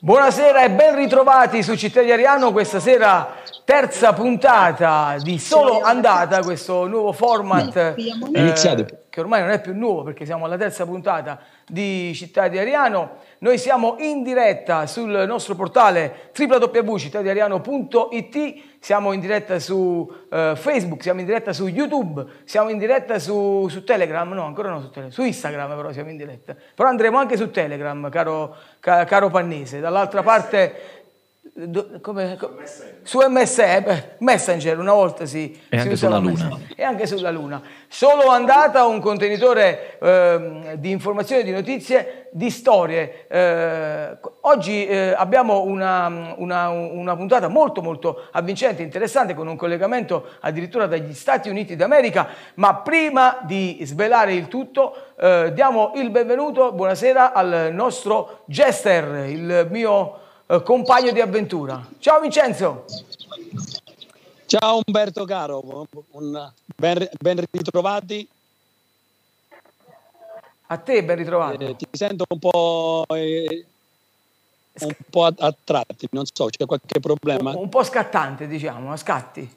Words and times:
Buonasera 0.00 0.64
e 0.64 0.70
ben 0.70 0.96
ritrovati 0.96 1.62
su 1.62 1.76
Città 1.76 2.02
di 2.02 2.10
Ariano, 2.10 2.52
questa 2.52 2.80
sera 2.80 3.36
terza 3.64 4.12
puntata 4.12 5.16
di 5.20 5.38
Solo 5.38 5.80
Andata, 5.80 6.40
questo 6.40 6.86
nuovo 6.86 7.12
format 7.12 7.94
eh, 8.32 8.52
che 9.10 9.20
ormai 9.20 9.40
non 9.40 9.50
è 9.50 9.60
più 9.60 9.74
nuovo 9.74 10.04
perché 10.04 10.24
siamo 10.24 10.44
alla 10.44 10.56
terza 10.56 10.86
puntata 10.86 11.40
di 11.66 12.12
Città 12.14 12.46
di 12.48 12.58
Ariano. 12.58 13.16
Noi 13.38 13.58
siamo 13.58 13.96
in 13.98 14.22
diretta 14.22 14.86
sul 14.86 15.24
nostro 15.26 15.54
portale 15.54 16.30
www.cittadiariano.it, 16.36 18.62
siamo 18.80 19.12
in 19.12 19.20
diretta 19.20 19.58
su 19.58 19.74
uh, 19.74 20.54
Facebook, 20.54 21.02
siamo 21.02 21.20
in 21.20 21.26
diretta 21.26 21.52
su 21.52 21.66
YouTube, 21.66 22.24
siamo 22.44 22.70
in 22.70 22.78
diretta 22.78 23.18
su, 23.18 23.66
su, 23.68 23.84
Telegram, 23.84 24.30
no 24.32 24.44
ancora 24.44 24.70
no 24.70 24.80
su 24.80 24.88
Telegram, 24.88 25.10
su 25.10 25.22
Instagram 25.22 25.76
però 25.76 25.92
siamo 25.92 26.10
in 26.10 26.16
diretta, 26.16 26.54
però 26.74 26.88
andremo 26.88 27.18
anche 27.18 27.36
su 27.36 27.50
Telegram 27.50 28.08
caro, 28.08 28.56
ca, 28.80 29.04
caro 29.04 29.30
Pannese, 29.30 29.80
dall'altra 29.80 30.22
parte 30.22 30.97
come, 32.00 32.36
come, 32.36 32.64
su 33.02 33.18
MSN, 33.18 34.16
Messenger 34.18 34.78
una 34.78 34.92
volta 34.92 35.26
si, 35.26 35.52
e 35.68 35.78
si 35.78 35.82
anche 35.84 35.96
sulla 35.96 36.18
Luna. 36.18 36.58
E 36.74 36.82
anche 36.82 37.06
sulla 37.06 37.30
Luna. 37.30 37.62
Solo 37.88 38.28
andata 38.28 38.84
un 38.86 39.00
contenitore 39.00 39.98
eh, 39.98 40.76
di 40.78 40.90
informazioni, 40.90 41.42
di 41.42 41.50
notizie, 41.50 42.28
di 42.32 42.50
storie. 42.50 43.26
Eh, 43.28 44.18
oggi 44.42 44.86
eh, 44.86 45.14
abbiamo 45.16 45.62
una, 45.62 46.34
una, 46.36 46.68
una, 46.68 47.16
puntata 47.16 47.48
molto 47.48 47.82
molto 47.82 48.28
avvincente, 48.32 48.82
interessante, 48.82 49.34
con 49.34 49.46
un 49.46 49.56
collegamento 49.56 50.26
addirittura 50.40 50.86
dagli 50.86 51.14
Stati 51.14 51.48
Uniti 51.48 51.76
d'America, 51.76 52.28
ma 52.54 52.76
prima 52.76 53.38
di 53.42 53.78
svelare 53.82 54.34
il 54.34 54.48
tutto 54.48 55.14
eh, 55.18 55.52
diamo 55.54 55.92
il 55.96 56.10
benvenuto, 56.10 56.72
buonasera 56.72 57.32
al 57.32 57.70
nostro 57.72 58.42
Jester, 58.46 59.26
il 59.28 59.66
mio 59.70 60.26
eh, 60.48 60.62
compagno 60.62 61.12
di 61.12 61.20
avventura. 61.20 61.86
Ciao 61.98 62.20
Vincenzo! 62.20 62.84
Ciao 64.46 64.80
Umberto 64.84 65.26
caro, 65.26 65.86
un, 66.12 66.50
ben, 66.74 67.06
ben, 67.20 67.44
ritrovati. 67.50 68.26
A 70.68 70.78
te 70.78 71.04
ben 71.04 71.16
ritrovato. 71.16 71.66
Eh, 71.66 71.76
ti 71.76 71.86
sento 71.92 72.24
un 72.26 72.38
po', 72.38 73.04
eh, 73.14 73.66
un 74.80 74.94
po' 75.10 75.24
a, 75.24 75.54
tratti, 75.64 76.08
non 76.12 76.24
so, 76.32 76.46
c'è 76.46 76.64
qualche 76.64 76.98
problema? 76.98 77.50
Un, 77.50 77.64
un 77.64 77.68
po' 77.68 77.84
scattante 77.84 78.46
diciamo, 78.46 78.90
a 78.90 78.96
scatti. 78.96 79.56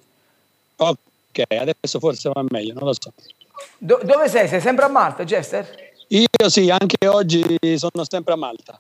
Ok, 0.76 1.44
adesso 1.48 2.00
forse 2.00 2.30
va 2.34 2.44
meglio, 2.50 2.74
non 2.74 2.84
lo 2.84 2.94
so. 2.94 3.14
Do, 3.78 4.02
dove 4.04 4.28
sei? 4.28 4.50
Sei 4.50 4.60
sempre 4.60 4.86
a 4.86 4.90
Malta, 4.90 5.24
Jester? 5.24 5.94
Io 6.08 6.50
sì, 6.50 6.70
anche 6.70 7.08
oggi 7.08 7.46
sono 7.78 8.04
sempre 8.04 8.34
a 8.34 8.38
Malta. 8.38 8.78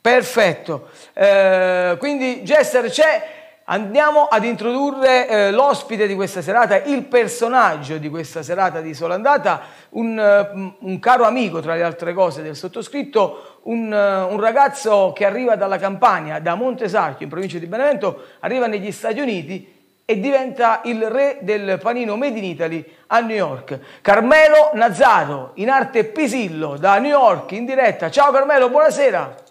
Perfetto. 0.00 0.88
Eh, 1.12 1.96
quindi 1.98 2.42
Jester 2.42 2.88
c'è. 2.88 3.42
Andiamo 3.66 4.24
ad 4.24 4.44
introdurre 4.44 5.26
eh, 5.26 5.50
l'ospite 5.50 6.06
di 6.06 6.14
questa 6.14 6.42
serata, 6.42 6.82
il 6.82 7.04
personaggio 7.04 7.96
di 7.96 8.10
questa 8.10 8.42
serata 8.42 8.82
di 8.82 8.92
Solandata, 8.92 9.62
un, 9.90 10.18
uh, 10.18 10.86
un 10.86 10.98
caro 10.98 11.24
amico 11.24 11.60
tra 11.60 11.74
le 11.74 11.82
altre 11.82 12.12
cose 12.12 12.42
del 12.42 12.56
sottoscritto, 12.56 13.60
un, 13.62 13.90
uh, 13.90 14.30
un, 14.30 14.38
ragazzo 14.38 15.14
che 15.14 15.24
arriva 15.24 15.56
dalla 15.56 15.78
Campania, 15.78 16.40
da 16.40 16.56
Montesarchio 16.56 17.24
in 17.24 17.30
provincia 17.30 17.56
di 17.56 17.64
Benevento, 17.64 18.24
arriva 18.40 18.66
negli 18.66 18.92
Stati 18.92 19.20
Uniti 19.20 19.72
e 20.04 20.20
diventa 20.20 20.82
il 20.84 21.08
re 21.08 21.38
del 21.40 21.78
panino 21.80 22.16
Made 22.16 22.36
in 22.36 22.44
Italy 22.44 22.84
a 23.06 23.20
New 23.20 23.34
York. 23.34 23.78
Carmelo 24.02 24.72
Nazzaro, 24.74 25.52
in 25.54 25.70
arte 25.70 26.04
Pisillo, 26.04 26.76
da 26.76 26.98
New 26.98 27.10
York, 27.10 27.52
in 27.52 27.64
diretta. 27.64 28.10
Ciao 28.10 28.30
Carmelo, 28.30 28.68
buonasera. 28.68 29.43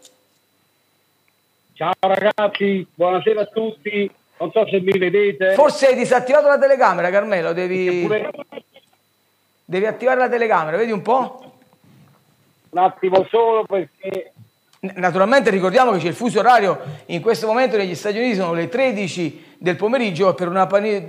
Ciao 1.84 1.96
ragazzi, 2.00 2.88
buonasera 2.96 3.42
a 3.42 3.46
tutti. 3.48 4.10
Non 4.38 4.52
so 4.54 4.66
se 4.70 4.80
mi 4.80 4.98
vedete. 4.98 5.54
Forse 5.54 5.88
hai 5.88 5.96
disattivato 5.96 6.48
la 6.48 6.58
telecamera, 6.58 7.10
Carmelo. 7.10 7.52
Devi, 7.52 8.08
devi 9.66 9.86
attivare 9.86 10.20
la 10.22 10.30
telecamera, 10.30 10.78
vedi 10.78 10.94
un 10.94 11.02
po'? 11.02 11.52
Un 12.70 12.80
attimo 12.80 13.26
solo 13.30 13.66
perché. 13.66 14.32
Naturalmente 14.84 15.50
ricordiamo 15.50 15.92
che 15.94 16.00
c'è 16.00 16.08
il 16.08 16.14
fuso 16.14 16.40
orario, 16.40 16.78
in 17.06 17.22
questo 17.22 17.48
momento 17.48 17.78
negli 17.78 17.96
Stati 17.96 18.18
Uniti 18.18 18.36
sono 18.36 18.52
le 18.52 18.68
13 18.68 19.56
del 19.58 19.78
pomeriggio 19.78 20.34
per 20.34 20.50
una, 20.50 20.68
pani- 20.68 21.02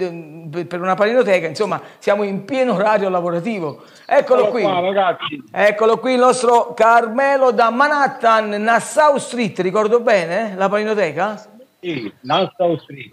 per 0.64 0.80
una 0.80 0.94
paninoteca, 0.94 1.48
insomma 1.48 1.82
siamo 1.98 2.22
in 2.22 2.44
pieno 2.44 2.74
orario 2.74 3.08
lavorativo. 3.08 3.82
Eccolo 4.06 4.46
qui, 4.46 4.64
eccolo 5.50 5.98
qui 5.98 6.12
il 6.12 6.20
nostro 6.20 6.72
Carmelo 6.72 7.50
da 7.50 7.70
Manhattan, 7.70 8.50
Nassau 8.62 9.18
Street, 9.18 9.58
ricordo 9.58 9.98
bene 9.98 10.54
la 10.54 10.68
paninoteca? 10.68 11.44
Sì, 11.80 12.12
Nassau 12.20 12.76
Street. 12.76 13.12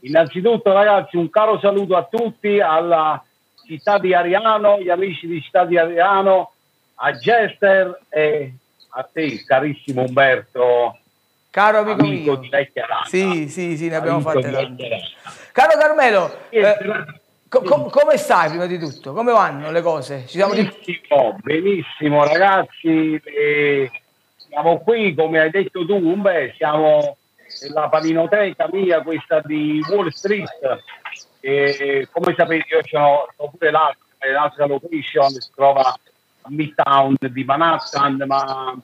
Innanzitutto 0.00 0.72
ragazzi 0.72 1.16
un 1.16 1.30
caro 1.30 1.60
saluto 1.60 1.94
a 1.94 2.02
tutti, 2.10 2.58
alla 2.58 3.22
città 3.64 3.98
di 3.98 4.12
Ariano, 4.12 4.80
gli 4.80 4.90
amici 4.90 5.28
di 5.28 5.40
città 5.40 5.64
di 5.64 5.78
Ariano, 5.78 6.50
a 6.96 7.12
Jester 7.12 8.00
e 8.08 8.54
a 8.98 9.08
te 9.12 9.44
carissimo 9.44 10.02
Umberto 10.02 10.98
Caro 11.50 11.78
amico, 11.78 12.02
amico 12.02 12.30
mio. 12.32 12.40
di 12.40 12.48
vecchia 12.48 12.86
data. 12.86 13.04
Sì, 13.06 13.48
sì, 13.48 13.76
sì, 13.76 13.88
ne 13.88 13.96
abbiamo 13.96 14.20
fatte 14.20 14.50
tante. 14.50 15.00
Caro 15.52 15.78
Carmelo, 15.78 16.38
eh, 16.50 16.76
co- 17.48 17.62
co- 17.62 17.84
come 17.84 18.16
stai 18.16 18.50
prima 18.50 18.66
di 18.66 18.78
tutto? 18.78 19.12
Come 19.12 19.32
vanno 19.32 19.70
le 19.70 19.80
cose? 19.80 20.24
Ci 20.26 20.36
siamo 20.36 20.52
benissimo, 20.52 21.38
di... 21.42 21.60
benissimo 21.60 22.24
ragazzi. 22.24 23.20
Eh, 23.24 23.90
siamo 24.48 24.78
qui, 24.80 25.14
come 25.14 25.40
hai 25.40 25.50
detto 25.50 25.86
tu, 25.86 25.96
Umbe, 25.96 26.52
siamo 26.56 27.16
nella 27.62 27.88
paninoteca 27.88 28.68
mia, 28.70 29.00
questa 29.02 29.40
di 29.40 29.82
Wall 29.88 30.10
Street. 30.10 30.50
E, 31.40 32.08
come 32.12 32.34
sapete 32.36 32.66
io 32.68 33.00
ho 33.36 33.50
pure 33.50 33.70
l'altra, 33.70 34.04
l'altra 34.32 34.66
location, 34.66 35.30
si 35.30 35.50
trova 35.54 35.82
a 35.90 36.48
Midtown 36.50 37.16
di 37.18 37.44
Manhattan, 37.44 38.22
ma 38.26 38.76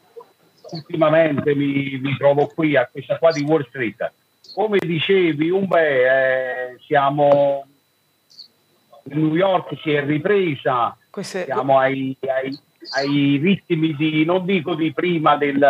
ultimamente 0.75 1.55
mi, 1.55 1.99
mi, 2.03 2.17
trovo 2.17 2.47
qui 2.47 2.77
a 2.77 2.89
questa 2.91 3.19
qua 3.19 3.33
di 3.33 3.43
Wall 3.43 3.67
Street. 3.69 4.13
Come 4.55 4.79
dicevi, 4.79 5.51
Umbe, 5.51 6.05
eh, 6.05 6.79
siamo 6.87 7.67
New 9.05 9.35
York 9.35 9.79
si 9.83 9.93
è 9.93 10.05
ripresa, 10.05 10.97
Queste... 11.11 11.45
siamo 11.45 11.79
ai, 11.79 12.17
ai, 12.21 12.59
ai, 12.97 13.39
ritmi 13.43 13.95
di, 13.95 14.25
non 14.25 14.45
dico 14.45 14.75
di 14.75 14.93
prima 14.93 15.37
del, 15.37 15.69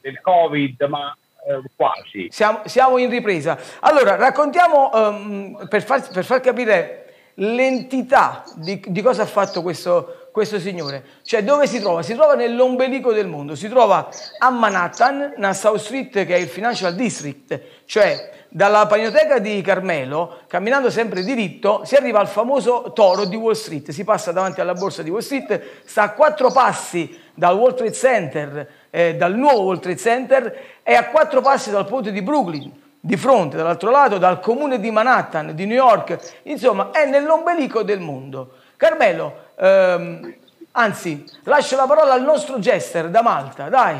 del 0.00 0.20
Covid, 0.20 0.82
ma 0.82 1.16
eh, 1.46 1.62
quasi. 1.74 2.28
Siamo, 2.30 2.62
siamo, 2.66 2.98
in 2.98 3.08
ripresa. 3.08 3.58
Allora, 3.80 4.16
raccontiamo 4.16 4.90
um, 4.92 5.66
per, 5.68 5.82
far, 5.82 6.06
per, 6.10 6.24
far, 6.24 6.40
capire 6.40 7.02
l'entità 7.34 8.44
di, 8.56 8.82
di 8.86 9.02
cosa 9.02 9.22
ha 9.22 9.26
fatto 9.26 9.62
questo, 9.62 10.25
questo 10.36 10.60
signore. 10.60 11.02
Cioè 11.22 11.42
dove 11.42 11.66
si 11.66 11.80
trova? 11.80 12.02
Si 12.02 12.12
trova 12.12 12.34
nell'ombelico 12.34 13.10
del 13.10 13.26
mondo, 13.26 13.54
si 13.54 13.70
trova 13.70 14.10
a 14.38 14.50
Manhattan, 14.50 15.32
Nassau 15.38 15.78
Street 15.78 16.12
che 16.26 16.34
è 16.34 16.36
il 16.36 16.48
Financial 16.48 16.94
District, 16.94 17.58
cioè 17.86 18.32
dalla 18.50 18.84
paninoteca 18.84 19.38
di 19.38 19.62
Carmelo, 19.62 20.40
camminando 20.46 20.90
sempre 20.90 21.22
diritto, 21.22 21.86
si 21.86 21.94
arriva 21.94 22.18
al 22.18 22.28
famoso 22.28 22.92
toro 22.94 23.24
di 23.24 23.34
Wall 23.34 23.54
Street, 23.54 23.92
si 23.92 24.04
passa 24.04 24.30
davanti 24.30 24.60
alla 24.60 24.74
borsa 24.74 25.02
di 25.02 25.08
Wall 25.08 25.20
Street, 25.20 25.58
sta 25.86 26.02
a 26.02 26.10
quattro 26.10 26.52
passi 26.52 27.18
dal 27.32 27.56
World 27.56 27.76
Trade 27.76 27.92
Center, 27.94 28.68
eh, 28.90 29.14
dal 29.16 29.34
nuovo 29.34 29.62
World 29.62 29.80
Trade 29.80 29.98
Center 29.98 30.58
e 30.82 30.92
a 30.92 31.06
quattro 31.06 31.40
passi 31.40 31.70
dal 31.70 31.86
ponte 31.86 32.12
di 32.12 32.20
Brooklyn 32.20 32.84
di 33.00 33.16
fronte, 33.16 33.56
dall'altro 33.56 33.90
lato, 33.90 34.18
dal 34.18 34.40
comune 34.40 34.80
di 34.80 34.90
Manhattan, 34.90 35.54
di 35.54 35.64
New 35.64 35.76
York, 35.76 36.40
insomma, 36.42 36.90
è 36.90 37.06
nell'ombelico 37.06 37.82
del 37.82 38.00
mondo. 38.00 38.64
Carmelo, 38.76 39.46
ehm, 39.58 40.34
anzi, 40.72 41.24
lascio 41.44 41.76
la 41.76 41.86
parola 41.86 42.12
al 42.12 42.22
nostro 42.22 42.58
Jester 42.58 43.08
da 43.08 43.22
Malta, 43.22 43.68
dai. 43.68 43.98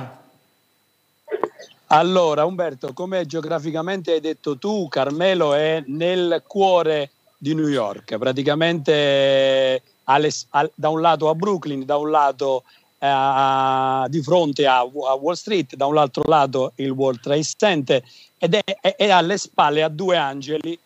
Allora, 1.89 2.45
Umberto, 2.45 2.93
come 2.93 3.27
geograficamente 3.27 4.13
hai 4.13 4.21
detto 4.21 4.59
tu, 4.59 4.89
Carmelo 4.89 5.55
è 5.55 5.83
nel 5.87 6.43
cuore 6.47 7.11
di 7.39 7.55
New 7.55 7.69
York, 7.69 8.19
praticamente 8.19 9.83
alle, 10.05 10.31
al, 10.51 10.71
da 10.75 10.89
un 10.89 11.01
lato 11.01 11.29
a 11.29 11.35
Brooklyn, 11.35 11.85
da 11.85 11.97
un 11.97 12.11
lato 12.11 12.65
eh, 12.99 14.05
di 14.09 14.21
fronte 14.23 14.67
a, 14.67 14.79
a, 14.79 15.15
Wall 15.15 15.35
Street, 15.35 15.77
da 15.77 15.87
un 15.87 15.97
altro 15.97 16.25
lato 16.27 16.73
il 16.77 16.91
World 16.91 17.21
Trade 17.21 17.45
Center 17.45 18.03
ed 18.39 18.55
è, 18.55 18.63
è, 18.81 18.97
è 18.97 19.11
alle 19.11 19.39
spalle 19.39 19.83
a 19.83 19.89
due 19.89 20.17
angeli 20.17 20.79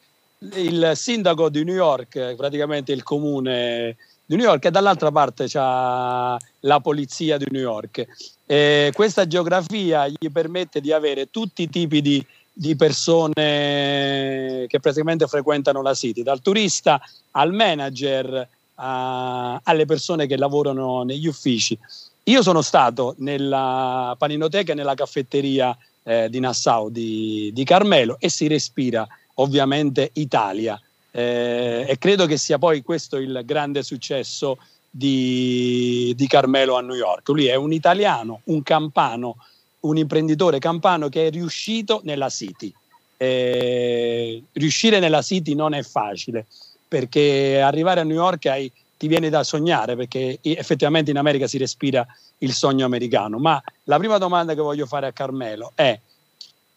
il 0.54 0.92
sindaco 0.94 1.48
di 1.48 1.64
New 1.64 1.74
York, 1.74 2.34
praticamente 2.34 2.92
il 2.92 3.02
comune 3.02 3.96
di 4.24 4.36
New 4.36 4.46
York, 4.46 4.64
e 4.64 4.70
dall'altra 4.70 5.10
parte 5.10 5.46
c'è 5.46 5.58
la 5.58 6.80
polizia 6.80 7.36
di 7.36 7.46
New 7.50 7.60
York. 7.60 8.06
E 8.46 8.90
questa 8.94 9.26
geografia 9.26 10.08
gli 10.08 10.30
permette 10.32 10.80
di 10.80 10.92
avere 10.92 11.30
tutti 11.30 11.62
i 11.62 11.68
tipi 11.68 12.00
di, 12.00 12.24
di 12.52 12.74
persone 12.74 14.66
che 14.66 14.80
praticamente 14.80 15.26
frequentano 15.26 15.82
la 15.82 15.94
City, 15.94 16.22
dal 16.22 16.40
turista 16.40 17.00
al 17.32 17.52
manager, 17.52 18.48
a, 18.76 19.60
alle 19.62 19.84
persone 19.84 20.26
che 20.26 20.36
lavorano 20.36 21.02
negli 21.02 21.26
uffici. 21.26 21.78
io 22.24 22.42
sono 22.42 22.62
stato 22.62 23.14
nella 23.18 24.14
paninoteca 24.16 24.72
e 24.72 24.74
nella 24.74 24.94
caffetteria 24.94 25.76
eh, 26.02 26.28
di 26.30 26.40
Nassau 26.40 26.88
di, 26.88 27.50
di, 27.52 27.64
Carmelo 27.64 28.16
e 28.18 28.30
si 28.30 28.46
respira 28.46 29.06
ovviamente 29.34 30.10
Italia 30.14 30.80
eh, 31.10 31.86
e 31.88 31.98
credo 31.98 32.26
che 32.26 32.36
sia 32.36 32.58
poi 32.58 32.82
questo 32.82 33.16
il 33.16 33.42
grande 33.44 33.82
successo 33.82 34.58
di, 34.88 36.12
di 36.16 36.26
Carmelo 36.26 36.76
a 36.76 36.82
New 36.82 36.94
York. 36.94 37.28
Lui 37.28 37.46
è 37.46 37.54
un 37.54 37.72
italiano, 37.72 38.40
un 38.44 38.62
campano, 38.62 39.36
un 39.80 39.96
imprenditore 39.96 40.58
campano 40.58 41.08
che 41.08 41.26
è 41.26 41.30
riuscito 41.30 42.00
nella 42.04 42.28
City. 42.28 42.72
Eh, 43.16 44.42
riuscire 44.52 44.98
nella 44.98 45.22
City 45.22 45.54
non 45.54 45.74
è 45.74 45.82
facile 45.82 46.46
perché 46.88 47.60
arrivare 47.60 48.00
a 48.00 48.04
New 48.04 48.16
York 48.16 48.46
hai, 48.46 48.72
ti 48.96 49.06
viene 49.06 49.28
da 49.28 49.42
sognare 49.44 49.94
perché 49.94 50.38
effettivamente 50.42 51.10
in 51.10 51.18
America 51.18 51.46
si 51.46 51.58
respira 51.58 52.06
il 52.38 52.52
sogno 52.52 52.84
americano. 52.84 53.38
Ma 53.38 53.62
la 53.84 53.98
prima 53.98 54.18
domanda 54.18 54.54
che 54.54 54.60
voglio 54.60 54.86
fare 54.86 55.06
a 55.06 55.12
Carmelo 55.12 55.72
è 55.74 55.98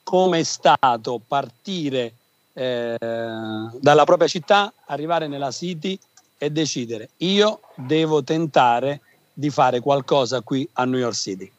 come 0.04 0.40
è 0.40 0.44
stato 0.44 1.22
partire 1.26 2.14
eh, 2.54 2.96
dalla 3.00 4.04
propria 4.06 4.28
città, 4.28 4.72
arrivare 4.86 5.28
nella 5.28 5.52
City 5.52 5.98
e 6.38 6.50
decidere 6.50 7.10
io 7.18 7.62
devo 7.76 8.24
tentare 8.24 9.00
di 9.34 9.50
fare 9.50 9.80
qualcosa 9.80 10.42
qui 10.42 10.68
a 10.74 10.86
New 10.86 11.00
York 11.00 11.16
City. 11.16 11.52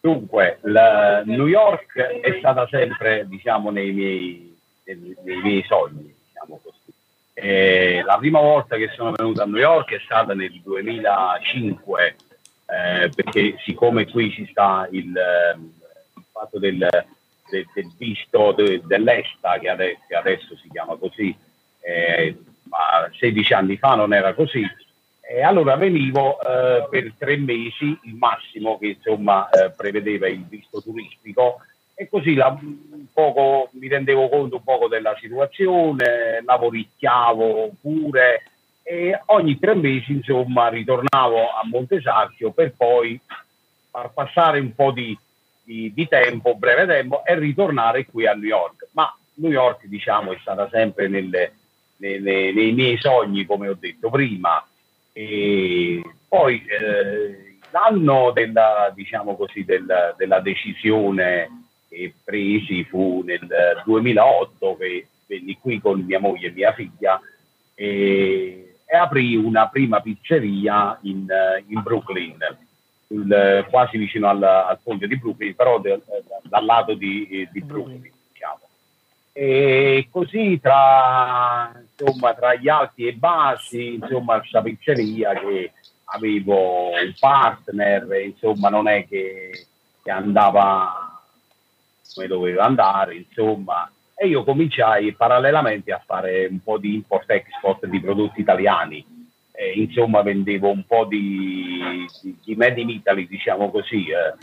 Dunque, 0.00 0.58
New 0.62 1.46
York 1.46 1.96
è 1.96 2.36
stata 2.38 2.66
sempre, 2.68 3.24
diciamo, 3.28 3.70
nei 3.70 3.92
miei, 3.92 4.58
nei, 4.84 5.16
nei 5.22 5.40
miei 5.40 5.62
sogni, 5.62 6.12
diciamo 6.26 6.60
così. 6.62 6.92
E 7.34 8.02
la 8.04 8.16
prima 8.18 8.40
volta 8.40 8.76
che 8.76 8.90
sono 8.94 9.12
venuto 9.12 9.42
a 9.42 9.46
New 9.46 9.60
York 9.60 9.92
è 9.92 10.00
stata 10.04 10.34
nel 10.34 10.60
2005, 10.60 12.16
eh, 12.66 13.10
perché 13.14 13.56
siccome 13.64 14.08
qui 14.08 14.32
ci 14.32 14.46
sta 14.50 14.88
il, 14.90 15.06
il 15.06 16.24
fatto 16.32 16.58
del, 16.58 16.88
del, 17.52 17.66
del 17.74 17.92
visto 17.98 18.52
de, 18.52 18.80
dell'ESTA, 18.82 19.58
che 19.58 19.68
adesso, 19.68 20.00
che 20.08 20.14
adesso, 20.14 20.56
si 20.56 20.70
chiama 20.70 20.96
così, 20.96 21.36
eh, 21.80 22.36
ma 22.64 23.10
16 23.18 23.52
anni 23.52 23.76
fa 23.76 23.94
non 23.94 24.14
era 24.14 24.32
così. 24.32 24.64
E 25.20 25.42
allora 25.42 25.76
venivo 25.76 26.40
eh, 26.40 26.86
per 26.90 27.12
tre 27.18 27.36
mesi, 27.36 27.98
il 28.04 28.14
massimo 28.14 28.78
che 28.78 28.98
insomma 28.98 29.48
eh, 29.50 29.70
prevedeva 29.70 30.28
il 30.28 30.44
visto 30.46 30.82
turistico, 30.82 31.60
e 31.94 32.08
così 32.08 32.34
la, 32.34 32.58
poco, 33.12 33.68
mi 33.72 33.88
rendevo 33.88 34.28
conto 34.28 34.56
un 34.56 34.64
poco 34.64 34.88
della 34.88 35.14
situazione, 35.20 36.42
lavoricchiavo 36.44 37.72
pure 37.80 38.42
e 38.84 39.20
ogni 39.26 39.58
tre 39.60 39.76
mesi 39.76 40.10
insomma 40.10 40.68
ritornavo 40.68 41.50
a 41.50 41.60
Montesarchio 41.64 42.50
per 42.50 42.74
poi 42.76 43.20
far 43.90 44.10
passare 44.12 44.58
un 44.58 44.74
po' 44.74 44.90
di, 44.90 45.16
di, 45.64 45.92
di 45.92 46.08
tempo, 46.08 46.54
breve 46.56 46.86
tempo 46.86 47.24
e 47.24 47.38
ritornare 47.38 48.06
qui 48.06 48.26
a 48.26 48.34
New 48.34 48.48
York. 48.48 48.88
Ma 48.92 49.14
New 49.34 49.50
York 49.50 49.86
diciamo 49.86 50.32
è 50.32 50.38
stata 50.40 50.68
sempre 50.70 51.08
nelle, 51.08 51.52
nei, 51.98 52.20
nei, 52.20 52.72
miei 52.72 52.98
sogni, 52.98 53.44
come 53.44 53.68
ho 53.68 53.76
detto 53.78 54.10
prima. 54.10 54.64
E 55.12 56.02
poi 56.28 56.64
eh, 56.66 57.58
l'anno 57.70 58.30
della, 58.32 58.92
diciamo 58.94 59.36
così, 59.36 59.64
del, 59.64 60.14
della 60.16 60.40
decisione 60.40 61.66
che 61.88 62.14
presi 62.24 62.84
fu 62.84 63.22
nel 63.24 63.46
2008 63.84 64.76
che 64.78 65.06
venni 65.26 65.58
qui 65.60 65.80
con 65.80 66.00
mia 66.00 66.18
moglie 66.18 66.48
e 66.48 66.52
mia 66.52 66.72
figlia 66.72 67.20
e, 67.74 68.76
e 68.84 68.96
aprì 68.96 69.36
una 69.36 69.68
prima 69.68 70.00
pizzeria 70.00 70.98
in, 71.02 71.26
in 71.66 71.82
Brooklyn, 71.82 72.38
il, 73.12 73.66
quasi 73.70 73.98
vicino 73.98 74.28
al, 74.28 74.42
al 74.42 74.78
ponte 74.82 75.06
di 75.06 75.16
Brooklyn, 75.18 75.54
però 75.54 75.78
de, 75.78 76.00
dal 76.42 76.64
lato 76.64 76.94
di, 76.94 77.48
di 77.50 77.60
Brooklyn. 77.60 78.10
E 79.34 80.08
così 80.10 80.60
tra, 80.60 81.72
insomma, 81.80 82.34
tra 82.34 82.54
gli 82.54 82.68
alti 82.68 83.06
e 83.06 83.14
bassi, 83.14 83.94
insomma, 83.94 84.38
questa 84.38 84.60
pizzeria 84.60 85.32
che 85.32 85.72
avevo 86.04 86.90
un 86.90 87.14
partner, 87.18 88.06
insomma, 88.26 88.68
non 88.68 88.88
è 88.88 89.06
che, 89.08 89.66
che 90.02 90.10
andava 90.10 91.18
come 92.14 92.26
doveva 92.26 92.64
andare, 92.64 93.16
insomma, 93.16 93.90
e 94.14 94.26
io 94.26 94.44
cominciai 94.44 95.14
parallelamente 95.14 95.92
a 95.92 96.02
fare 96.04 96.46
un 96.46 96.62
po' 96.62 96.76
di 96.76 96.94
import-export 96.94 97.86
di 97.86 98.00
prodotti 98.00 98.40
italiani. 98.40 99.11
E, 99.62 99.80
insomma, 99.80 100.22
vendevo 100.22 100.70
un 100.70 100.84
po' 100.84 101.04
di, 101.04 102.04
di, 102.20 102.36
di 102.44 102.56
Made 102.56 102.80
in 102.80 102.88
Italy, 102.88 103.28
diciamo 103.28 103.70
così, 103.70 104.08
eh, 104.08 104.34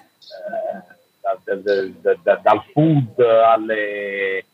eh, 1.44 1.62
da, 2.02 2.16
da, 2.24 2.36
dal 2.42 2.64
food 2.72 3.20
alle, 3.20 4.46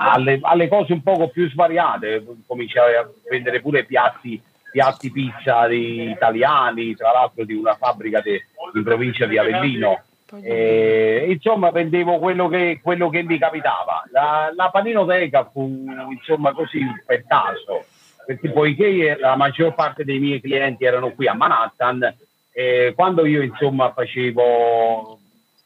alle, 0.00 0.38
alle, 0.42 0.68
cose 0.68 0.92
un 0.92 1.02
poco 1.02 1.28
più 1.28 1.48
svariate, 1.48 2.24
cominciai 2.46 2.96
a 2.96 3.08
vendere 3.30 3.60
pure 3.60 3.84
piatti, 3.84 4.40
piatti 4.72 5.12
pizza 5.12 5.68
italiani, 5.68 6.96
tra 6.96 7.12
l'altro 7.12 7.44
di 7.44 7.54
una 7.54 7.76
fabbrica 7.76 8.20
de, 8.20 8.46
in 8.74 8.82
provincia 8.82 9.26
di 9.26 9.38
Avellino. 9.38 10.02
E, 10.42 11.26
insomma, 11.28 11.70
vendevo 11.70 12.18
quello 12.18 12.48
che, 12.48 12.80
quello 12.82 13.08
che 13.08 13.22
mi 13.22 13.38
capitava. 13.38 14.02
La, 14.10 14.52
la 14.54 14.68
paninoteca 14.68 15.44
fu 15.44 15.86
insomma 16.10 16.52
così 16.52 16.84
per 17.06 17.24
caso, 17.26 17.86
perché 18.28 18.50
poiché 18.50 19.16
la 19.18 19.36
maggior 19.36 19.74
parte 19.74 20.04
dei 20.04 20.18
miei 20.18 20.38
clienti 20.38 20.84
erano 20.84 21.12
qui 21.12 21.26
a 21.26 21.32
Manhattan, 21.32 22.14
eh, 22.52 22.92
quando 22.94 23.24
io 23.24 23.40
insomma 23.40 23.90
facevo 23.90 25.18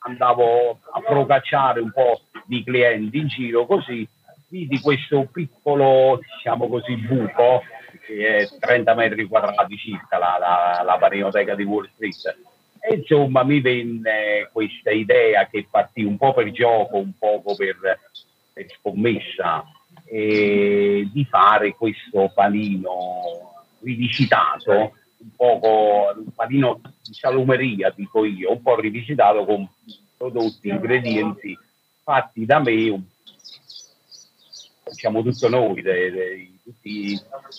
andavo 0.04 0.78
a 0.92 1.00
procacciare 1.00 1.80
un 1.80 1.90
po' 1.90 2.20
di 2.44 2.62
clienti 2.62 3.18
in 3.18 3.26
giro 3.26 3.66
così 3.66 4.06
vidi 4.48 4.80
questo 4.80 5.26
piccolo 5.32 6.20
diciamo 6.20 6.68
così 6.68 6.94
buco 6.98 7.64
che 8.06 8.36
è 8.36 8.48
30 8.60 8.94
metri 8.94 9.24
quadrati 9.24 9.76
circa 9.76 10.18
la, 10.18 10.36
la, 10.38 10.82
la 10.84 10.98
paninoteca 10.98 11.56
di 11.56 11.64
Wall 11.64 11.90
Street. 11.94 12.38
E 12.78 12.94
insomma 12.94 13.42
mi 13.42 13.60
venne 13.60 14.48
questa 14.52 14.90
idea 14.92 15.48
che 15.48 15.66
partì 15.68 16.04
un 16.04 16.16
po' 16.16 16.32
per 16.32 16.52
gioco 16.52 16.98
un 16.98 17.12
poco 17.18 17.56
per, 17.56 17.76
per 18.52 18.66
scommessa 18.78 19.64
e 20.14 21.08
di 21.10 21.24
fare 21.24 21.74
questo 21.74 22.30
panino 22.34 23.64
rivisitato 23.80 24.92
un 25.16 25.30
poco 25.34 26.12
un 26.14 26.30
panino 26.34 26.80
di 27.02 27.14
salumeria, 27.14 27.90
dico 27.96 28.26
io, 28.26 28.52
un 28.52 28.60
po' 28.60 28.78
rivisitato 28.78 29.46
con 29.46 29.66
prodotti, 30.18 30.68
ingredienti 30.68 31.56
fatti 32.02 32.44
da 32.44 32.58
me, 32.58 33.02
facciamo 34.82 35.22
tutto 35.22 35.48
noi, 35.48 35.80
dei, 35.80 36.10
dei, 36.10 36.60
tutti 36.62 37.18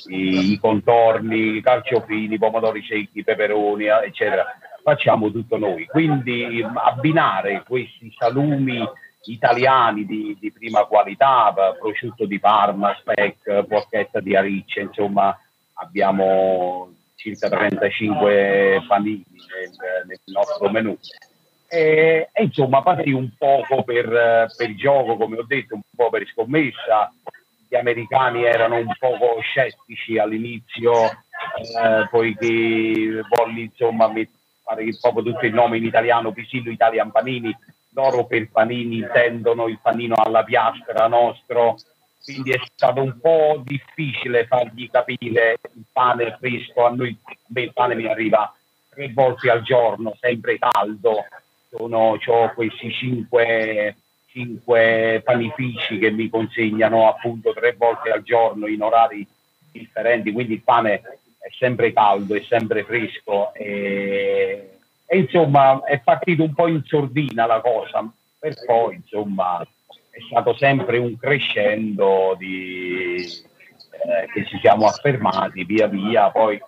i, 0.10 0.52
i, 0.52 0.60
contorni, 0.60 1.56
i 1.56 1.62
carciofini, 1.62 2.38
pomodori 2.38 2.86
secchi, 2.86 3.24
peperoni, 3.24 3.86
eccetera, 3.86 4.46
facciamo 4.84 5.32
tutto 5.32 5.58
noi. 5.58 5.88
Quindi 5.88 6.64
abbinare 6.76 7.64
questi 7.66 8.14
salumi 8.16 8.78
italiani 9.26 10.06
di, 10.06 10.38
di 10.40 10.52
prima 10.52 10.86
qualità, 10.86 11.54
prosciutto 11.80 12.26
di 12.26 12.40
Parma, 12.40 12.96
speck, 13.00 13.66
porchetta 13.66 14.20
di 14.20 14.36
Aricce, 14.36 14.82
insomma 14.82 15.38
abbiamo 15.76 16.92
circa 17.16 17.50
35 17.50 18.84
panini 18.88 19.24
nel, 19.28 20.06
nel 20.08 20.20
nostro 20.26 20.70
menù. 20.70 20.98
E, 21.70 22.30
e, 22.32 22.44
insomma 22.44 22.84
partì 22.84 23.12
un 23.12 23.32
poco 23.38 23.84
per, 23.84 24.48
per 24.56 24.76
gioco, 24.76 25.16
come 25.16 25.38
ho 25.38 25.46
detto, 25.46 25.76
un 25.76 25.82
po' 25.96 26.10
per 26.10 26.28
scommessa. 26.28 27.12
Gli 27.68 27.76
americani 27.76 28.44
erano 28.44 28.76
un 28.76 28.94
poco 29.00 29.40
scettici 29.42 30.20
all'inizio, 30.20 31.06
eh, 31.06 32.08
poiché 32.12 33.24
volli 33.28 33.64
insomma 33.64 34.12
fare 34.64 34.86
proprio 35.02 35.24
tutto 35.24 35.46
il 35.46 35.54
nome 35.54 35.78
in 35.78 35.86
italiano, 35.86 36.32
Pisillo 36.32 36.70
Italian 36.70 37.10
Panini, 37.10 37.56
loro 37.94 38.26
per 38.26 38.50
panini 38.50 38.98
intendono 38.98 39.68
il 39.68 39.80
panino 39.82 40.16
alla 40.16 40.44
piastra 40.44 41.08
nostro, 41.08 41.78
quindi 42.24 42.52
è 42.52 42.60
stato 42.74 43.02
un 43.02 43.20
po' 43.20 43.62
difficile 43.64 44.46
fargli 44.46 44.90
capire 44.90 45.58
il 45.76 45.84
pane 45.92 46.38
fresco, 46.40 46.86
a 46.86 46.90
noi 46.90 47.18
il 47.56 47.74
pane 47.74 47.96
mi 47.96 48.08
arriva 48.08 48.54
tre 48.90 49.12
volte 49.14 49.50
al 49.50 49.62
giorno, 49.62 50.16
sempre 50.20 50.58
caldo, 50.58 51.26
Sono, 51.70 52.18
ho 52.24 52.54
questi 52.54 52.92
cinque, 52.92 53.96
cinque 54.28 55.22
panifici 55.24 55.98
che 55.98 56.12
mi 56.12 56.30
consegnano 56.30 57.10
appunto 57.10 57.52
tre 57.54 57.74
volte 57.74 58.12
al 58.12 58.24
giorno 58.24 58.68
in 58.68 58.82
orari 58.82 59.28
differenti, 59.72 60.32
quindi 60.32 60.54
il 60.54 60.62
pane 60.62 61.02
è 61.40 61.50
sempre 61.58 61.92
caldo, 61.92 62.36
è 62.36 62.42
sempre 62.48 62.84
fresco 62.84 63.54
e, 63.54 64.43
e 65.14 65.20
insomma 65.20 65.84
è 65.84 66.00
partito 66.00 66.42
un 66.42 66.56
po' 66.56 66.68
in 66.68 66.82
sordina 66.86 67.46
la 67.46 67.62
cosa, 67.62 68.04
per 68.40 68.56
poi 68.66 68.96
insomma 68.96 69.62
è 70.10 70.18
stato 70.28 70.56
sempre 70.56 70.98
un 70.98 71.16
crescendo 71.18 72.36
di, 72.38 73.18
eh, 73.18 74.28
che 74.34 74.46
ci 74.48 74.58
siamo 74.60 74.88
affermati 74.88 75.64
via 75.66 75.86
via, 75.86 76.32
poi 76.32 76.60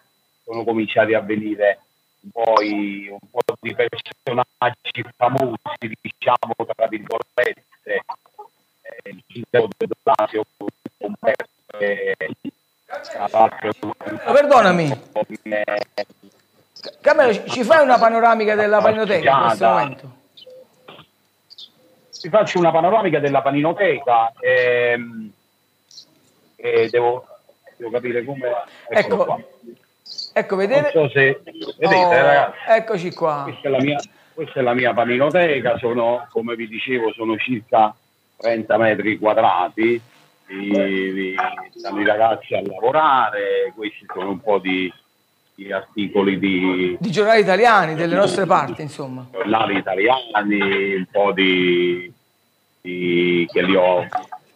sono 0.44 0.64
cominciati 0.64 1.16
a 1.16 1.22
venire 1.22 1.80
un 2.22 2.30
po', 2.32 2.62
i, 2.62 3.08
un 3.10 3.30
po 3.32 3.42
di 3.60 3.74
personaggi 3.74 5.04
famosi, 5.16 5.98
diciamo, 6.00 6.54
tra 6.76 6.88
virgolette, 6.88 7.64
eh, 7.84 8.02
il 9.06 9.24
sindaco 9.28 9.70
del 9.76 9.90
Lazio, 10.04 10.46
Umberto, 10.98 11.80
eh, 11.80 12.16
Perdonami. 14.26 14.92
Camero, 17.06 17.46
ci 17.46 17.64
fai 17.64 17.84
una 17.84 18.00
panoramica 18.00 18.56
della 18.56 18.82
paninoteca 18.82 19.30
in 19.30 19.42
questo 19.46 19.68
momento? 19.68 20.12
Ti 22.20 22.30
faccio 22.30 22.58
una 22.58 22.72
panoramica 22.72 23.20
della 23.20 23.44
paninoteca. 23.44 24.34
Ehm, 24.40 25.32
e 26.56 26.90
devo, 26.90 27.28
devo 27.78 27.92
capire 27.92 28.26
come... 28.26 28.52
Ecco, 28.90 29.40
ecco 30.34 30.56
vedete? 30.56 30.90
So 30.90 31.08
se, 31.10 31.42
vedete 31.78 31.96
oh, 31.96 32.10
ragazzi, 32.10 32.58
eccoci 32.70 33.14
qua. 33.14 33.44
Questa 33.44 33.68
è, 33.68 33.72
la 33.72 33.82
mia, 33.82 34.00
questa 34.34 34.60
è 34.60 34.64
la 34.64 34.74
mia 34.74 34.94
paninoteca, 34.96 35.78
sono, 35.78 36.26
come 36.32 36.56
vi 36.56 36.68
dicevo, 36.68 37.14
sono 37.14 37.38
circa 37.38 37.96
30 38.38 38.78
metri 38.78 39.20
quadrati 39.20 40.02
i, 40.48 41.36
stanno 41.70 42.02
i 42.02 42.06
ragazzi 42.06 42.56
a 42.56 42.64
lavorare, 42.64 43.72
questi 43.76 44.08
sono 44.12 44.30
un 44.30 44.42
po' 44.42 44.58
di, 44.58 44.92
di 45.56 45.72
articoli 45.72 46.38
di, 46.38 46.98
di 47.00 47.12
giornali 47.12 47.42
italiani, 47.42 47.96
delle 47.96 48.16
nostre 48.16 48.46
parti, 48.46 48.82
insomma. 48.82 49.26
Giornali 49.32 49.78
italiani, 49.78 50.96
un 50.96 51.06
po' 51.10 51.32
di, 51.32 52.12
di 52.82 53.48
che 53.52 53.62
li 53.64 53.76
ho 53.76 54.06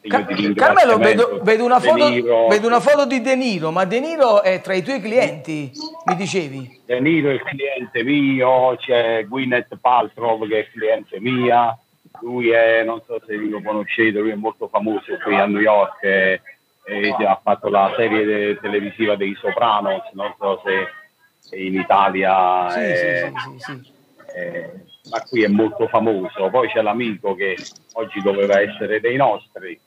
Ca- 0.01 0.25
Carmelo, 0.55 0.97
vedo, 0.97 1.39
vedo, 1.43 1.65
una 1.65 1.79
foto, 1.79 2.47
vedo, 2.47 2.67
una 2.67 2.79
foto, 2.79 3.05
di 3.05 3.19
De 3.19 3.35
Niro, 3.35 3.69
ma 3.69 3.83
De 3.83 3.99
Niro 3.99 4.41
è 4.41 4.61
tra 4.61 4.73
i 4.73 4.81
tuoi 4.81 5.01
clienti, 5.01 5.71
mi 6.05 6.15
dicevi? 6.15 6.81
De 6.85 7.01
Niro 7.01 7.29
è 7.29 7.33
il 7.33 7.43
cliente 7.43 8.03
mio, 8.03 8.77
c'è 8.77 9.25
Gwyneth 9.27 9.77
Paltrow 9.79 10.47
che 10.47 10.59
è 10.59 10.69
cliente 10.71 11.19
mia, 11.19 11.77
lui 12.21 12.49
è, 12.49 12.81
non 12.83 13.01
so 13.05 13.21
se 13.25 13.35
lo 13.35 13.61
conoscete, 13.61 14.19
lui 14.19 14.31
è 14.31 14.35
molto 14.35 14.69
famoso 14.69 15.17
qui 15.21 15.35
a 15.35 15.45
New 15.45 15.61
York, 15.61 16.41
e 16.89 17.25
ha 17.25 17.39
fatto 17.41 17.69
la 17.69 17.93
serie 17.95 18.59
televisiva 18.59 19.15
dei 19.15 19.35
Sopranos, 19.35 20.09
non 20.13 20.33
so 20.37 20.61
se 20.63 21.55
in 21.55 21.79
Italia... 21.79 22.69
Sì, 22.71 22.79
è, 22.79 23.31
sì, 23.35 23.59
sì, 23.59 23.81
sì, 23.81 23.93
è, 24.33 24.69
ma 25.09 25.21
qui 25.21 25.43
è 25.43 25.47
molto 25.47 25.87
famoso. 25.87 26.49
Poi 26.49 26.69
c'è 26.69 26.81
l'amico 26.81 27.35
che 27.35 27.55
oggi 27.93 28.21
doveva 28.21 28.59
essere 28.59 28.99
dei 28.99 29.15
nostri. 29.15 29.79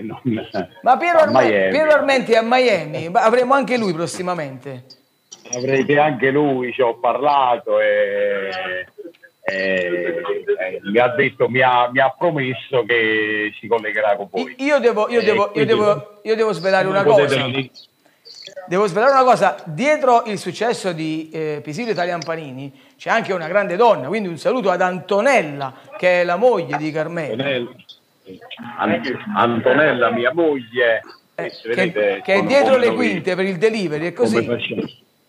Non, 0.00 0.20
ma 0.82 0.96
Piero, 0.96 1.18
Arme- 1.18 1.68
Piero 1.70 1.90
Armenti 1.90 2.34
a 2.34 2.42
Miami, 2.42 3.10
avremo 3.12 3.54
anche 3.54 3.76
lui 3.76 3.92
prossimamente. 3.92 4.84
Avrete 5.52 5.98
anche 5.98 6.30
lui, 6.30 6.72
ci 6.72 6.82
ho 6.82 6.98
parlato 6.98 7.80
e 7.80 8.86
eh, 9.50 10.22
eh, 10.58 10.80
mi 10.82 10.98
ha 10.98 11.08
detto, 11.08 11.48
mi 11.48 11.62
ha, 11.62 11.88
mi 11.90 12.00
ha, 12.00 12.14
promesso 12.16 12.84
che 12.84 13.52
si 13.58 13.66
collegherà 13.66 14.16
con 14.16 14.28
voi. 14.30 14.54
Io 14.58 14.78
devo, 14.78 15.08
io 15.08 15.22
devo, 15.22 15.50
io 15.54 15.64
devo, 15.64 16.20
io 16.22 16.36
devo 16.36 16.52
svelare 16.52 16.86
una 16.86 17.02
cosa. 17.02 17.46
Devo 18.66 18.86
svelare 18.86 19.12
una 19.12 19.24
cosa, 19.24 19.56
dietro 19.64 20.24
il 20.26 20.38
successo 20.38 20.92
di 20.92 21.30
eh, 21.32 21.60
Pisilio 21.62 21.92
Italian 21.92 22.20
Panini 22.22 22.70
c'è 22.96 23.08
anche 23.08 23.32
una 23.32 23.46
grande 23.46 23.76
donna, 23.76 24.08
quindi 24.08 24.28
un 24.28 24.36
saluto 24.36 24.70
ad 24.70 24.82
Antonella 24.82 25.72
che 25.96 26.20
è 26.20 26.24
la 26.24 26.36
moglie 26.36 26.76
di 26.76 26.90
Carmelo. 26.90 27.42
Antonella, 28.78 29.24
Antonella 29.34 30.10
mia 30.10 30.32
moglie, 30.34 31.00
eh, 31.34 31.48
che, 31.48 31.68
vedete, 31.68 32.20
che 32.22 32.34
è 32.34 32.42
dietro 32.42 32.76
le 32.76 32.92
quinte 32.92 33.34
per 33.34 33.46
il 33.46 33.56
delivery, 33.56 34.08
è 34.08 34.12
così. 34.12 34.44
Come 34.44 34.58
facciamo, 34.58 34.82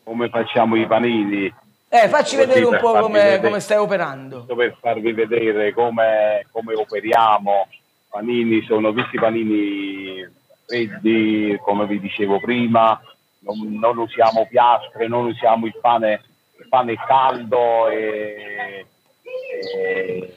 come 0.03 0.29
facciamo 0.29 0.75
i 0.75 0.85
panini? 0.85 1.53
Eh, 1.91 2.07
facci 2.07 2.35
vedere 2.35 2.63
un 2.63 2.77
po' 2.79 2.93
come, 2.99 3.39
come, 3.41 3.59
stai 3.59 3.77
operando. 3.77 4.45
Per 4.45 4.77
farvi 4.79 5.11
vedere 5.11 5.73
come, 5.73 6.45
come 6.51 6.75
operiamo, 6.75 7.67
panini 8.09 8.63
sono 8.63 8.93
tutti 8.93 9.17
panini 9.17 10.23
freddi, 10.67 11.59
come 11.63 11.87
vi 11.87 11.99
dicevo 11.99 12.39
prima, 12.39 13.01
non, 13.39 13.79
non 13.79 13.97
usiamo 13.97 14.45
piastre, 14.47 15.07
non 15.07 15.25
usiamo 15.25 15.65
il 15.65 15.75
pane, 15.81 16.21
il 16.59 16.67
pane 16.69 16.95
caldo 17.07 17.89
e, 17.89 18.85
e 19.73 20.35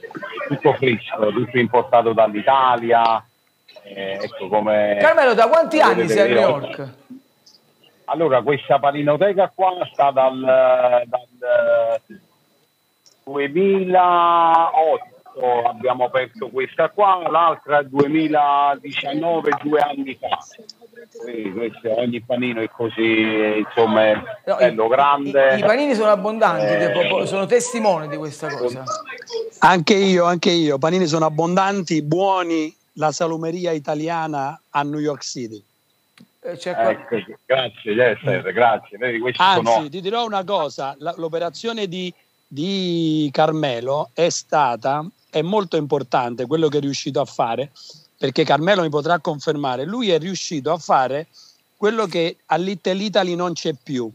tutto 0.49 0.73
fresco, 0.73 1.31
tutto 1.33 1.59
importato 1.59 2.15
dall'Italia. 2.15 3.23
Eh, 3.83 4.21
ecco 4.23 4.49
come, 4.49 4.97
Carmelo, 5.01 5.35
da 5.35 5.49
quanti 5.49 5.81
anni 5.81 6.09
sei 6.09 6.21
a 6.21 6.35
New 6.35 6.49
York? 6.49 6.95
Allora, 8.13 8.43
questa 8.43 8.79
paninoteca 8.79 9.51
qua 9.55 9.73
sta 9.91 10.11
dal, 10.11 10.39
dal 10.39 12.01
2008 13.25 15.11
abbiamo 15.67 16.05
aperto 16.05 16.51
questa 16.51 16.91
qua, 16.91 17.27
l'altra 17.31 17.83
2019, 17.83 19.51
due 19.63 19.81
anni 19.81 20.15
fa. 20.21 20.39
Questo, 21.55 21.99
ogni 21.99 22.21
panino 22.21 22.61
è 22.61 22.69
così, 22.69 23.63
insomma, 23.65 24.11
è 24.11 24.15
no, 24.45 24.57
bello, 24.57 24.85
i, 24.85 24.89
grande. 24.89 25.55
I, 25.55 25.59
I, 25.61 25.63
panini 25.63 25.95
sono 25.95 26.11
abbondanti, 26.11 26.67
eh, 26.67 27.27
sono 27.27 27.47
testimoni 27.47 28.09
di 28.09 28.17
questa 28.19 28.55
cosa. 28.55 28.85
Anche 29.61 29.95
io, 29.95 30.25
anche 30.25 30.51
io. 30.51 30.77
Panini 30.77 31.07
sono 31.07 31.25
abbondanti, 31.25 32.03
buoni, 32.03 32.75
la 32.95 33.11
salumeria 33.11 33.71
italiana 33.73 34.61
a 34.69 34.83
New 34.83 35.01
York 35.01 35.23
City. 35.23 35.65
Eh, 36.45 36.59
ecco, 36.61 37.17
grazie 37.47 37.95
Jesser, 37.95 38.53
grazie. 38.53 38.99
Anzi, 39.37 39.73
sono... 39.73 39.89
ti 39.89 40.01
dirò 40.01 40.27
una 40.27 40.43
cosa, 40.43 40.97
l'operazione 40.99 41.87
di, 41.87 42.13
di 42.49 43.29
Carmelo 43.33 44.11
è 44.13 44.29
stata, 44.29 45.07
è 45.31 45.41
molto 45.41 45.77
importante 45.77 46.47
quello 46.47 46.67
che 46.67 46.79
è 46.79 46.81
riuscito 46.81 47.21
a 47.21 47.25
fare, 47.25 47.71
perché 48.19 48.43
Carmelo 48.43 48.83
mi 48.83 48.89
potrà 48.89 49.21
confermare, 49.21 49.85
lui 49.85 50.11
è 50.11 50.19
riuscito 50.19 50.73
a 50.73 50.79
fare 50.79 51.29
quello 51.77 52.07
che 52.07 52.39
all'Italy 52.47 53.37
non 53.37 53.53
c'è 53.53 53.75
più. 53.81 54.11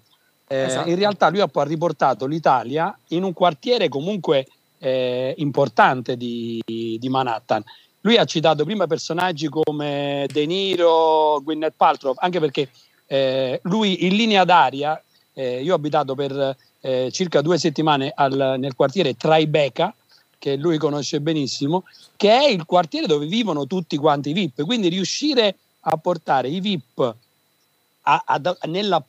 Eh, 0.50 0.63
esatto. 0.63 0.89
In 0.89 0.96
realtà 0.96 1.29
lui 1.29 1.39
ha 1.39 1.50
riportato 1.63 2.25
l'Italia 2.25 2.98
in 3.10 3.24
un 3.24 3.31
quartiere 3.31 3.88
comunque 3.88 4.48
eh, 4.79 5.34
importante 5.38 6.17
di, 6.17 6.62
di 6.65 7.10
Manhattan 7.10 7.63
lui 8.07 8.17
ha 8.17 8.23
citato 8.23 8.63
prima 8.63 8.87
personaggi 8.87 9.49
come 9.49 10.27
De 10.31 10.45
Niro, 10.45 11.41
Gwyneth 11.43 11.73
Paltrow, 11.75 12.13
anche 12.15 12.39
perché 12.39 12.69
eh, 13.05 13.59
lui 13.63 14.05
in 14.05 14.15
linea 14.15 14.45
d'aria, 14.45 15.01
eh, 15.33 15.61
io 15.61 15.73
ho 15.73 15.75
abitato 15.75 16.15
per 16.15 16.55
eh, 16.79 17.09
circa 17.11 17.41
due 17.41 17.57
settimane 17.57 18.13
al, 18.15 18.55
nel 18.57 18.75
quartiere 18.75 19.17
Tribeca, 19.17 19.93
che 20.39 20.55
lui 20.55 20.77
conosce 20.77 21.19
benissimo, 21.19 21.83
che 22.15 22.31
è 22.31 22.47
il 22.47 22.63
quartiere 22.65 23.07
dove 23.07 23.25
vivono 23.25 23.67
tutti 23.67 23.97
quanti 23.97 24.29
i 24.29 24.33
VIP. 24.33 24.63
Quindi 24.63 24.87
riuscire 24.87 25.55
a 25.81 25.97
portare 25.97 26.47
i 26.47 26.61
VIP 26.61 27.15
a, 28.03 28.23
a, 28.25 28.57
nella 28.67 29.03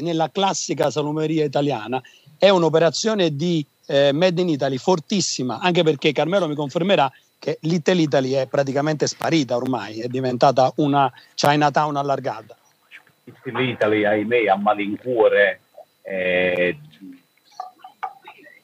nella 0.00 0.30
classica 0.32 0.90
salumeria 0.90 1.44
italiana, 1.44 2.00
è 2.38 2.48
un'operazione 2.48 3.36
di 3.36 3.62
eh, 3.84 4.12
Made 4.12 4.40
in 4.40 4.48
Italy 4.48 4.78
fortissima, 4.78 5.58
anche 5.58 5.82
perché 5.82 6.12
Carmelo 6.12 6.48
mi 6.48 6.54
confermerà 6.54 7.12
che 7.38 7.58
Little 7.62 8.00
Italy 8.00 8.32
è 8.32 8.46
praticamente 8.46 9.06
sparita 9.06 9.56
ormai, 9.56 10.00
è 10.00 10.08
diventata 10.08 10.72
una 10.76 11.10
Chinatown 11.34 11.96
allargata. 11.96 12.56
Little 13.24 13.64
Italy, 13.64 14.04
ahimè, 14.04 14.46
a 14.48 14.56
malincuore, 14.56 15.60
eh, 16.02 16.78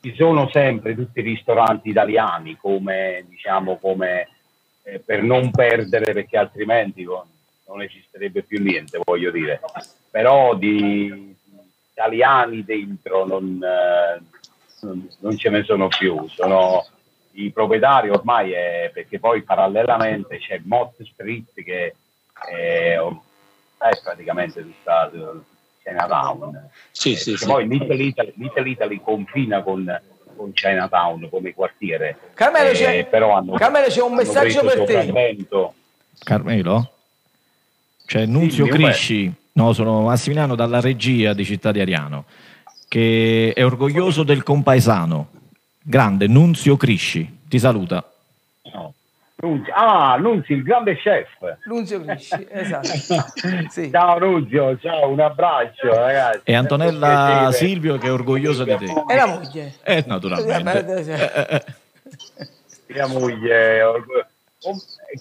ci 0.01 0.15
sono 0.17 0.49
sempre 0.51 0.95
tutti 0.95 1.21
i 1.21 1.23
ristoranti 1.23 1.91
italiani 1.91 2.57
come, 2.57 3.25
diciamo, 3.29 3.79
come 3.79 4.29
eh, 4.83 4.99
per 4.99 5.23
non 5.23 5.51
perdere, 5.51 6.13
perché 6.13 6.37
altrimenti 6.37 7.05
non 7.05 7.83
esisterebbe 7.83 8.43
più 8.43 8.63
niente, 8.63 9.01
voglio 9.03 9.31
dire. 9.31 9.61
Però 10.11 10.55
di 10.55 11.35
italiani 11.93 12.65
dentro 12.65 13.25
non, 13.25 13.63
eh, 13.63 14.23
non, 15.21 15.37
ce 15.39 15.49
ne 15.49 15.65
sono 15.65 15.89
più, 15.89 16.29
sono 16.29 16.85
i 17.35 17.51
proprietari 17.51 18.11
ormai 18.11 18.53
è 18.53 18.91
perché 18.93 19.19
poi 19.19 19.43
parallelamente 19.43 20.39
c'è 20.39 20.61
Mott 20.65 21.03
Street 21.03 21.53
che 21.55 21.95
è, 22.51 22.99
è 22.99 24.01
praticamente 24.03 24.63
tutta 24.63 25.11
Chinatown. 25.83 26.69
Sì, 26.91 27.13
eh, 27.13 27.17
sì, 27.17 27.37
sì. 27.37 27.47
Poi 27.47 27.67
Little 27.67 28.03
Italy, 28.03 28.33
Little 28.37 28.69
Italy 28.69 29.01
confina 29.03 29.63
con, 29.63 30.01
con 30.37 30.53
Chinatown 30.53 31.29
come 31.29 31.53
quartiere. 31.53 32.17
Carmelo, 32.35 32.71
eh, 32.71 32.75
c'è, 32.75 33.07
però 33.07 33.37
hanno, 33.37 33.55
Carmelo, 33.55 33.87
c'è 33.89 34.03
un 34.03 34.15
messaggio 34.15 34.65
per 34.65 34.85
te. 34.85 35.47
Carmelo? 36.23 36.91
C'è 38.07 38.27
Nunzio 38.27 38.67
sì, 38.67 38.71
Crisci, 38.71 39.33
no, 39.53 39.73
sono 39.73 40.03
Massimiliano 40.03 40.55
dalla 40.55 40.81
regia 40.81 41.33
di 41.33 41.45
Città 41.45 41.73
di 41.73 41.81
Ariano, 41.81 42.27
che 42.87 43.53
è 43.55 43.65
orgoglioso 43.65 44.23
del 44.23 44.43
compaesano 44.43 45.31
Grande, 45.87 46.27
Nunzio 46.29 46.79
Crisci, 46.79 47.41
ti 47.47 47.59
saluta. 47.59 48.03
Nunzio. 49.37 49.75
Ah, 49.75 50.17
Nunzio, 50.17 50.57
il 50.57 50.63
grande 50.63 50.97
chef. 50.97 51.29
Nunzio 51.67 52.03
Crisci, 52.03 52.47
esatto. 52.49 52.89
sì. 53.69 53.91
Ciao 53.91 54.19
Nunzio, 54.19 54.79
ciao, 54.79 55.11
un 55.11 55.21
abbraccio 55.21 55.95
ragazzi. 55.95 56.41
E 56.45 56.55
Antonella 56.55 57.51
Silvio 57.53 57.99
che 57.99 58.07
è 58.07 58.13
orgogliosa 58.13 58.65
di 58.65 58.75
te. 58.79 58.87
E 58.87 59.15
la 59.15 59.27
moglie. 59.27 59.75
Eh, 59.83 60.05
naturalmente. 60.07 61.65
Mia 62.87 63.07
moglie, 63.07 63.83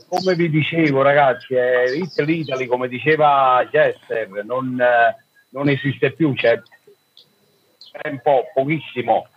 come 0.07 0.35
vi 0.35 0.49
dicevo 0.49 1.01
ragazzi, 1.01 1.55
eh, 1.55 1.97
Italy, 1.97 2.67
come 2.67 2.87
diceva 2.87 3.67
Jester, 3.69 4.45
non, 4.45 4.81
non 5.49 5.67
esiste 5.67 6.11
più, 6.11 6.33
c'è 6.33 6.61
un 8.05 8.21
po', 8.21 8.45
pochissimo 8.53 9.27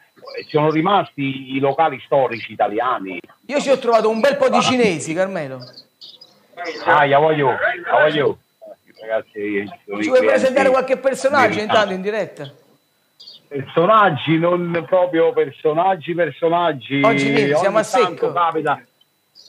sono 0.49 0.71
rimasti 0.71 1.55
i 1.57 1.59
locali 1.59 2.01
storici 2.05 2.53
italiani. 2.53 3.21
Io 3.47 3.61
ci 3.61 3.71
ho 3.71 3.79
trovato 3.79 4.09
un 4.09 4.21
bel 4.21 4.37
po' 4.37 4.49
di 4.49 4.61
cinesi, 4.61 5.15
Carmelo. 5.15 5.61
Ah, 6.85 7.05
io 7.05 7.21
voglio, 7.21 7.57
voglio. 7.91 8.39
Ragazzi, 9.01 9.69
ci 10.01 10.09
vuoi 10.09 10.25
presentare 10.25 10.71
qualche 10.71 10.97
personaggio 10.97 11.61
intanto 11.61 11.93
in 11.93 12.01
diretta? 12.01 12.51
Personaggi, 13.49 14.39
non 14.39 14.85
proprio 14.87 15.33
personaggi, 15.33 16.15
personaggi. 16.15 17.03
Oggi 17.03 17.31
niente, 17.31 17.57
siamo 17.57 17.79
a 17.79 17.83
secco. 17.83 18.33
Capita, 18.33 18.83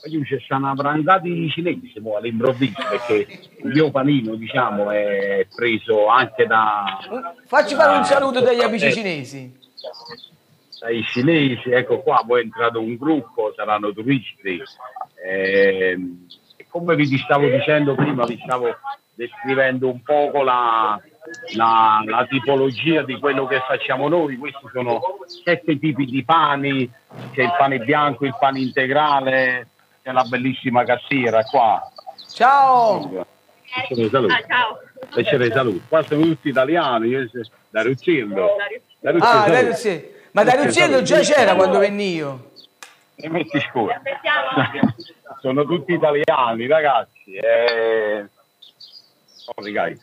io 0.04 0.20
c'è 0.22 0.54
una 0.54 0.74
brandata 0.74 1.20
di 1.20 1.50
cinesi 1.50 1.92
all'improvviso 2.16 2.80
perché 2.88 3.26
il 3.62 3.68
mio 3.68 3.90
panino 3.90 4.36
diciamo 4.36 4.90
è 4.90 5.46
preso 5.54 6.06
anche 6.06 6.46
da 6.46 6.98
facci 7.46 7.74
fare 7.74 7.96
un 7.96 8.04
saluto 8.04 8.40
dagli 8.40 8.60
amici 8.60 8.92
cinesi 8.92 9.58
dai 10.80 11.02
cinesi, 11.04 11.70
ecco 11.70 12.00
qua, 12.00 12.22
poi 12.26 12.40
è 12.40 12.44
entrato 12.44 12.80
un 12.80 12.96
gruppo, 12.96 13.52
saranno 13.54 13.92
turisti. 13.92 14.62
Eh, 15.24 15.98
come 16.68 16.94
vi 16.94 17.18
stavo 17.18 17.48
dicendo 17.48 17.94
prima, 17.94 18.24
vi 18.24 18.40
stavo 18.42 18.76
descrivendo 19.14 19.88
un 19.90 20.02
poco 20.02 20.42
la, 20.42 21.00
la, 21.56 22.02
la, 22.04 22.26
tipologia 22.26 23.02
di 23.02 23.18
quello 23.18 23.46
che 23.46 23.60
facciamo 23.66 24.08
noi. 24.08 24.36
Questi 24.36 24.68
sono 24.72 25.00
sette 25.44 25.78
tipi 25.78 26.04
di 26.04 26.24
pani, 26.24 26.88
c'è 27.32 27.42
il 27.42 27.54
pane 27.58 27.80
bianco, 27.80 28.26
il 28.26 28.36
pane 28.38 28.60
integrale, 28.60 29.68
c'è 30.02 30.12
la 30.12 30.24
bellissima 30.24 30.84
cassiera 30.84 31.42
qua. 31.42 31.90
Ciao! 32.32 33.26
Saluto. 33.88 34.26
Ah, 34.26 34.44
ciao! 34.46 34.78
Piacere 35.12 35.50
saluto. 35.50 35.82
Qua 35.88 36.02
sono 36.02 36.22
tutti 36.22 36.48
italiani, 36.48 37.08
io 37.08 37.28
da 37.70 37.82
Ruzzillo. 37.82 38.56
Da 39.00 39.10
Ruzzillo. 39.10 39.42
Ah, 39.42 39.48
da 39.48 39.60
Ruzzillo. 39.62 40.16
Ma 40.38 40.44
da 40.44 40.54
Ruziello 40.54 41.02
già 41.02 41.18
c'era 41.18 41.56
quando 41.56 41.80
venni 41.80 42.14
io. 42.14 42.50
E 43.16 43.28
metti 43.28 43.58
scuro. 43.58 43.92
Sono 45.40 45.64
tutti 45.64 45.94
italiani, 45.94 46.68
ragazzi. 46.68 47.32
Eh... 47.32 48.24
Sorry, 49.26 49.72
guys. 49.72 49.98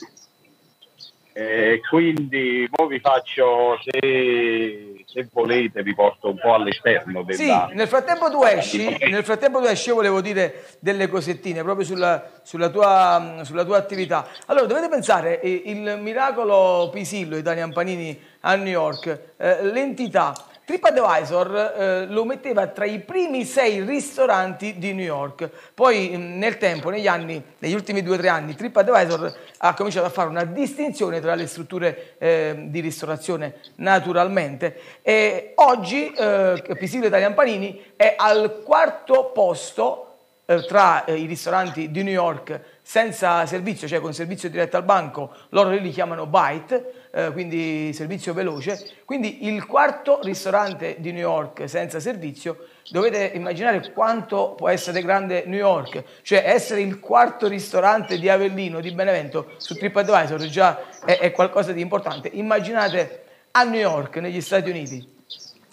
Quindi 1.90 2.66
poi 2.72 2.88
vi 2.88 3.00
faccio, 3.02 3.78
se, 3.84 5.04
se, 5.06 5.28
volete, 5.34 5.84
vi 5.84 5.94
porto 5.94 6.30
un 6.30 6.40
po' 6.40 6.54
all'esterno. 6.54 7.24
Della... 7.24 7.68
Sì, 7.70 7.76
nel 7.76 7.90
frattempo 7.90 8.32
tu 8.32 8.42
esci, 8.44 8.98
nel 9.10 9.24
frattempo 9.26 9.60
tu 9.60 9.66
esci, 9.66 9.90
io 9.90 9.96
volevo 9.96 10.22
dire 10.22 10.64
delle 10.80 11.10
cosettine 11.10 11.62
proprio 11.62 11.86
sulla, 11.86 12.40
sulla, 12.42 12.70
tua, 12.70 13.42
sulla 13.44 13.66
tua 13.66 13.76
attività. 13.76 14.26
Allora, 14.46 14.66
dovete 14.66 14.88
pensare, 14.88 15.42
il 15.44 15.98
miracolo 16.00 16.90
Pisillo, 16.90 17.36
Italian 17.36 17.74
Panini 17.74 18.18
a 18.42 18.56
New 18.56 18.68
York, 18.68 19.34
eh, 19.36 19.64
l'entità 19.64 20.34
TripAdvisor 20.66 21.56
eh, 21.56 22.06
lo 22.08 22.26
metteva 22.26 22.66
tra 22.68 22.86
i 22.86 23.00
primi 23.00 23.46
sei 23.46 23.82
ristoranti 23.82 24.80
di 24.80 24.94
New 24.94 25.06
York. 25.06 25.50
Poi 25.74 26.18
nel 26.18 26.58
tempo, 26.58 26.90
negli 26.90 27.08
anni, 27.08 27.42
negli 27.60 27.74
ultimi 27.74 28.02
due 28.02 28.16
o 28.16 28.18
tre 28.18 28.30
anni, 28.30 28.56
TripAdvisor 28.56 29.38
ha 29.60 29.74
cominciato 29.76 30.08
a 30.08 30.10
fare 30.10 30.28
una 30.30 30.44
distinzione 30.44 31.22
tra 31.22 31.36
le 31.36 31.46
strutture 31.46 32.16
eh, 32.18 32.66
di 32.68 32.80
ristorazione 32.80 33.58
naturalmente. 33.76 34.80
E 35.04 35.52
oggi 35.56 36.12
eh, 36.12 36.64
Pisillo 36.80 37.06
Italian 37.06 37.36
Panini 37.36 37.94
è 37.96 38.16
al 38.18 38.62
quarto 38.64 39.32
posto 39.34 40.06
eh, 40.46 40.64
tra 40.66 41.06
eh, 41.06 41.16
i 41.16 41.26
ristoranti 41.26 41.90
di 41.90 42.04
New 42.04 42.14
York 42.14 42.60
senza 42.82 43.46
servizio, 43.48 43.88
cioè 43.88 44.00
con 44.00 44.14
servizio 44.14 44.48
diretto 44.48 44.78
al 44.78 44.84
banco, 44.84 45.34
loro 45.50 45.72
li 45.72 45.90
chiamano 45.90 46.28
Byte 46.28 47.05
eh, 47.16 47.32
quindi 47.32 47.94
servizio 47.94 48.34
veloce. 48.34 48.98
Quindi 49.06 49.46
il 49.48 49.66
quarto 49.66 50.20
ristorante 50.22 50.98
di 51.00 51.14
New 51.14 51.22
York 51.22 51.70
senza 51.70 52.02
servizio, 52.02 52.68
dovete 52.90 53.32
immaginare 53.34 53.94
quanto 53.94 54.54
può 54.58 54.68
essere 54.68 55.02
grande 55.02 55.44
New 55.46 55.58
York, 55.58 56.04
cioè 56.24 56.44
essere 56.46 56.82
il 56.82 57.00
quarto 57.00 57.48
ristorante 57.48 58.20
di 58.20 58.28
Avellino, 58.28 58.82
di 58.82 58.92
Benevento, 58.92 59.54
su 59.58 59.76
TripAdvisor 59.76 60.46
già 60.48 60.82
è, 61.06 61.18
è 61.20 61.32
qualcosa 61.32 61.72
di 61.72 61.80
importante. 61.80 62.30
Immaginate 62.34 63.24
a 63.52 63.64
New 63.64 63.80
York, 63.80 64.18
negli 64.18 64.42
Stati 64.42 64.70
Uniti. 64.70 65.14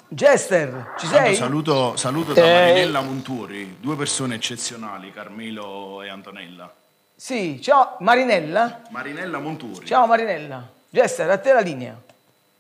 Jester, 0.07 0.93
ci 0.97 1.07
sei? 1.07 1.35
Saluto, 1.35 1.97
saluto 1.97 2.35
da 2.35 2.45
eh... 2.45 2.53
Marinella 2.53 3.01
Monturi, 3.01 3.79
due 3.81 3.97
persone 3.97 4.37
eccezionali, 4.37 5.11
Carmelo 5.11 6.03
e 6.03 6.09
Antonella. 6.09 6.73
Sì, 7.17 7.61
ciao 7.61 7.97
Marinella. 8.01 8.83
Marinella 8.91 9.39
Monturi. 9.39 9.87
Ciao 9.87 10.07
Marinella. 10.07 10.81
Jester, 10.93 11.31
a 11.31 11.39
te 11.39 11.55
la 11.55 11.61
linea. 11.61 11.99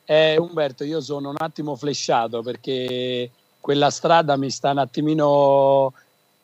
Eh, 0.06 0.38
Umberto, 0.38 0.84
io 0.84 1.02
sono 1.02 1.28
un 1.28 1.36
attimo 1.36 1.76
flesciato 1.76 2.40
perché 2.40 3.30
quella 3.60 3.90
strada 3.90 4.38
mi 4.38 4.50
sta 4.50 4.70
un 4.70 4.78
attimino 4.78 5.92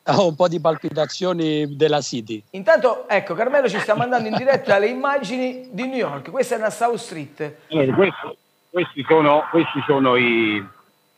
ho 0.05 0.27
un 0.27 0.35
po' 0.35 0.47
di 0.47 0.59
palpitazioni 0.59 1.75
della 1.75 1.99
City. 1.99 2.43
Intanto, 2.51 3.09
ecco, 3.09 3.33
Carmelo 3.33 3.67
ci 3.67 3.79
sta 3.79 3.95
mandando 3.95 4.27
in 4.27 4.35
diretta 4.35 4.77
le 4.77 4.85
immagini 4.85 5.69
di 5.71 5.87
New 5.87 5.97
York. 5.97 6.29
Questa 6.29 6.53
è 6.53 6.57
una 6.59 6.69
South 6.69 6.97
Street. 6.97 7.55
Allora, 7.71 7.93
questo, 7.95 8.37
questi 8.69 9.03
sono, 9.07 9.47
questi 9.49 9.83
sono 9.87 10.15
i, 10.15 10.63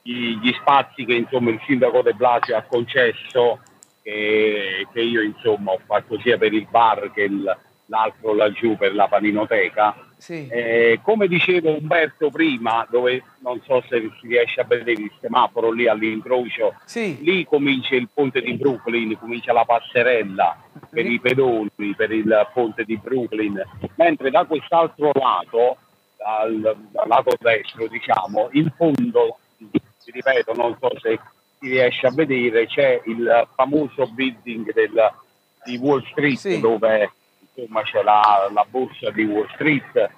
i, 0.03 0.39
gli 0.41 0.53
spazi 0.53 1.03
che 1.03 1.15
insomma, 1.15 1.49
il 1.49 1.61
sindaco 1.65 2.01
De 2.01 2.13
Blasio 2.13 2.55
ha 2.55 2.63
concesso, 2.63 3.59
che, 4.01 4.87
che 4.93 5.01
io 5.01 5.21
insomma, 5.21 5.73
ho 5.73 5.81
fatto 5.85 6.17
sia 6.21 6.37
per 6.37 6.53
il 6.53 6.65
bar 6.69 7.11
che 7.11 7.23
il, 7.23 7.57
l'altro 7.87 8.33
laggiù 8.33 8.77
per 8.77 8.95
la 8.95 9.09
paninoteca 9.09 10.07
sì. 10.21 10.47
Eh, 10.47 10.99
come 11.01 11.27
dicevo 11.27 11.75
Umberto 11.75 12.29
prima, 12.29 12.85
dove 12.87 13.23
non 13.39 13.59
so 13.65 13.83
se 13.89 13.99
si 14.21 14.27
riesce 14.27 14.61
a 14.61 14.65
vedere 14.65 15.01
il 15.01 15.11
semaforo 15.19 15.71
lì 15.71 15.87
all'incrocio, 15.87 16.75
sì. 16.85 17.17
lì 17.23 17.43
comincia 17.43 17.95
il 17.95 18.07
ponte 18.13 18.39
di 18.39 18.53
Brooklyn, 18.53 19.17
comincia 19.17 19.51
la 19.51 19.65
passerella 19.65 20.61
per 20.91 21.07
i 21.07 21.19
pedoni, 21.19 21.95
per 21.97 22.11
il 22.11 22.49
ponte 22.53 22.83
di 22.83 22.97
Brooklyn, 22.97 23.59
mentre 23.95 24.29
da 24.29 24.45
quest'altro 24.45 25.09
lato, 25.11 25.77
dal, 26.15 26.77
dal 26.91 27.07
lato 27.07 27.35
destro 27.39 27.87
diciamo, 27.87 28.49
in 28.51 28.71
fondo, 28.77 29.39
ti 29.57 30.11
ripeto, 30.11 30.53
non 30.53 30.77
so 30.79 30.91
se 30.99 31.19
si 31.57 31.67
riesce 31.67 32.05
a 32.05 32.11
vedere, 32.11 32.67
c'è 32.67 33.01
il 33.05 33.47
famoso 33.55 34.05
building 34.05 34.71
del, 34.71 35.11
di 35.65 35.77
Wall 35.77 36.05
Street 36.11 36.37
sì. 36.37 36.59
dove 36.59 37.11
insomma 37.61 37.83
c'è 37.83 38.01
la, 38.01 38.49
la 38.51 38.65
borsa 38.69 39.11
di 39.11 39.23
Wall 39.23 39.47
Street 39.53 40.09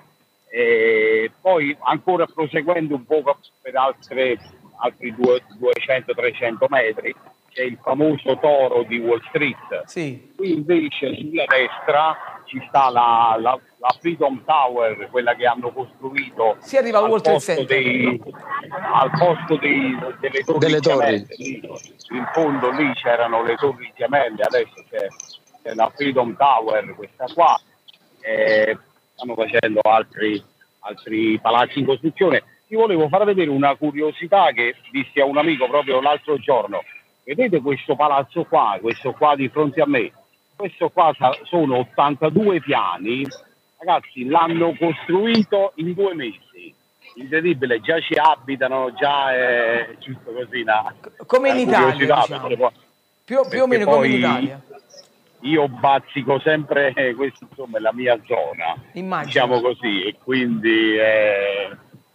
e 0.49 1.31
poi 1.41 1.75
ancora 1.81 2.25
proseguendo 2.25 2.95
un 2.95 3.05
po' 3.05 3.23
per 3.61 3.75
altre, 3.75 4.37
altri 4.77 5.13
200-300 5.13 6.65
metri 6.69 7.15
c'è 7.51 7.63
il 7.63 7.77
famoso 7.81 8.37
toro 8.39 8.83
di 8.83 8.97
Wall 8.97 9.21
Street. 9.27 9.85
Sì. 9.85 10.33
Qui 10.35 10.53
invece 10.53 11.15
sulla 11.15 11.45
destra 11.45 12.41
ci 12.45 12.63
sta 12.67 12.89
la, 12.89 13.37
la, 13.39 13.59
la, 13.77 13.95
Freedom 13.99 14.43
Tower, 14.43 15.07
quella 15.09 15.35
che 15.35 15.45
hanno 15.45 15.71
costruito 15.71 16.57
si 16.59 16.77
arriva 16.77 16.99
al, 16.99 17.11
al 17.11 17.21
posto, 17.21 17.63
dei, 17.63 18.21
al 18.69 19.11
posto 19.11 19.55
dei, 19.57 19.97
delle 20.19 20.43
torri, 20.43 20.59
delle 20.59 20.79
torri. 20.79 21.25
In 22.09 22.29
fondo 22.33 22.69
lì 22.71 22.91
c'erano 22.93 23.43
le 23.43 23.55
torri 23.55 23.91
gemelle, 23.95 24.43
adesso 24.43 24.83
c'è 24.89 25.07
la 25.73 25.91
Freedom 25.95 26.35
Tower, 26.35 26.93
questa 26.95 27.25
qua, 27.33 27.59
eh, 28.21 28.77
stanno 29.13 29.35
facendo 29.35 29.79
altri, 29.81 30.41
altri 30.79 31.39
palazzi 31.39 31.79
in 31.79 31.85
costruzione. 31.85 32.43
Ti 32.67 32.75
volevo 32.75 33.07
far 33.07 33.23
vedere 33.25 33.49
una 33.49 33.75
curiosità 33.75 34.51
che 34.51 34.75
dissi 34.91 35.19
a 35.19 35.25
un 35.25 35.37
amico 35.37 35.67
proprio 35.67 36.01
l'altro 36.01 36.37
giorno. 36.37 36.83
Vedete 37.23 37.61
questo 37.61 37.95
palazzo 37.95 38.43
qua, 38.43 38.77
questo 38.81 39.13
qua 39.13 39.35
di 39.35 39.47
fronte 39.47 39.81
a 39.81 39.87
me? 39.87 40.11
Questo 40.55 40.89
qua 40.89 41.13
sono 41.43 41.77
82 41.77 42.59
piani, 42.61 43.25
ragazzi, 43.77 44.25
l'hanno 44.25 44.75
costruito 44.77 45.71
in 45.75 45.93
due 45.93 46.13
mesi. 46.13 46.73
Incredibile, 47.15 47.79
già 47.79 47.99
ci 47.99 48.15
abitano, 48.15 48.93
già 48.93 49.33
è 49.33 49.95
giusto 49.99 50.31
così. 50.31 50.61
Una, 50.61 50.93
come 51.25 51.49
in 51.49 51.67
Italia, 51.67 52.23
diciamo. 52.25 52.71
più, 53.23 53.39
più 53.47 53.61
o 53.61 53.67
meno 53.67 53.85
come 53.85 54.07
in 54.07 54.13
Italia 54.13 54.61
io 55.43 55.67
bazzico 55.67 56.39
sempre, 56.39 56.93
eh, 56.95 57.13
questa 57.15 57.45
insomma 57.49 57.77
è 57.77 57.81
la 57.81 57.93
mia 57.93 58.19
zona, 58.25 58.75
Immagino. 58.93 59.25
diciamo 59.25 59.61
così, 59.61 60.03
e 60.03 60.15
quindi, 60.21 60.97
eh, 60.97 61.69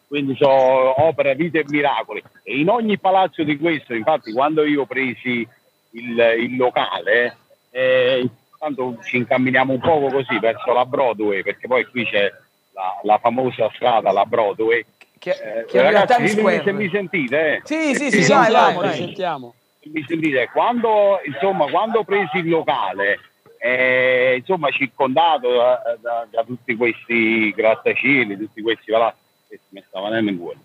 quindi 0.07 0.35
so 0.37 0.49
opera, 0.49 1.35
vite 1.35 1.61
e 1.61 1.65
miracoli. 1.69 2.23
E 2.43 2.59
in 2.59 2.69
ogni 2.69 2.99
palazzo 2.99 3.43
di 3.43 3.59
questo, 3.59 3.95
infatti 3.95 4.33
quando 4.33 4.65
io 4.65 4.87
presi 4.87 5.47
il, 5.91 6.35
il 6.39 6.57
locale, 6.57 7.37
eh, 7.71 8.29
intanto 8.53 8.99
ci 9.03 9.19
incamminiamo 9.19 9.73
un 9.73 9.81
poco 9.81 10.09
così 10.09 10.39
verso 10.39 10.73
la 10.73 10.87
Broadway, 10.87 11.43
perché 11.43 11.67
poi 11.67 11.85
qui 11.87 12.05
c'è 12.07 12.33
la, 12.73 13.01
la 13.03 13.19
famosa 13.19 13.71
strada, 13.75 14.13
la 14.13 14.25
Broadway. 14.25 14.85
Che, 15.19 15.31
eh, 15.31 15.65
che 15.65 15.83
ragazzi, 15.83 16.23
ditemi 16.23 16.61
se 16.63 16.73
mi 16.73 16.89
sentite. 16.89 17.57
Eh. 17.57 17.61
Sì, 17.65 17.95
sì, 17.95 18.11
sì, 18.11 18.23
sì 18.23 18.33
vai, 18.33 18.53
vai, 18.53 18.75
vai. 18.75 18.95
sentiamo. 18.95 19.55
Mi 19.93 20.05
sentite? 20.07 20.49
Quando, 20.53 21.21
insomma, 21.25 21.69
quando 21.71 22.01
ho 22.01 22.05
preso 22.05 22.37
il 22.37 22.49
locale, 22.49 23.21
eh, 23.59 24.37
insomma, 24.39 24.71
circondato 24.71 25.53
da, 25.53 25.99
da, 26.01 26.27
da, 26.31 26.45
tutti 26.45 26.77
questi 26.77 27.51
grattacieli, 27.53 28.37
tutti 28.37 28.63
questi 28.63 28.91
palazzi, 28.91 29.59
mi 29.71 29.83
sta 29.87 30.01
venendo 30.01 30.31
in 30.31 30.39
cuore. 30.39 30.59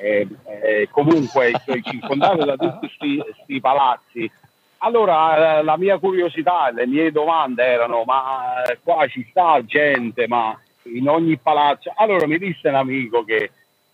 Eh, 0.00 0.26
eh, 0.62 0.88
comunque, 0.90 1.52
circondato 1.82 2.44
da 2.44 2.56
tutti 2.56 2.88
questi 2.88 3.60
palazzi, 3.60 4.30
allora, 4.78 5.62
la 5.62 5.76
mia 5.76 5.98
curiosità, 5.98 6.70
le 6.70 6.86
mie 6.86 7.10
domande 7.10 7.64
erano, 7.64 8.04
ma 8.04 8.62
qua 8.82 9.06
ci 9.06 9.26
sta 9.30 9.64
gente, 9.64 10.28
ma 10.28 10.58
in 10.82 11.08
ogni 11.08 11.38
palazzo... 11.38 11.92
Allora 11.96 12.26
mi 12.26 12.38
disse 12.38 12.68
un 12.68 12.74
amico 12.74 13.24
che 13.24 13.50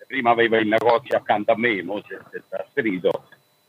prima 0.07 0.31
aveva 0.31 0.59
il 0.59 0.67
negozio 0.67 1.17
accanto 1.17 1.53
a 1.53 1.57
me, 1.57 1.83
mo 1.83 2.03
si 2.07 2.13
è 2.13 2.43
trasferito 2.49 3.29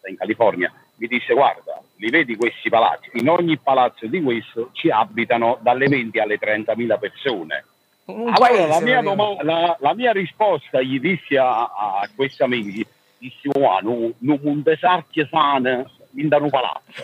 in 0.09 0.17
California, 0.17 0.73
mi 1.03 1.07
disse 1.07 1.33
guarda, 1.33 1.81
li 1.97 2.09
vedi 2.09 2.37
questi 2.37 2.69
palazzi? 2.69 3.09
In 3.13 3.27
ogni 3.27 3.57
palazzo 3.57 4.07
di 4.07 4.21
questo 4.21 4.69
ci 4.71 4.89
abitano 4.89 5.59
dalle 5.61 5.87
20 5.87 6.17
alle 6.19 6.37
30 6.37 6.75
mila 6.77 6.97
persone. 6.97 7.65
Allora 8.05 8.67
la 8.67 8.79
mia, 8.79 9.01
dom- 9.01 9.41
la, 9.43 9.77
la 9.79 9.93
mia, 9.93 10.13
risposta 10.13 10.81
gli 10.81 10.99
dissi 10.99 11.35
a, 11.35 11.63
a 11.63 12.09
questi 12.15 12.41
amici, 12.41 12.85
dissi, 13.17 13.49
oh, 13.51 13.79
non 13.81 14.39
un 14.43 14.61
desarchio 14.61 15.27
sano 15.29 15.89
in 16.15 16.29
un 16.31 16.49
palazzo, 16.49 17.03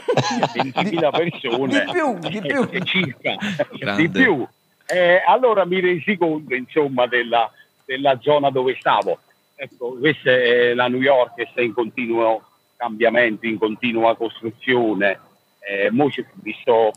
20.000 0.53 1.09
persone, 1.11 1.85
di 1.85 1.91
più, 1.91 2.19
di 2.19 2.41
più. 2.41 2.83
circa, 2.83 3.35
di 3.95 4.09
più. 4.09 4.47
Eh, 4.85 5.21
allora 5.25 5.65
mi 5.65 5.79
resi 5.81 6.17
conto 6.17 6.53
insomma 6.55 7.05
della, 7.05 7.51
della 7.85 8.17
zona 8.21 8.49
dove 8.49 8.77
stavo. 8.79 9.19
Ecco, 9.55 9.97
questa 9.99 10.31
è 10.31 10.73
la 10.73 10.87
New 10.87 11.01
York 11.01 11.35
che 11.35 11.47
sta 11.51 11.61
in 11.61 11.73
continuo 11.73 12.43
cambiamento, 12.79 13.45
in 13.45 13.57
continua 13.57 14.15
costruzione. 14.15 15.19
Eh, 15.59 15.91
mo 15.91 16.09
ci, 16.09 16.25
vi 16.35 16.55
sto, 16.61 16.93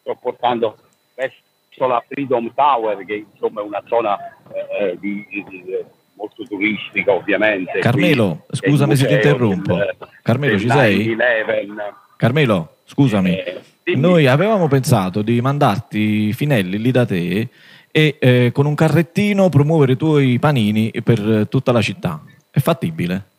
sto 0.00 0.16
portando 0.18 0.78
verso 1.14 1.86
la 1.86 2.02
Freedom 2.08 2.50
Tower, 2.54 3.04
che 3.04 3.26
insomma 3.30 3.60
è 3.60 3.64
una 3.64 3.82
zona 3.86 4.16
eh, 4.80 4.96
di, 4.98 5.26
di, 5.28 5.44
di, 5.48 5.64
molto 6.14 6.44
turistica 6.44 7.12
ovviamente. 7.12 7.78
Carmelo, 7.80 8.44
Qui 8.46 8.56
scusami 8.56 8.96
se 8.96 9.06
ti 9.06 9.12
interrompo. 9.12 9.76
Del, 9.76 9.96
Carmelo, 10.22 10.58
ci 10.58 10.68
sei? 10.70 11.14
Carmelo, 12.16 12.76
scusami. 12.86 13.36
Eh, 13.36 13.62
Noi 13.96 14.26
avevamo 14.26 14.66
pensato 14.66 15.20
di 15.20 15.42
mandarti 15.42 16.32
Finelli 16.32 16.78
lì 16.78 16.90
da 16.90 17.04
te 17.04 17.48
e 17.90 18.16
eh, 18.18 18.50
con 18.52 18.64
un 18.64 18.74
carrettino 18.74 19.50
promuovere 19.50 19.92
i 19.92 19.96
tuoi 19.96 20.38
panini 20.38 20.90
per 21.04 21.46
tutta 21.50 21.70
la 21.70 21.82
città. 21.82 22.22
È 22.50 22.60
fattibile? 22.60 23.34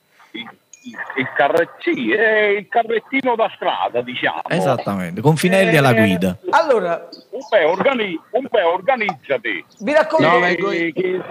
Il, 0.90 1.32
carrettino, 1.36 2.16
è 2.16 2.48
il 2.58 2.68
carrettino 2.68 3.36
da 3.36 3.52
strada, 3.56 4.02
diciamo. 4.02 4.42
Esattamente, 4.48 5.22
con 5.22 5.36
Finelli 5.36 5.76
eh, 5.76 5.78
alla 5.78 5.94
guida. 5.94 6.38
Allora, 6.50 7.08
un 7.32 7.42
po' 7.48 7.70
organi, 7.70 8.20
organizzati. 8.32 9.66
Vi 9.80 9.94
racconto. 9.94 10.28
No, 10.28 10.40
vengo 10.40 10.72
io, 10.72 10.92
che, 10.94 11.22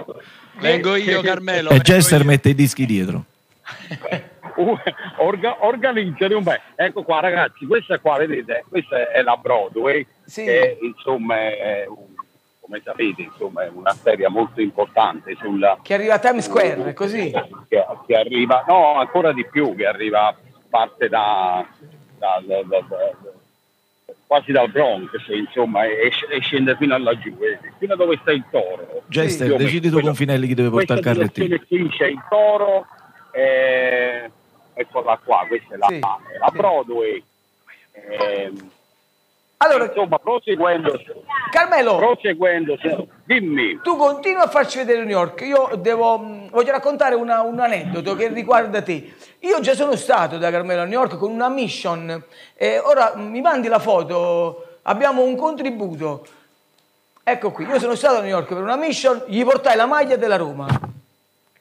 vengo 0.59 0.95
io 0.95 1.21
Carmelo. 1.21 1.69
E 1.69 1.79
Jester 1.79 2.23
mette 2.23 2.49
i 2.49 2.55
dischi 2.55 2.85
dietro. 2.85 3.23
Orga, 5.17 5.65
organizzati 5.65 6.33
un 6.33 6.43
po'. 6.43 6.55
Ecco 6.75 7.03
qua, 7.03 7.19
ragazzi, 7.19 7.65
questa 7.65 7.99
qua, 7.99 8.17
vedete, 8.17 8.65
questa 8.67 9.11
è 9.11 9.21
la 9.21 9.37
Broadway. 9.37 10.05
Sì. 10.25 10.43
Che, 10.43 10.79
insomma, 10.81 11.35
è 11.35 11.85
un 11.87 12.06
come 12.67 12.81
sapete, 12.83 13.21
insomma, 13.21 13.63
è 13.63 13.69
un'arteria 13.73 14.29
molto 14.29 14.59
importante 14.59 15.35
sulla... 15.39 15.79
Che 15.81 15.93
arriva 15.93 16.15
a 16.15 16.19
Times 16.19 16.43
Square, 16.43 16.93
così? 16.93 17.31
Che, 17.67 17.85
che, 18.05 18.15
arriva, 18.15 18.65
no, 18.67 18.95
ancora 18.95 19.31
di 19.31 19.47
più, 19.49 19.73
che 19.73 19.85
arriva, 19.85 20.35
parte 20.69 21.07
da, 21.07 21.65
da, 22.17 22.43
da, 22.45 22.61
da 22.63 22.85
quasi 24.27 24.51
dal 24.51 24.69
Bronx, 24.69 25.11
insomma, 25.29 25.85
e, 25.85 26.11
e, 26.29 26.41
scende 26.41 26.75
fino 26.75 26.93
a 26.93 26.97
laggiù, 26.97 27.37
eh, 27.39 27.57
fino 27.77 27.93
a 27.93 27.95
dove 27.95 28.17
sta 28.21 28.33
il 28.33 28.43
toro. 28.51 29.03
Jester, 29.07 29.51
sì, 29.51 29.55
decidi 29.55 29.89
tu 29.89 30.01
con 30.01 30.13
Finelli 30.13 30.47
chi 30.47 30.53
deve 30.53 30.69
portare 30.69 30.99
il 30.99 31.05
carrettino. 31.05 31.57
Qui 31.65 31.89
c'è 31.89 32.07
il 32.07 32.21
toro, 32.29 32.85
eh, 33.31 34.29
eccola 34.73 35.17
qua, 35.23 35.45
questa 35.47 35.75
è 35.75 35.77
la, 35.77 35.87
sì, 35.87 35.99
la 35.99 36.51
Broadway. 36.51 37.23
Eh, 37.93 38.51
allora, 39.59 39.85
insomma, 39.85 40.19
proseguendo, 40.19 40.99
Carmelo, 41.49 41.97
proseguendo, 41.97 42.77
dimmi. 43.25 43.79
Tu 43.81 43.95
continui 43.95 44.41
a 44.41 44.47
farci 44.47 44.77
vedere 44.77 44.99
New 44.99 45.09
York. 45.09 45.41
Io 45.41 45.71
devo, 45.77 46.47
voglio 46.51 46.71
raccontare 46.71 47.15
una, 47.15 47.41
un 47.41 47.59
aneddoto 47.59 48.13
che 48.15 48.27
riguarda 48.27 48.83
te. 48.83 49.13
Io 49.39 49.59
già 49.59 49.73
sono 49.73 49.95
stato 49.95 50.37
da 50.37 50.51
Carmelo 50.51 50.81
a 50.81 50.85
New 50.85 50.99
York 50.99 51.17
con 51.17 51.31
una 51.31 51.49
mission. 51.49 52.23
E 52.55 52.77
ora 52.77 53.13
mi 53.15 53.41
mandi 53.41 53.67
la 53.67 53.79
foto. 53.79 54.77
Abbiamo 54.83 55.23
un 55.23 55.35
contributo. 55.35 56.25
Ecco 57.23 57.51
qui, 57.51 57.65
io 57.65 57.79
sono 57.79 57.95
stato 57.95 58.17
a 58.17 58.21
New 58.21 58.29
York 58.29 58.47
per 58.47 58.61
una 58.61 58.77
mission, 58.77 59.23
gli 59.25 59.43
portai 59.43 59.75
la 59.75 59.85
maglia 59.87 60.15
della 60.17 60.37
Roma. 60.37 60.67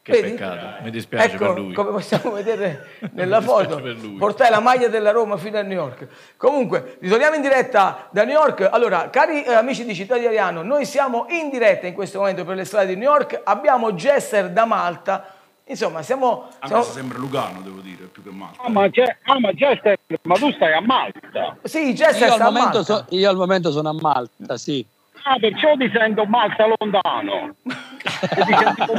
Che 0.07 0.12
Vedi? 0.12 0.35
peccato, 0.35 0.85
mi 0.85 0.90
dispiace 0.92 1.35
ecco, 1.35 1.47
per 1.47 1.59
lui. 1.59 1.73
come 1.73 1.90
possiamo 1.90 2.31
vedere 2.31 2.90
nella 3.14 3.40
foto, 3.40 3.83
portai 4.16 4.51
la 4.51 4.61
maglia 4.61 4.87
della 4.87 5.11
Roma 5.11 5.37
fino 5.37 5.59
a 5.59 5.62
New 5.62 5.77
York. 5.77 6.07
Comunque, 6.37 6.99
ritorniamo 7.01 7.35
in 7.35 7.42
diretta 7.42 8.07
da 8.12 8.23
New 8.23 8.38
York. 8.38 8.69
Allora, 8.71 9.11
cari 9.11 9.42
eh, 9.42 9.53
amici 9.53 9.85
di 9.85 9.97
Città 9.97 10.16
di 10.16 10.25
Ariano, 10.25 10.62
noi 10.62 10.85
siamo 10.85 11.27
in 11.31 11.51
diretta 11.51 11.88
in 11.88 11.95
questo 11.95 12.21
momento 12.21 12.45
per 12.45 12.55
le 12.55 12.64
strade 12.64 12.87
di 12.87 12.95
New 12.95 13.11
York, 13.11 13.40
abbiamo 13.42 13.95
Jesser 13.95 14.51
da 14.51 14.64
Malta. 14.64 15.35
Insomma, 15.64 16.03
siamo... 16.03 16.51
Anche 16.61 16.66
siamo... 16.69 16.83
sembra 16.85 17.19
Lugano, 17.19 17.61
devo 17.61 17.81
dire, 17.81 18.05
più 18.05 18.23
che 18.23 18.31
Malta. 18.31 18.62
Ah, 18.62 18.71
ma, 18.71 18.85
ah, 18.85 19.40
ma 19.40 19.53
Jester, 19.55 19.99
ma 20.23 20.37
tu 20.37 20.53
stai 20.53 20.73
a 20.73 20.81
Malta? 20.83 21.57
Sì, 21.64 21.92
Jester 21.95 22.31
sta 22.31 22.47
a 22.47 22.51
Malta. 22.51 22.85
So, 22.85 23.07
io 23.09 23.29
al 23.29 23.35
momento 23.35 23.73
sono 23.73 23.88
a 23.88 23.97
Malta, 24.01 24.57
sì. 24.57 24.87
Ah, 25.28 25.38
perciò 25.40 25.74
ti 25.76 25.90
sento 25.92 26.24
Malta 26.24 26.66
lontano. 26.78 27.56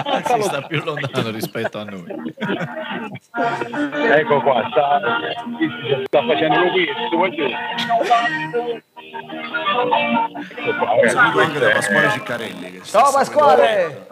Malta 0.03 0.35
si 0.35 0.41
sta 0.41 0.61
più 0.63 0.83
lontano 0.83 1.29
rispetto 1.29 1.79
a 1.79 1.85
noi. 1.85 2.03
ecco 4.11 4.41
qua, 4.41 4.67
sta, 4.69 4.99
sta 6.03 6.25
facendo 6.25 6.59
lo 6.59 6.71
questo, 6.71 7.45
ecco 10.57 10.75
qua, 10.75 11.07
Saluto 11.07 11.39
anche 11.39 11.59
da 11.59 11.69
Pasquale 11.69 12.09
Ciccarelli. 12.09 12.81
Ciao 12.83 13.11
Pasquale! 13.13 14.07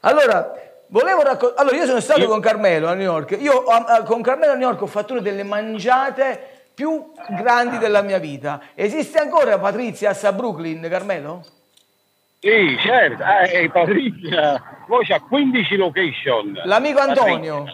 Allora, 0.00 0.52
volevo 0.88 1.22
raccontare... 1.22 1.60
Allora, 1.60 1.76
io 1.76 1.86
sono 1.86 2.00
stato 2.00 2.20
io... 2.22 2.26
con 2.26 2.40
Carmelo 2.40 2.88
a 2.88 2.94
New 2.94 3.04
York. 3.04 3.36
Io 3.38 3.62
con 4.04 4.20
Carmelo 4.20 4.50
a 4.50 4.56
New 4.56 4.68
York 4.68 4.82
ho 4.82 4.86
fatto 4.86 5.12
una 5.12 5.22
delle 5.22 5.44
mangiate 5.44 6.57
più 6.78 7.10
grandi 7.42 7.76
della 7.78 8.02
mia 8.02 8.18
vita. 8.18 8.68
Esiste 8.76 9.18
ancora 9.18 9.58
Patrizia 9.58 10.16
a 10.16 10.32
Brooklyn, 10.32 10.86
Carmelo? 10.88 11.44
Sì, 12.38 12.78
certo, 12.80 13.24
eh, 13.50 13.68
Patrizia, 13.68 14.84
poi 14.86 15.04
c'ha 15.04 15.18
15 15.18 15.74
location. 15.74 16.60
L'amico 16.66 17.00
Antonio. 17.00 17.64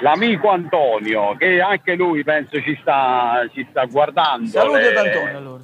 L'amico 0.00 0.50
Antonio, 0.50 1.34
che 1.38 1.62
anche 1.62 1.94
lui 1.94 2.22
penso 2.22 2.60
ci 2.60 2.76
sta, 2.82 3.48
ci 3.50 3.66
sta 3.70 3.86
guardando. 3.86 4.46
Saluto 4.46 4.76
ad 4.76 4.96
Antonio 4.96 5.36
allora. 5.38 5.62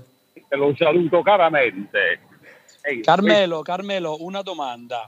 Lo 0.49 0.75
saluto 0.75 1.21
caramente. 1.21 2.21
Ehi, 2.81 3.03
Carmelo, 3.03 3.61
Carmelo, 3.61 4.25
una 4.25 4.41
domanda. 4.41 5.07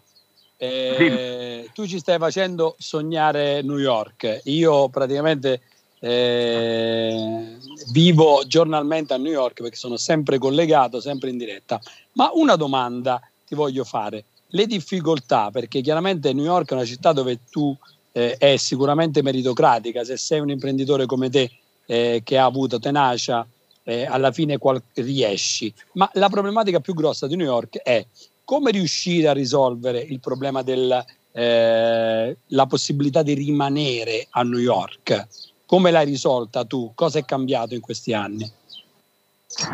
Eh, 0.59 1.71
tu 1.73 1.87
ci 1.87 1.99
stai 1.99 2.18
facendo 2.18 2.75
sognare 2.77 3.62
New 3.62 3.79
York. 3.79 4.42
Io 4.44 4.90
praticamente 4.90 5.62
eh, 6.00 7.56
vivo 7.90 8.42
giornalmente 8.46 9.14
a 9.14 9.16
New 9.16 9.32
York 9.32 9.62
perché 9.62 9.76
sono 9.76 9.96
sempre 9.96 10.38
collegato, 10.38 11.00
sempre 11.00 11.30
in 11.30 11.38
diretta. 11.38 11.80
Ma 12.12 12.30
una 12.34 12.56
domanda 12.56 13.20
ti 13.46 13.54
voglio 13.54 13.84
fare. 13.84 14.24
Le 14.48 14.66
difficoltà, 14.66 15.50
perché 15.50 15.80
chiaramente 15.80 16.32
New 16.32 16.44
York 16.44 16.70
è 16.70 16.74
una 16.74 16.84
città 16.84 17.12
dove 17.12 17.40
tu 17.50 17.76
eh, 18.12 18.37
è 18.37 18.56
sicuramente 18.56 19.22
meritocratica, 19.22 20.04
se 20.04 20.16
sei 20.16 20.40
un 20.40 20.50
imprenditore 20.50 21.06
come 21.06 21.28
te 21.28 21.50
eh, 21.87 22.22
che 22.24 22.38
ha 22.38 22.44
avuto 22.44 22.78
tenacia, 22.78 23.46
eh, 23.84 24.04
alla 24.04 24.32
fine 24.32 24.58
qual- 24.58 24.82
riesci. 24.94 25.72
Ma 25.92 26.08
la 26.14 26.28
problematica 26.28 26.80
più 26.80 26.94
grossa 26.94 27.26
di 27.26 27.37
New 27.37 27.46
York 27.46 27.78
è 27.78 28.04
come 28.44 28.70
riuscire 28.70 29.28
a 29.28 29.32
risolvere 29.32 30.00
il 30.00 30.20
problema 30.20 30.62
della 30.62 31.04
eh, 31.32 32.37
possibilità 32.66 33.22
di 33.22 33.34
rimanere 33.34 34.26
a 34.30 34.42
New 34.42 34.58
York 34.58 35.26
come 35.68 35.90
l'hai 35.90 36.07
risolta 36.07 36.64
tu? 36.64 36.92
Cosa 36.94 37.18
è 37.18 37.26
cambiato 37.26 37.74
in 37.74 37.83
questi 37.83 38.14
anni? 38.14 38.50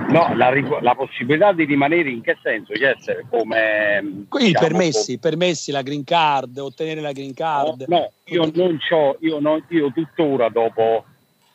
No, 0.09 0.35
la, 0.35 0.53
la 0.81 0.95
possibilità 0.97 1.53
di 1.53 1.65
rimanere 1.65 2.11
in 2.11 2.21
che 2.21 2.37
senso? 2.43 2.73
Yes, 2.73 3.05
come, 3.31 3.99
I 4.03 4.27
diciamo, 4.29 4.67
permessi, 4.67 5.19
come... 5.19 5.19
permessi, 5.19 5.71
la 5.71 5.83
green 5.83 6.03
card, 6.03 6.59
ottenere 6.59 7.01
la 7.01 7.13
green 7.13 7.33
card. 7.33 7.85
No, 7.87 7.99
no 7.99 8.11
io 8.25 8.51
non 8.53 8.77
ho, 8.91 9.17
io, 9.21 9.39
non, 9.39 9.65
io 9.69 9.93
tuttora 9.93 10.49
dopo 10.49 11.05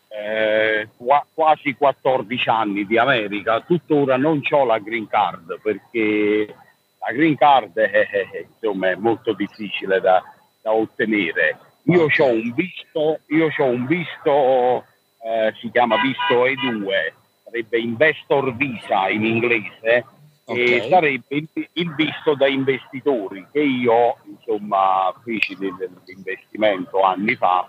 eh, 0.08 0.88
quasi 1.34 1.75
14 1.75 2.49
anni 2.49 2.86
di 2.86 2.97
America, 2.97 3.60
tuttora 3.60 4.15
non 4.15 4.41
ho 4.49 4.63
la 4.63 4.80
green 4.80 5.08
card 5.08 5.60
perché 5.62 6.56
la 6.97 7.12
green 7.12 7.36
card 7.36 7.78
è, 7.78 8.08
è, 8.08 8.45
insomma, 8.54 8.91
è 8.91 8.95
molto 8.95 9.34
difficile 9.34 9.99
da, 9.99 10.23
da 10.62 10.71
ottenere. 10.71 11.58
Io 11.84 12.04
ho 12.04 12.26
un 12.26 12.54
visto, 12.54 13.20
io 13.28 13.50
ho 13.58 13.63
un 13.65 13.86
visto 13.86 14.84
eh, 15.22 15.54
si 15.60 15.70
chiama 15.72 15.98
visto 16.02 16.46
E2, 16.46 17.13
sarebbe 17.44 17.80
investor 17.80 18.56
visa 18.56 19.10
in 19.10 19.26
inglese, 19.26 20.06
okay. 20.46 20.63
e 20.63 20.89
sarebbe 20.89 21.48
il, 21.74 21.96
visto 21.96 22.36
da 22.36 22.48
investitori 22.48 23.46
che 23.52 23.62
io 23.62 24.18
insomma 24.26 25.13
feci 25.24 25.58
dell'investimento 25.58 27.02
anni 27.02 27.36
fa, 27.36 27.68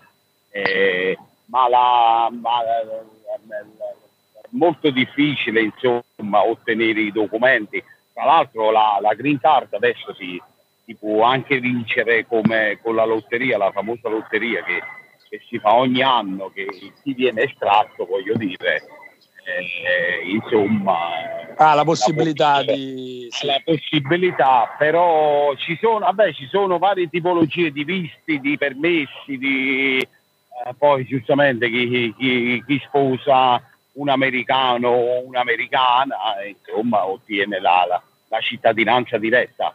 eh, 0.51 1.19
ma, 1.47 1.69
la, 1.69 2.31
ma 2.31 2.63
è 2.63 4.49
molto 4.51 4.91
difficile 4.91 5.63
insomma 5.63 6.45
ottenere 6.45 7.01
i 7.01 7.13
documenti. 7.13 7.83
Tra 8.13 8.25
l'altro 8.25 8.71
la, 8.71 8.99
la 9.01 9.15
green 9.15 9.39
card 9.41 9.73
adesso 9.73 10.15
si, 10.15 10.41
si 10.91 10.97
può 10.97 11.23
anche 11.23 11.61
vincere 11.61 12.27
come 12.27 12.81
con 12.83 12.97
la 12.97 13.05
lotteria, 13.05 13.57
la 13.57 13.71
famosa 13.71 14.09
lotteria 14.09 14.65
che, 14.65 14.83
che 15.29 15.41
si 15.49 15.57
fa 15.61 15.77
ogni 15.77 16.03
anno, 16.03 16.51
che 16.53 16.67
chi 17.03 17.15
viene 17.15 17.45
estratto, 17.45 18.07
voglio 18.07 18.35
dire, 18.35 18.83
eh, 19.45 20.29
insomma... 20.29 20.97
Ah, 21.57 21.75
la 21.75 21.85
possibilità 21.85 22.65
la 22.65 22.73
di... 22.73 23.29
Sì. 23.31 23.47
La 23.47 23.61
possibilità, 23.65 24.75
però 24.77 25.55
ci 25.55 25.79
sono, 25.81 26.01
vabbè, 26.01 26.33
ci 26.33 26.49
sono 26.49 26.79
varie 26.79 27.09
tipologie 27.09 27.71
di 27.71 27.85
visti, 27.85 28.41
di 28.41 28.59
permessi, 28.59 29.39
di... 29.39 30.01
Eh, 30.01 30.75
poi 30.77 31.05
giustamente 31.05 31.71
chi, 31.71 32.13
chi, 32.19 32.65
chi, 32.67 32.83
sposa 32.85 33.63
un 33.93 34.09
americano 34.09 34.89
o 34.89 35.25
un'americana, 35.25 36.17
insomma, 36.49 37.07
ottiene 37.07 37.61
la, 37.61 37.85
la, 37.89 38.03
la 38.29 38.41
cittadinanza 38.41 39.17
diretta. 39.17 39.73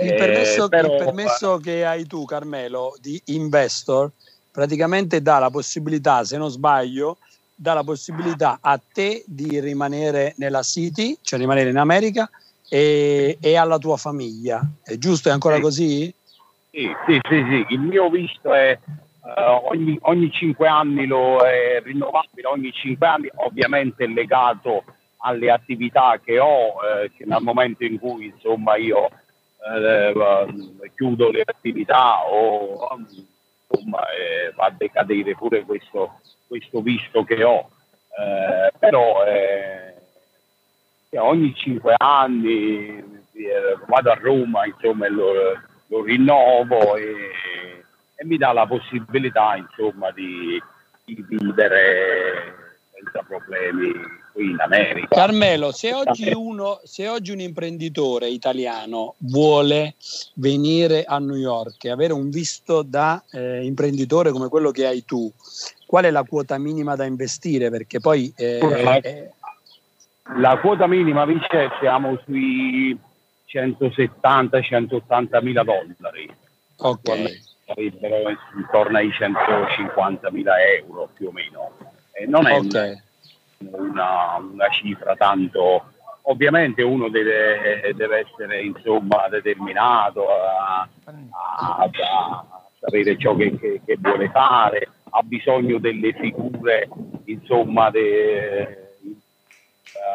Il 0.00 0.14
permesso, 0.14 0.64
eh, 0.66 0.68
però, 0.68 0.92
il 0.92 1.04
permesso, 1.04 1.58
che 1.58 1.84
hai 1.84 2.06
tu, 2.06 2.24
Carmelo, 2.24 2.96
di 3.00 3.20
investor, 3.26 4.10
praticamente 4.50 5.20
dà 5.20 5.38
la 5.38 5.50
possibilità, 5.50 6.24
se 6.24 6.36
non 6.36 6.50
sbaglio, 6.50 7.18
dà 7.54 7.74
la 7.74 7.82
possibilità 7.82 8.58
a 8.60 8.80
te 8.92 9.24
di 9.26 9.58
rimanere 9.60 10.34
nella 10.36 10.62
City, 10.62 11.18
cioè 11.22 11.38
rimanere 11.38 11.70
in 11.70 11.78
America, 11.78 12.30
e, 12.68 13.38
e 13.40 13.56
alla 13.56 13.78
tua 13.78 13.96
famiglia. 13.96 14.62
È 14.82 14.96
giusto? 14.96 15.28
È 15.28 15.32
ancora 15.32 15.56
sì. 15.56 15.60
così? 15.62 16.14
Sì, 16.70 16.90
sì, 17.06 17.20
sì, 17.28 17.44
sì, 17.48 17.66
Il 17.70 17.80
mio 17.80 18.08
visto 18.08 18.52
è 18.52 18.78
uh, 19.20 19.70
ogni, 19.70 19.98
ogni 20.02 20.30
5 20.30 20.68
anni 20.68 21.06
lo 21.06 21.38
è 21.38 21.80
rinnovabile, 21.82 22.46
ogni 22.46 22.70
5 22.72 23.06
anni, 23.06 23.28
ovviamente 23.36 24.06
legato 24.06 24.84
alle 25.18 25.50
attività 25.50 26.20
che 26.22 26.38
ho, 26.38 26.74
eh, 26.84 27.10
che 27.16 27.24
nel 27.24 27.42
momento 27.42 27.84
in 27.84 27.98
cui 27.98 28.26
insomma 28.26 28.76
io 28.76 29.08
eh, 29.66 30.92
chiudo 30.94 31.30
le 31.30 31.42
attività 31.44 32.24
o 32.26 32.88
insomma 33.68 34.00
eh, 34.10 34.52
va 34.54 34.66
a 34.66 34.74
decadere 34.76 35.34
pure 35.34 35.64
questo, 35.64 36.20
questo 36.46 36.80
visto 36.80 37.24
che 37.24 37.44
ho. 37.44 37.68
Eh, 38.18 38.72
però 38.78 39.24
eh, 39.24 39.94
ogni 41.16 41.54
cinque 41.54 41.94
anni 41.96 42.88
eh, 43.32 43.78
vado 43.86 44.10
a 44.10 44.14
Roma, 44.14 44.66
insomma, 44.66 45.08
lo, 45.08 45.32
lo 45.86 46.02
rinnovo 46.02 46.96
e, 46.96 47.30
e, 48.14 48.24
mi 48.24 48.36
dà 48.36 48.52
la 48.52 48.66
possibilità 48.66 49.56
insomma, 49.56 50.10
di, 50.10 50.60
di 51.04 51.24
vivere 51.28 52.57
senza 52.98 53.22
problemi 53.26 53.92
qui 54.32 54.50
in 54.50 54.60
America. 54.60 55.08
Carmelo, 55.08 55.72
se 55.72 55.94
oggi, 55.94 56.32
uno, 56.34 56.80
se 56.82 57.08
oggi 57.08 57.30
un 57.30 57.40
imprenditore 57.40 58.28
italiano 58.28 59.14
vuole 59.18 59.94
venire 60.34 61.04
a 61.04 61.18
New 61.18 61.36
York 61.36 61.84
e 61.84 61.90
avere 61.90 62.12
un 62.12 62.28
visto 62.30 62.82
da 62.82 63.22
eh, 63.30 63.64
imprenditore 63.64 64.32
come 64.32 64.48
quello 64.48 64.70
che 64.70 64.86
hai 64.86 65.04
tu, 65.04 65.32
qual 65.86 66.04
è 66.04 66.10
la 66.10 66.24
quota 66.24 66.58
minima 66.58 66.96
da 66.96 67.04
investire? 67.04 67.70
Perché 67.70 68.00
poi... 68.00 68.32
Eh, 68.36 68.58
la, 68.60 68.96
eh, 69.00 69.32
la 70.36 70.58
quota 70.58 70.86
minima, 70.86 71.24
Vince, 71.24 71.70
siamo 71.80 72.20
sui 72.24 72.98
170-180 73.48 75.42
mila 75.42 75.62
dollari. 75.62 76.30
Ok. 76.80 77.46
Sarebbero 77.64 78.30
intorno 78.56 78.96
ai 78.98 79.10
150 79.12 80.30
mila 80.30 80.54
euro 80.62 81.08
più 81.14 81.28
o 81.28 81.32
meno. 81.32 81.70
E 82.18 82.26
non 82.26 82.46
è 82.46 82.58
okay. 82.58 83.00
una, 83.58 84.36
una, 84.36 84.68
cifra 84.70 85.16
tanto... 85.16 85.92
Ovviamente 86.22 86.82
uno 86.82 87.08
deve, 87.08 87.94
deve 87.94 88.18
essere 88.18 88.62
insomma 88.62 89.28
determinato 89.30 90.26
a, 90.28 90.86
a, 91.04 91.78
a 91.78 91.90
sapere 92.78 93.16
ciò 93.16 93.34
che, 93.34 93.58
che, 93.58 93.80
che 93.82 93.96
vuole 93.98 94.28
fare, 94.28 94.90
ha 95.08 95.22
bisogno 95.22 95.78
delle 95.78 96.12
figure 96.12 96.90
insomma 97.24 97.88
de, 97.88 98.60
eh, 98.60 98.88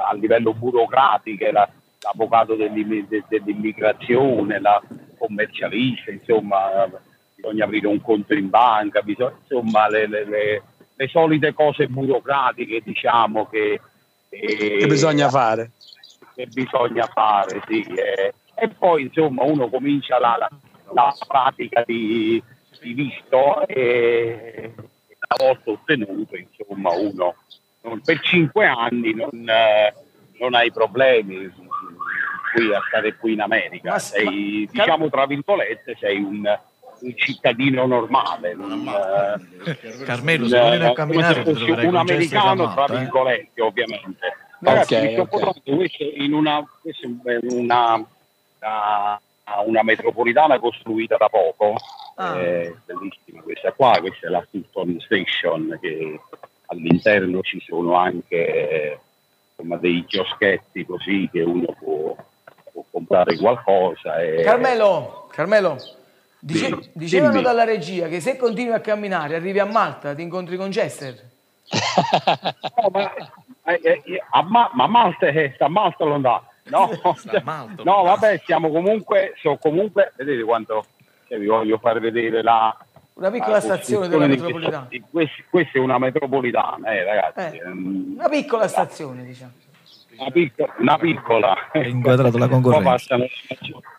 a 0.08 0.14
livello 0.14 0.54
burocratico, 0.54 1.50
la, 1.52 1.68
l'avvocato 2.02 2.56
dell'immigrazione, 2.56 4.60
la 4.60 4.82
commercialista, 5.18 6.12
insomma 6.12 6.88
bisogna 7.36 7.66
aprire 7.66 7.88
un 7.88 8.00
conto 8.02 8.34
in 8.34 8.50
banca, 8.50 9.02
bisogna, 9.02 9.36
insomma 9.42 9.90
le, 9.90 10.08
le, 10.08 10.24
le, 10.26 10.62
le, 10.96 11.08
solite 11.08 11.54
cose 11.54 11.88
burocratiche 11.88 12.82
diciamo 12.84 13.48
che, 13.48 13.80
eh, 14.30 14.78
che 14.80 14.88
bisogna 14.88 15.30
fare. 15.30 15.72
Che 16.36 16.48
bisogna 16.48 17.06
fare, 17.08 17.62
sì. 17.68 17.82
Eh. 17.82 18.34
E 18.56 18.68
poi 18.70 19.04
insomma 19.04 19.44
uno 19.44 19.70
comincia 19.70 20.20
la, 20.20 20.36
la, 20.38 20.50
la 20.94 21.14
pratica 21.28 21.84
di, 21.86 22.42
di 22.82 22.94
visto 22.94 23.68
e 23.68 24.74
una 24.76 25.48
volta 25.48 25.72
ottenuto, 25.72 26.36
insomma, 26.36 26.92
uno 26.92 27.36
non, 27.82 28.02
per 28.02 28.20
cinque 28.22 28.66
anni 28.66 29.14
non, 29.14 29.48
eh, 29.48 29.94
non 30.40 30.54
hai 30.54 30.72
problemi 30.72 31.52
qui 32.54 32.74
a 32.74 32.82
stare 32.88 33.16
qui 33.16 33.34
in 33.34 33.42
America. 33.42 33.92
Ma, 33.92 34.00
sei, 34.00 34.68
ma, 34.72 34.72
diciamo 34.72 35.10
tra 35.10 35.26
virgolette, 35.26 35.96
sei 36.00 36.18
un, 36.22 36.44
un 37.04 37.14
cittadino 37.16 37.86
normale. 37.86 38.54
Un, 38.54 38.88
eh, 39.66 40.04
Carmelo, 40.04 40.48
se 40.48 40.60
vuoi 40.60 40.84
a 40.84 40.94
camminare, 40.94 41.44
un 41.86 41.96
americano, 41.96 42.74
tra 42.74 42.86
eh? 42.86 42.98
virgolette, 43.00 43.62
ovviamente. 43.62 44.38
Ragazzi, 44.60 44.96
okay, 44.96 45.18
okay. 45.18 45.54
questo 45.76 46.04
in 46.04 46.34
una, 46.34 46.66
questo 46.82 47.06
è 47.06 47.38
una, 47.54 47.96
una, 47.96 49.22
una 49.66 49.84
metropolitana 49.84 50.58
costruita 50.60 51.18
da 51.18 51.28
poco 51.28 51.76
Ah. 52.16 52.40
È 52.40 52.72
bellissima 52.86 53.42
questa 53.42 53.72
qua, 53.72 53.98
questa 54.00 54.28
è 54.28 54.30
la 54.30 54.46
Fulton 54.48 55.00
Station 55.00 55.78
che 55.82 56.20
all'interno 56.68 57.42
ci 57.42 57.60
sono 57.66 57.96
anche 57.96 59.00
insomma, 59.50 59.78
dei 59.78 60.06
chioschetti 60.06 60.86
così 60.86 61.28
che 61.32 61.42
uno 61.42 61.76
può, 61.80 62.16
può 62.72 62.86
comprare 62.92 63.36
qualcosa. 63.38 64.22
E... 64.22 64.44
Carmelo, 64.44 65.28
Carmelo 65.32 65.78
dice, 66.44 66.92
dicevano 66.94 67.32
dimmi. 67.32 67.44
dalla 67.44 67.64
regia 67.64 68.08
che 68.08 68.20
se 68.20 68.36
continui 68.36 68.74
a 68.74 68.82
camminare 68.82 69.36
arrivi 69.36 69.60
a 69.60 69.66
Malta, 69.66 70.14
ti 70.14 70.22
incontri 70.22 70.58
con 70.58 70.70
Chester. 70.70 71.32
no, 72.82 72.90
ma, 72.92 73.14
eh, 73.66 73.80
eh, 73.82 74.24
a, 74.30 74.44
ma, 74.44 74.70
ma 74.74 74.88
Malta 74.88 75.28
è 75.28 75.52
sta 75.56 75.68
Malta 75.70 76.04
lontano. 76.04 76.48
No, 76.66 76.90
no, 77.84 78.04
vabbè, 78.04 78.42
siamo 78.46 78.70
comunque, 78.72 79.34
so 79.42 79.58
comunque, 79.58 80.14
vedete 80.16 80.44
quanto 80.44 80.86
cioè, 81.28 81.38
vi 81.38 81.48
voglio 81.48 81.78
far 81.78 82.00
vedere 82.00 82.42
la, 82.42 82.76
una 83.16 83.30
piccola 83.30 83.60
stazione 83.60 84.08
della 84.08 84.28
metropolitana. 84.28 84.88
Questa, 85.10 85.44
questa 85.50 85.78
è 85.78 85.82
una 85.82 85.98
metropolitana, 85.98 86.92
eh, 86.92 87.04
ragazzi. 87.04 87.58
Eh, 87.58 87.68
una 87.68 88.30
piccola 88.30 88.68
stazione, 88.68 89.24
diciamo. 89.24 89.52
Una 90.18 90.30
piccola, 90.32 90.74
una 90.78 90.98
piccola. 90.98 91.56
Inquadrato 91.74 92.38
la 92.38 92.48
concorrenza. 92.48 93.18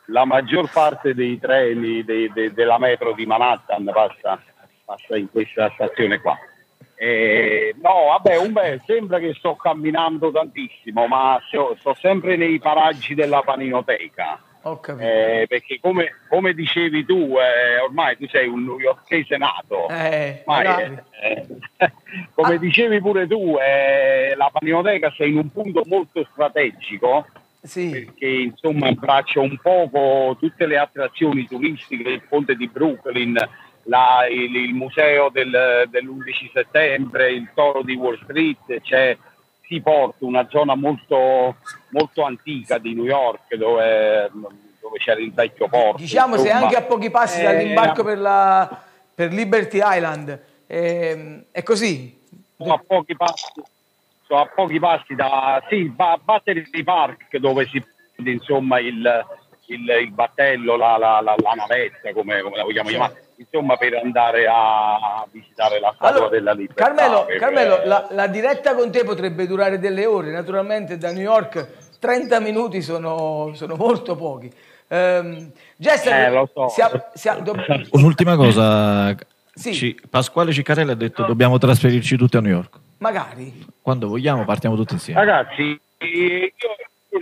la 0.07 0.24
maggior 0.24 0.70
parte 0.70 1.14
dei 1.14 1.38
treni 1.38 2.05
dei, 2.05 2.31
dei, 2.33 2.53
della 2.53 2.79
metro 2.79 3.12
di 3.12 3.27
Manhattan 3.27 3.90
passa, 3.92 4.40
passa 4.85 5.16
in 5.16 5.31
questa 5.31 5.70
stazione 5.74 6.20
qua. 6.20 6.37
Eh, 6.96 7.74
no, 7.83 8.07
vabbè, 8.11 8.38
Umbe, 8.38 8.81
sembra 8.87 9.18
che 9.18 9.35
sto 9.35 9.57
camminando 9.57 10.31
tantissimo, 10.31 11.07
ma 11.07 11.40
sto, 11.48 11.77
sto 11.79 11.94
sempre 11.94 12.37
nei 12.37 12.59
paraggi 12.61 13.14
della 13.14 13.42
paninoteca. 13.42 14.40
Eh, 14.98 15.46
perché 15.46 15.79
come, 15.79 16.14
come, 16.29 16.55
dicevi 16.55 17.05
tu, 17.05 17.37
eh, 17.38 17.79
ormai 17.81 18.16
tu 18.16 18.27
sei 18.29 18.48
un 18.48 18.64
newyorkese 18.64 19.37
nato. 19.37 19.88
Eh, 19.88 20.42
ormai, 20.46 20.98
eh, 21.22 21.46
come 22.35 22.55
ah. 22.55 22.59
dicevi 22.59 23.00
pure 23.00 23.27
tu, 23.27 23.57
eh, 23.59 24.35
la 24.37 24.50
paninoteca 24.50 25.12
sei 25.16 25.31
in 25.31 25.38
un 25.38 25.50
punto 25.50 25.83
molto 25.87 26.27
strategico. 26.31 27.27
Sì. 27.62 27.90
Perché 27.90 28.27
insomma 28.27 28.88
abbraccia 28.88 29.40
un 29.40 29.57
poco 29.61 30.37
tutte 30.38 30.66
le 30.66 30.77
attrazioni 30.79 31.46
turistiche 31.46 32.03
del 32.03 32.22
ponte 32.29 32.57
di 32.57 32.68
Brooklyn, 32.68 33.37
la, 33.85 34.27
il, 34.31 34.55
il, 34.55 34.74
museo 34.74 35.31
del, 35.31 35.87
dell'11 35.88 36.50
settembre, 36.53 37.33
il 37.33 37.50
toro 37.55 37.83
di 37.83 37.94
Wall 37.94 38.18
Street, 38.22 38.81
c'è 38.83 39.16
Seaport, 39.66 40.16
una 40.20 40.46
zona 40.50 40.74
molto, 40.74 41.57
molto 41.94 42.24
antica 42.24 42.78
di 42.78 42.92
New 42.92 43.04
York 43.04 43.54
dove, 43.54 44.28
dove 44.80 44.98
c'era 44.98 45.20
il 45.20 45.33
vecchio 45.33 45.68
porto. 45.68 45.98
Diciamo 45.98 46.37
sei 46.37 46.50
anche 46.50 46.74
a 46.74 46.83
pochi 46.83 47.09
passi 47.09 47.40
eh, 47.40 47.44
dall'imbarco 47.44 48.02
per, 48.02 48.18
la, 48.18 48.83
per 49.14 49.33
Liberty 49.33 49.80
Island, 49.80 50.40
eh, 50.66 51.44
è 51.52 51.62
così? 51.62 52.20
Sono 52.57 52.74
a 52.74 52.83
pochi 52.85 53.16
passi, 53.16 53.62
sono 54.26 54.40
a 54.40 54.50
pochi 54.52 54.78
passi 54.80 55.14
da 55.14 55.62
sì, 55.68 55.88
Battery 55.88 56.83
Park 56.83 57.37
dove 57.37 57.66
si 57.66 57.83
insomma 58.16 58.78
il, 58.78 59.24
il, 59.66 59.88
il 59.88 60.11
battello, 60.12 60.76
la, 60.76 60.96
la, 60.96 61.20
la, 61.20 61.35
la, 61.37 61.52
navetta, 61.52 62.12
come, 62.12 62.40
come 62.42 62.57
la 62.57 62.62
vogliamo 62.62 62.88
sì. 62.88 62.94
chiamare, 62.94 63.24
insomma 63.37 63.76
per 63.76 63.94
andare 63.94 64.46
a 64.48 65.26
visitare 65.30 65.80
la 65.80 65.92
statua 65.94 66.09
allora, 66.09 66.28
della 66.28 66.52
libertà. 66.52 66.85
Carmelo. 66.85 67.26
Carmelo 67.38 67.80
la, 67.85 68.07
la, 68.11 68.26
diretta 68.26 68.74
con 68.74 68.90
te 68.90 69.04
potrebbe 69.04 69.46
durare 69.46 69.78
delle 69.78 70.07
ore, 70.07 70.30
naturalmente 70.30 70.96
da 70.96 71.11
New 71.12 71.22
York 71.22 71.83
30 72.05 72.38
minuti 72.40 72.83
sono, 72.83 73.53
sono 73.55 73.77
molto 73.77 74.14
pochi. 74.14 74.53
Um, 74.88 75.51
Jester, 75.75 76.35
eh, 76.35 76.51
so. 76.53 76.69
sia, 76.69 77.11
sia, 77.14 77.37
do... 77.37 77.55
Un'ultima 77.93 78.37
cosa, 78.37 79.17
sì. 79.55 79.73
Ci, 79.73 79.99
Pasquale 80.11 80.53
Ciccarelli 80.53 80.90
ha 80.90 80.97
detto 80.97 81.23
no. 81.23 81.29
dobbiamo 81.29 81.57
trasferirci 81.57 82.19
tutti 82.19 82.37
a 82.37 82.43
New 82.43 82.53
York. 82.53 82.79
Magari. 82.99 83.64
Quando 83.81 84.09
vogliamo 84.09 84.45
partiamo 84.45 84.77
tutti 84.77 84.93
insieme. 84.93 85.25
Ragazzi, 85.25 85.62
io 85.62 86.51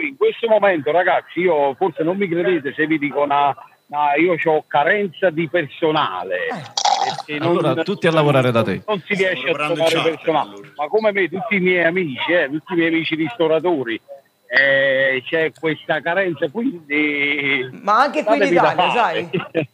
in 0.01 0.16
questo 0.16 0.49
momento, 0.49 0.90
ragazzi, 0.90 1.38
io 1.38 1.75
forse 1.75 2.03
non 2.03 2.16
mi 2.16 2.27
credete 2.27 2.73
se 2.75 2.85
vi 2.88 2.99
dico 2.99 3.23
una, 3.23 3.55
una 3.87 4.16
io 4.16 4.35
ho 4.42 4.64
carenza 4.66 5.31
di 5.31 5.49
personale. 5.49 6.38
Eh. 7.29 7.37
Allora, 7.38 7.75
non, 7.75 7.85
tutti 7.85 8.09
a 8.09 8.11
lavorare 8.11 8.51
da 8.51 8.64
te. 8.64 8.83
Non 8.85 9.01
si 9.07 9.14
riesce 9.14 9.49
a 9.49 9.53
trovare 9.53 10.03
personale. 10.03 10.55
Allora. 10.55 10.73
Ma 10.75 10.88
come 10.88 11.12
me, 11.12 11.29
tutti 11.29 11.55
i 11.55 11.61
miei 11.61 11.85
amici, 11.85 12.33
eh, 12.33 12.49
tutti 12.51 12.73
i 12.73 12.77
miei 12.77 12.88
amici 12.88 13.14
ristoratori, 13.14 14.01
eh, 14.55 15.23
c'è 15.27 15.51
questa 15.59 16.03
carenza, 16.03 16.47
quindi... 16.51 17.71
Ma 17.81 18.03
anche 18.03 18.23
qui 18.23 18.37
in 18.37 18.53
Italia, 18.53 18.91
sai? 18.93 19.31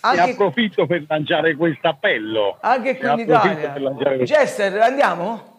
anche... 0.00 0.24
Ne 0.24 0.32
approfitto 0.32 0.86
per 0.86 1.04
lanciare 1.08 1.56
questo 1.56 1.88
appello. 1.88 2.58
Anche 2.60 2.98
qui 2.98 3.08
in 3.08 3.18
Italia. 3.20 3.72
Jester, 4.24 4.78
andiamo? 4.78 5.56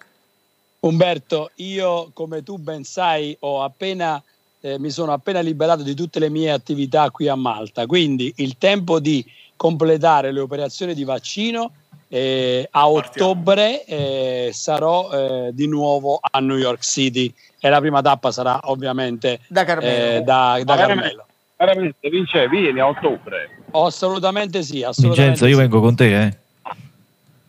Umberto, 0.82 1.49
io 1.56 2.12
come 2.13 2.43
tu 2.43 2.60
ben 2.60 2.84
sai 2.84 3.36
ho 3.39 3.63
appena, 3.63 4.21
eh, 4.62 4.78
mi 4.78 4.91
sono 4.91 5.13
appena 5.13 5.39
liberato 5.39 5.82
di 5.82 5.95
tutte 5.95 6.19
le 6.19 6.30
mie 6.30 6.51
attività 6.51 7.10
qui 7.10 7.28
a 7.28 7.36
Malta, 7.36 7.88
quindi 7.88 8.32
il 8.38 8.60
tempo 8.60 8.99
di 8.99 9.25
completare 9.56 10.32
le 10.32 10.41
operazioni 10.41 10.93
di 10.93 11.04
vaccino 11.04 11.71
eh, 12.08 12.67
a 12.69 12.88
ottobre 12.88 13.84
eh, 13.86 14.51
sarò 14.54 15.10
eh, 15.12 15.49
di 15.54 15.67
nuovo 15.67 16.19
a 16.21 16.39
New 16.39 16.58
York 16.58 16.84
City 16.84 17.34
e 17.65 17.69
la 17.69 17.80
prima 17.80 17.99
tappa 18.04 18.32
sarà 18.32 18.60
ovviamente 18.65 19.39
da 19.47 19.63
Carmelo. 19.63 20.17
Eh, 20.17 20.21
da, 20.21 20.62
da 20.63 20.75
Carmelo. 20.75 21.25
Veramente, 21.58 22.10
Vince, 22.12 22.47
vieni 22.47 22.80
a 22.80 22.88
ottobre. 22.88 23.63
Oh, 23.71 23.88
assolutamente 23.88 24.62
sì. 24.62 24.84
Assolutamente 24.84 25.21
Vincenzo, 25.21 25.45
sì. 25.45 25.49
io 25.49 25.58
vengo 25.58 25.80
con 25.82 25.95
te, 25.95 26.25
eh. 26.25 26.38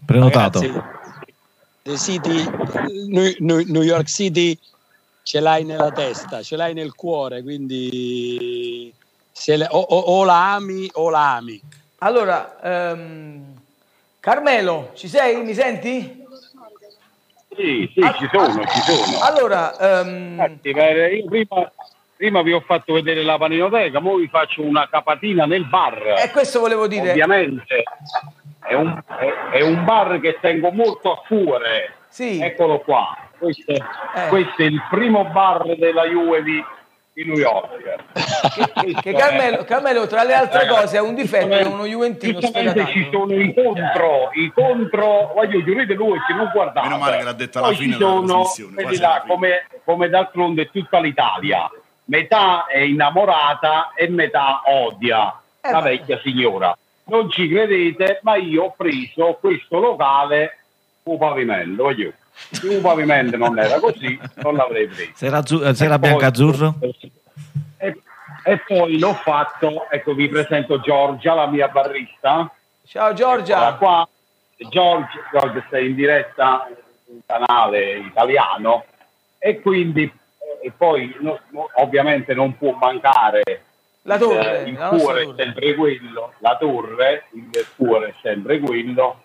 Prenotato. 0.06 0.60
Ragazzi, 0.60 1.98
City, 1.98 2.50
New 3.08 3.82
York 3.82 4.08
City 4.08 4.58
ce 5.22 5.40
l'hai 5.40 5.64
nella 5.64 5.90
testa, 5.90 6.42
ce 6.42 6.56
l'hai 6.56 6.72
nel 6.72 6.94
cuore, 6.94 7.42
quindi 7.42 8.90
le, 9.44 9.66
o, 9.68 9.78
o, 9.78 9.98
o, 9.98 10.24
la 10.24 10.54
ami 10.54 10.88
o 10.94 11.10
la 11.10 11.34
ami. 11.34 11.60
Allora, 11.98 12.58
um, 12.62 13.54
Carmelo, 14.18 14.92
ci 14.94 15.08
sei? 15.08 15.44
Mi 15.44 15.52
senti? 15.52 16.24
Sì, 17.56 17.90
sì, 17.94 18.02
ci 18.18 18.28
sono, 18.30 18.64
ci 18.66 18.80
sono. 18.80 19.18
Allora, 19.22 20.02
um... 20.02 20.58
io 20.62 21.24
prima, 21.24 21.72
prima, 22.16 22.42
vi 22.42 22.52
ho 22.52 22.60
fatto 22.60 22.92
vedere 22.92 23.22
la 23.22 23.38
paninoteca, 23.38 23.98
ora 23.98 24.16
vi 24.16 24.28
faccio 24.28 24.62
una 24.62 24.86
capatina 24.88 25.46
nel 25.46 25.64
bar. 25.64 26.16
E 26.18 26.30
questo 26.30 26.60
volevo 26.60 26.86
dire. 26.86 27.10
Ovviamente 27.10 27.82
è 28.66 28.74
un, 28.74 29.00
è, 29.06 29.56
è 29.56 29.62
un 29.62 29.84
bar 29.84 30.20
che 30.20 30.38
tengo 30.40 30.70
molto 30.70 31.12
a 31.12 31.22
cuore. 31.26 31.94
Sì. 32.08 32.40
Eccolo 32.40 32.80
qua. 32.80 33.16
Questo, 33.38 33.72
eh. 33.72 34.28
questo, 34.28 34.62
è 34.62 34.64
il 34.64 34.82
primo 34.90 35.24
bar 35.26 35.76
della 35.76 36.04
Juve 36.04 36.42
di, 36.42 36.62
di 37.16 37.24
New 37.24 37.38
York. 37.38 37.80
che, 38.82 38.92
che 39.00 39.12
Carmelo, 39.14 39.64
Carmelo, 39.64 40.06
tra 40.06 40.22
le 40.22 40.34
altre 40.34 40.66
cose, 40.66 40.98
ha 40.98 41.02
un 41.02 41.14
difetto, 41.14 41.54
è 41.54 41.64
uno 41.64 41.86
Juventino 41.86 42.42
sfegatato. 42.42 42.90
ci 42.90 43.08
sono 43.10 43.32
i 43.32 43.54
contro, 43.54 44.30
i 44.34 44.52
contro, 44.52 45.32
voglio 45.34 45.64
giurite 45.64 45.94
lui 45.94 46.18
che 46.26 46.34
non 46.34 46.50
guardate. 46.52 46.86
Meno 46.86 47.00
male 47.00 47.16
che 47.16 47.24
l'ha 47.24 47.32
detta 47.32 47.60
alla 47.60 47.72
fine 47.72 47.96
sono, 47.96 48.44
là, 49.00 49.24
come, 49.26 49.66
come 49.82 50.10
d'altronde 50.10 50.70
tutta 50.70 51.00
l'Italia. 51.00 51.70
Metà 52.04 52.66
è 52.66 52.80
innamorata 52.80 53.92
e 53.96 54.08
metà 54.08 54.60
odia 54.66 55.40
eh 55.60 55.72
la 55.72 55.80
vecchia 55.80 56.20
signora 56.22 56.76
non 57.06 57.30
ci 57.30 57.48
credete, 57.48 58.20
ma 58.22 58.36
io 58.36 58.64
ho 58.64 58.74
preso 58.76 59.38
questo 59.40 59.78
locale 59.78 60.58
un 61.04 61.18
pavimento, 61.18 61.84
voglio. 61.84 62.12
Se 62.50 62.68
un 62.68 62.80
pavimento 62.80 63.36
non 63.36 63.58
era 63.58 63.78
così, 63.80 64.18
non 64.36 64.54
l'avrei 64.54 64.86
preso. 64.86 65.10
Se 65.14 65.26
era, 65.26 65.38
azzu- 65.38 65.70
se 65.70 65.84
era 65.84 65.98
bianco-azzurro? 65.98 66.74
E, 67.78 68.00
e, 68.44 68.58
poi 68.66 68.98
l'ho 68.98 69.14
fatto, 69.14 69.86
ecco 69.90 70.14
vi 70.14 70.28
presento 70.28 70.80
Giorgia, 70.80 71.34
la 71.34 71.46
mia 71.46 71.68
barrista. 71.68 72.50
Ciao 72.86 73.12
Giorgia. 73.12 73.74
qua. 73.74 74.08
Giorgia, 74.70 75.20
Giorgia 75.32 75.64
sei 75.70 75.90
in 75.90 75.94
diretta 75.94 76.68
un 77.06 77.20
canale 77.26 77.98
italiano 77.98 78.84
e 79.38 79.60
quindi 79.60 80.10
e 80.62 80.72
poi 80.76 81.14
no, 81.20 81.38
ovviamente 81.74 82.34
non 82.34 82.56
può 82.56 82.72
mancare 82.72 83.42
la 84.02 84.18
torre, 84.18 84.62
il, 84.62 84.68
il 84.68 84.76
cuore 84.76 85.22
è 85.22 85.34
sempre 85.36 85.74
quello, 85.74 86.32
la 86.38 86.56
torre, 86.56 87.24
il 87.32 87.66
cuore 87.76 88.08
è 88.08 88.14
sempre 88.22 88.60
quello. 88.60 89.22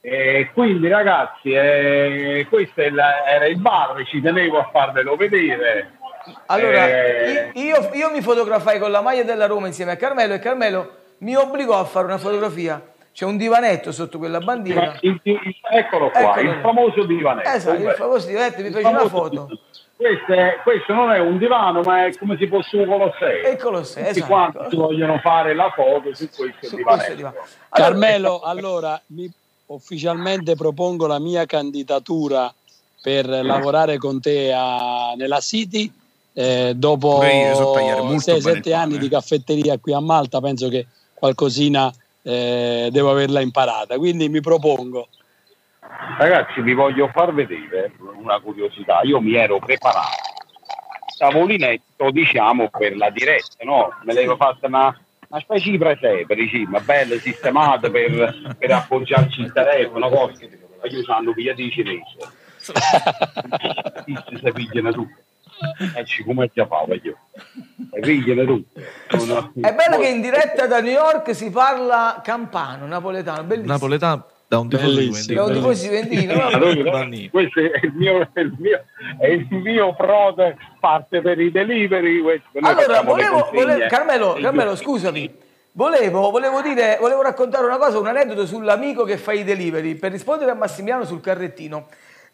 E 0.00 0.50
quindi 0.54 0.88
ragazzi, 0.88 1.50
eh, 1.52 2.46
questo 2.48 2.80
era 2.80 3.46
il 3.46 3.58
bar, 3.58 4.04
ci 4.06 4.20
tenevo 4.20 4.58
a 4.58 4.68
farvelo 4.72 5.16
vedere. 5.16 5.98
Allora, 6.46 6.88
eh, 6.88 7.50
io, 7.54 7.90
io, 7.92 8.10
mi 8.10 8.20
fotografai 8.20 8.78
con 8.78 8.90
la 8.90 9.00
maglia 9.00 9.24
della 9.24 9.46
Roma 9.46 9.66
insieme 9.66 9.92
a 9.92 9.96
Carmelo 9.96 10.34
e 10.34 10.38
Carmelo 10.38 10.90
mi 11.18 11.34
obbligò 11.34 11.78
a 11.78 11.84
fare 11.84 12.06
una 12.06 12.18
fotografia. 12.18 12.80
C'è 13.12 13.24
un 13.24 13.36
divanetto 13.36 13.90
sotto 13.90 14.18
quella 14.18 14.38
bandiera. 14.38 14.96
Il, 15.00 15.18
il, 15.24 15.40
eccolo 15.70 16.10
qua, 16.10 16.20
Eccolo. 16.20 16.50
il 16.52 16.60
famoso 16.60 17.04
divanetto. 17.04 17.48
Esatto, 17.48 17.82
il 17.82 17.94
famoso 17.96 18.26
divanetto, 18.28 18.62
mi 18.62 18.70
fece 18.70 18.86
una 18.86 19.08
foto. 19.08 19.48
Questo, 19.96 20.32
è, 20.32 20.60
questo, 20.62 20.94
non 20.94 21.10
è 21.10 21.18
un 21.18 21.38
divano, 21.38 21.80
ma 21.80 22.06
è 22.06 22.16
come 22.16 22.36
se 22.38 22.46
fosse 22.46 22.76
un 22.76 22.86
Colosseo. 22.86 23.50
Il 23.50 23.56
Colosseo, 23.56 24.04
Tutti 24.04 24.18
esatto. 24.18 24.32
quanti 24.32 24.76
vogliono 24.76 25.18
fare 25.18 25.54
la 25.54 25.72
foto 25.74 26.14
su 26.14 26.28
questo 26.30 26.66
su 26.66 26.76
divano. 26.76 27.02
Allora, 27.02 27.34
Carmelo, 27.70 28.40
allora 28.42 29.02
mi 29.06 29.28
ufficialmente 29.68 30.54
propongo 30.54 31.06
la 31.06 31.18
mia 31.18 31.46
candidatura 31.46 32.52
per 33.00 33.26
lavorare 33.26 33.98
con 33.98 34.20
te 34.20 34.52
a, 34.52 35.14
nella 35.16 35.40
City. 35.40 35.90
Eh, 36.32 36.74
dopo 36.76 37.20
6-7 37.20 38.72
anni 38.72 38.98
di 38.98 39.08
caffetteria 39.08 39.78
qui 39.78 39.92
a 39.92 40.00
Malta, 40.00 40.40
penso 40.40 40.68
che 40.68 40.86
qualcosina 41.14 41.92
eh, 42.22 42.88
devo 42.92 43.10
averla 43.10 43.40
imparata. 43.40 43.96
Quindi 43.98 44.28
mi 44.28 44.40
propongo. 44.40 45.08
Ragazzi, 46.18 46.60
vi 46.60 46.74
voglio 46.74 47.08
far 47.12 47.34
vedere 47.34 47.92
una 48.20 48.38
curiosità. 48.40 49.00
Io 49.02 49.20
mi 49.20 49.34
ero 49.34 49.58
preparato 49.58 50.26
tavolinetto, 51.18 52.10
diciamo, 52.10 52.70
per 52.70 52.96
la 52.96 53.10
diretta, 53.10 53.64
no? 53.64 53.92
Me 54.04 54.14
l'avevo 54.14 54.36
fatta 54.36 54.68
una, 54.68 54.96
una 55.28 55.40
specie 55.40 55.70
di 55.70 55.78
presepe, 55.78 56.34
diciamo, 56.34 56.80
bella 56.80 57.18
sistemata 57.18 57.90
per, 57.90 58.54
per 58.58 58.70
appoggiarci 58.72 59.40
il 59.42 59.52
telefono, 59.52 60.08
cose. 60.08 60.48
Io 60.90 61.02
sanno 61.02 61.32
via 61.32 61.54
di 61.54 61.70
cinese. 61.70 62.16
si 62.58 64.52
pigliano 64.52 64.92
tutte. 64.92 65.24
Ecco 65.94 66.24
come 66.24 66.48
ti 66.48 66.64
fa, 66.66 66.86
io. 67.02 67.18
Pigliano 68.00 68.44
tutte. 68.44 68.88
È 69.60 69.74
bello 69.74 69.98
che 69.98 70.08
in 70.08 70.20
diretta 70.20 70.66
da 70.66 70.80
New 70.80 70.92
York 70.92 71.34
si 71.34 71.50
parla 71.50 72.20
campano, 72.22 72.86
napoletano, 72.86 73.42
bellissimo. 73.44 73.72
Napoletano 73.72 74.26
da 74.48 74.58
un 74.58 74.68
tifoso 74.70 74.94
Bellissimo. 74.94 75.48
di 75.48 75.60
Juventino. 75.60 76.34
questo 77.30 77.60
è 77.60 77.80
il 77.82 77.92
mio, 77.94 78.28
è 78.32 78.40
il 78.40 78.54
mio, 78.58 78.84
è 79.18 79.26
il 79.26 79.46
mio 79.50 79.94
prode 79.94 80.56
parte 80.80 81.20
per 81.20 81.38
i 81.38 81.50
delivery. 81.50 82.22
Allora, 82.62 83.02
volevo, 83.02 83.50
volevo, 83.52 83.86
Carmelo, 83.88 84.38
Carmelo 84.40 84.74
scusami. 84.74 85.46
Volevo, 85.72 86.30
volevo, 86.30 86.62
dire, 86.62 86.96
volevo 86.98 87.22
raccontare 87.22 87.66
una 87.66 87.76
cosa, 87.76 87.98
un 87.98 88.06
aneddoto 88.06 88.46
sull'amico 88.46 89.04
che 89.04 89.18
fa 89.18 89.32
i 89.32 89.44
delivery 89.44 89.94
per 89.94 90.10
rispondere 90.10 90.50
a 90.50 90.54
Massimiliano 90.54 91.04
sul 91.04 91.20
carrettino. 91.20 91.86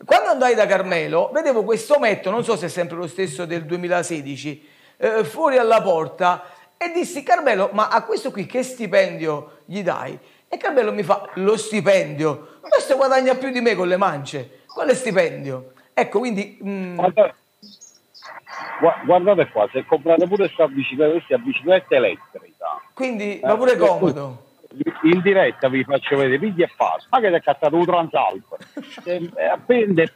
Quando 0.04 0.30
andai 0.30 0.54
da 0.54 0.66
Carmelo, 0.66 1.30
vedevo 1.32 1.64
questo 1.64 1.96
ometto, 1.96 2.30
non 2.30 2.44
so 2.44 2.56
se 2.56 2.66
è 2.66 2.68
sempre 2.68 2.96
lo 2.96 3.06
stesso 3.06 3.44
del 3.44 3.64
2016, 3.64 4.68
eh, 4.96 5.24
fuori 5.24 5.58
alla 5.58 5.82
porta 5.82 6.44
e 6.76 6.92
dissi 6.92 7.22
Carmelo, 7.22 7.70
ma 7.72 7.88
a 7.88 8.02
questo 8.04 8.30
qui 8.30 8.46
che 8.46 8.62
stipendio 8.62 9.58
gli 9.66 9.82
dai? 9.82 10.18
E 10.54 10.56
Carmelo 10.56 10.92
mi 10.92 11.02
fa 11.02 11.30
lo 11.34 11.56
stipendio. 11.56 12.58
Questo 12.60 12.94
guadagna 12.94 13.34
più 13.34 13.50
di 13.50 13.60
me 13.60 13.74
con 13.74 13.88
le 13.88 13.96
mance. 13.96 14.60
Quale 14.72 14.94
stipendio? 14.94 15.72
Ecco, 15.92 16.20
quindi... 16.20 16.60
Mm... 16.62 16.94
Guardate, 16.94 17.34
guardate 19.04 19.48
qua, 19.48 19.68
se 19.72 19.84
comprate 19.84 20.28
pure 20.28 20.44
questa 20.44 20.68
bicicletta, 20.68 21.10
questa 21.10 21.38
bicicletta 21.38 21.96
elettrica. 21.96 22.80
Quindi 22.92 23.40
va 23.42 23.56
pure 23.56 23.72
eh, 23.72 23.76
comodo 23.76 24.42
in 25.02 25.20
diretta 25.22 25.68
vi 25.68 25.84
faccio 25.84 26.16
vedere 26.16 26.38
piglia 26.38 26.64
e 26.64 26.70
passa 26.76 27.06
ma 27.10 27.20
che 27.20 27.28
ti 27.28 27.34
è 27.34 27.40
cattato 27.40 27.76
un 27.76 27.84
transalp 27.84 28.56
appende 29.52 30.12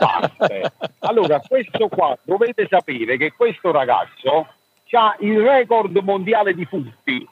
parte 0.00 0.72
allora 0.98 1.38
questo 1.38 1.86
qua 1.86 2.18
dovete 2.24 2.66
sapere 2.68 3.16
che 3.16 3.32
questo 3.36 3.70
ragazzo 3.70 4.48
ha 4.90 5.16
il 5.20 5.40
record 5.40 5.96
mondiale 5.98 6.54
di 6.54 6.64
furti 6.64 7.28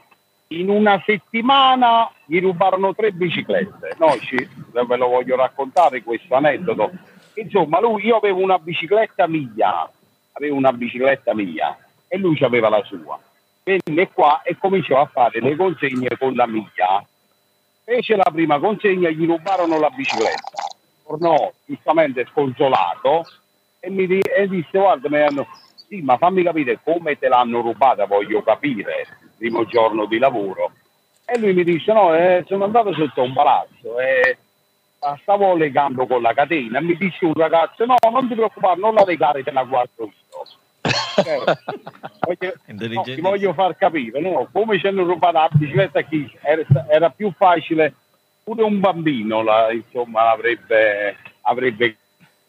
in 0.61 0.69
una 0.69 1.03
settimana 1.05 2.11
gli 2.25 2.41
rubarono 2.41 2.95
tre 2.95 3.13
biciclette 3.13 3.97
no, 3.99 4.17
ci, 4.19 4.37
ve 4.71 4.97
lo 4.97 5.09
voglio 5.09 5.37
raccontare 5.37 6.03
questo 6.03 6.35
aneddoto 6.35 6.91
insomma 7.35 7.81
lui 7.81 8.07
io 8.07 8.17
avevo 8.17 8.41
una 8.41 8.59
bicicletta 8.59 9.27
mia 9.27 9.91
avevo 10.33 10.57
una 10.57 10.73
bicicletta 10.73 11.35
mia 11.35 11.77
e 12.09 12.19
lui 12.19 12.39
aveva 12.43 12.69
la 12.69 12.83
sua 12.85 13.19
venne 13.65 14.11
qua 14.13 14.43
e 14.43 14.57
cominciò 14.59 15.01
a 15.01 15.07
fare 15.07 15.41
le 15.41 15.57
consegne 15.57 16.17
con 16.19 16.35
la 16.35 16.47
miglia. 16.47 17.05
Fece 17.85 18.17
la 18.17 18.31
prima 18.33 18.59
consegna, 18.59 19.11
gli 19.11 19.27
rubarono 19.27 19.79
la 19.79 19.91
bicicletta. 19.91 20.63
Tornò 21.05 21.53
giustamente 21.65 22.27
sconsolato 22.31 23.25
e 23.81 23.91
mi 23.91 24.07
di- 24.07 24.21
e 24.21 24.49
disse: 24.49 24.79
Guarda, 24.79 25.09
mi 25.09 25.21
hanno... 25.21 25.47
sì, 25.93 26.01
ma 26.01 26.17
fammi 26.17 26.43
capire 26.43 26.79
come 26.83 27.19
te 27.19 27.29
l'hanno 27.29 27.61
rubata, 27.61 28.07
voglio 28.07 28.43
capire 28.43 29.07
il 29.21 29.31
primo 29.37 29.67
giorno 29.67 30.07
di 30.07 30.19
lavoro. 30.19 30.73
E 31.27 31.39
lui 31.39 31.53
mi 31.53 31.65
disse: 31.65 31.93
No, 31.93 32.15
eh, 32.15 32.45
sono 32.47 32.65
andato 32.65 32.95
sotto 32.95 33.23
un 33.23 33.35
palazzo 33.35 34.01
e 34.01 34.39
stavo 35.21 35.55
legando 35.55 36.07
con 36.07 36.23
la 36.23 36.33
catena. 36.33 36.81
Mi 36.81 36.97
disse 36.97 37.27
un 37.27 37.35
ragazzo: 37.35 37.85
No, 37.85 37.97
non 38.11 38.27
ti 38.27 38.35
preoccupare, 38.35 38.81
non 38.81 38.95
la 38.95 39.05
legare, 39.05 39.43
te 39.43 39.51
la 39.51 39.65
guardo 39.65 40.11
io 41.25 41.45
voglio, 42.27 42.95
no, 42.95 43.03
ti 43.03 43.21
voglio 43.21 43.53
far 43.53 43.77
capire 43.77 44.19
no? 44.19 44.49
come 44.51 44.79
ci 44.81 44.87
hanno 44.87 45.05
rubato 45.05 45.37
la 45.37 45.49
bicicletta 45.53 46.01
chi 46.01 46.29
era, 46.41 46.65
era, 46.89 47.11
più 47.11 47.31
facile 47.37 47.95
pure 48.43 48.63
un 48.63 48.81
bambino 48.81 49.43
la, 49.43 49.71
insomma 49.71 50.31
avrebbe, 50.31 51.17
avrebbe 51.43 51.97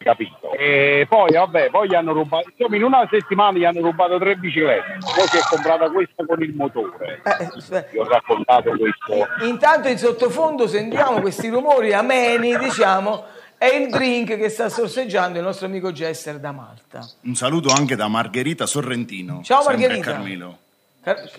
capito 0.04 0.52
e 0.54 1.06
poi 1.10 1.32
vabbè 1.32 1.70
poi 1.70 1.88
gli 1.88 1.96
hanno 1.96 2.14
rubato 2.14 2.50
insomma 2.56 2.76
in 2.76 2.84
una 2.84 3.08
settimana 3.10 3.58
gli 3.58 3.66
hanno 3.66 3.82
rubato 3.82 4.20
tre 4.20 4.36
biciclette 4.36 4.98
poi 5.00 5.28
si 5.28 5.38
è 5.38 5.42
comprata 5.50 5.90
questa 5.90 6.26
con 6.26 6.44
il 6.44 6.54
motore 6.54 7.22
eh, 7.24 7.88
vi 7.92 7.98
ho 7.98 8.08
raccontato 8.08 8.70
questo 8.78 9.46
intanto 9.46 9.88
in 9.88 9.98
sottofondo 9.98 10.68
sentiamo 10.68 11.22
questi 11.22 11.48
rumori 11.50 11.94
ameni 11.94 12.58
diciamo 12.58 13.24
è 13.64 13.74
il 13.74 13.90
drink 13.90 14.36
che 14.36 14.50
sta 14.50 14.68
sorseggiando 14.68 15.38
il 15.38 15.44
nostro 15.46 15.68
amico 15.68 15.94
Jester 15.94 16.38
da 16.38 16.52
Malta. 16.52 17.00
Un 17.22 17.34
saluto 17.36 17.70
anche 17.72 17.96
da 17.96 18.10
Margherita 18.10 18.66
Sorrentino. 18.66 19.40
Ciao 19.42 19.64
Margherita. 19.64 20.12
Carmelo. 20.12 20.58
Car- 21.02 21.30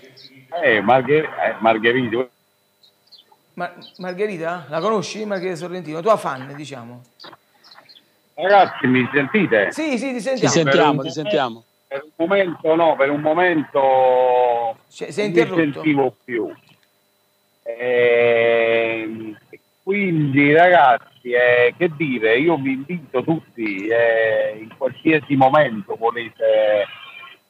eh, 0.62 0.80
Margher- 0.80 1.24
eh, 1.26 1.56
Margherita. 1.58 2.26
Ma- 3.54 3.74
Margherita? 3.98 4.64
La 4.68 4.80
conosci 4.80 5.26
Margherita 5.26 5.56
Sorrentino? 5.56 6.00
Tua 6.00 6.16
fan, 6.16 6.54
diciamo. 6.56 7.02
Ragazzi, 8.35 8.87
mi 8.87 9.09
sentite? 9.12 9.70
Sì, 9.70 9.97
sì, 9.97 10.12
ti 10.12 10.20
sentiamo. 10.20 10.53
Ti 10.53 10.59
sentiamo, 10.61 11.03
ti 11.03 11.11
sentiamo. 11.11 11.64
Per 11.87 12.03
un 12.03 12.11
momento 12.16 12.74
no, 12.74 12.97
per 12.97 13.11
un 13.11 13.20
momento 13.20 14.78
cioè, 14.91 15.09
non 15.14 15.30
mi 15.30 15.55
sentivo 15.55 16.16
più. 16.24 16.53
Eh, 17.62 19.35
quindi 19.82 20.53
ragazzi, 20.53 21.30
eh, 21.30 21.74
che 21.76 21.91
dire, 21.97 22.37
io 22.39 22.57
vi 22.57 22.72
invito 22.72 23.22
tutti, 23.22 23.87
eh, 23.87 24.57
in 24.59 24.76
qualsiasi 24.76 25.37
momento 25.37 25.95
volete... 25.97 26.87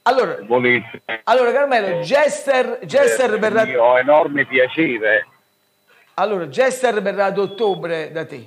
Allora, 0.03 0.37
volete, 0.43 1.03
allora 1.25 1.51
Carmelo, 1.51 2.01
Jester, 2.01 2.81
Jester 2.83 3.39
verrà... 3.39 3.63
Ho 3.83 3.99
enorme 3.99 4.45
piacere. 4.45 5.27
Allora, 6.15 6.47
Jester 6.47 7.01
verrà 7.01 7.25
ad 7.25 7.39
ottobre 7.39 8.13
da 8.13 8.27
te. 8.27 8.47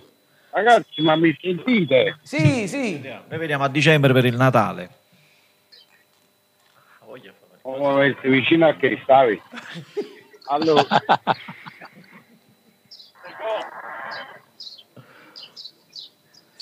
Ragazzi, 0.58 1.02
ma 1.04 1.16
mi 1.16 1.38
sentite? 1.40 2.18
Sì, 2.24 2.68
sì. 2.68 3.00
Noi 3.00 3.38
vediamo 3.38 3.64
a 3.64 3.70
dicembre 3.70 4.12
per 4.12 4.26
il 4.26 4.36
Natale. 4.36 4.90
Oh, 7.62 7.98
metti 7.98 8.28
vicino 8.28 8.68
a 8.68 8.76
che 8.76 9.00
stavi? 9.04 9.40
Allora... 10.50 10.84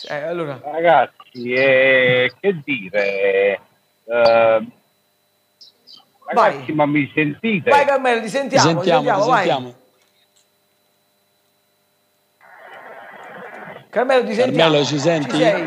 Eh, 0.09 0.21
allora. 0.23 0.59
Ragazzi, 0.63 1.53
eh, 1.53 2.33
che 2.39 2.61
dire? 2.63 3.59
Eh, 4.05 4.67
ragazzi, 6.25 6.65
vai. 6.65 6.73
ma 6.73 6.85
mi 6.87 7.11
sentite? 7.13 7.69
Vai 7.69 7.85
Carmelo, 7.85 8.21
ti 8.21 8.29
sentiamo, 8.29 8.81
ti 8.81 8.89
sentiamo, 8.89 9.01
ti 9.01 9.07
sentiamo, 9.07 9.23
ti 9.23 9.37
sentiamo. 9.37 9.83
Carmelo, 13.95 14.25
ti 14.25 14.33
sentiamo. 14.33 14.57
Carmelo, 14.57 14.83
ci 14.83 14.99
senti? 14.99 15.29
Ci 15.29 15.37
sei? 15.37 15.65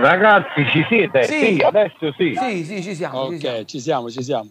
Ragazzi, 0.00 0.66
ci 0.66 0.84
siete? 0.88 1.22
Sì, 1.22 1.54
sì 1.54 1.62
adesso 1.62 2.12
sì. 2.16 2.34
Sì, 2.36 2.64
sì, 2.64 2.82
ci 2.82 2.96
siamo. 2.96 3.20
Ok, 3.20 3.64
ci 3.66 3.78
siamo, 3.78 4.10
ci 4.10 4.24
siamo. 4.24 4.48
Ci 4.48 4.50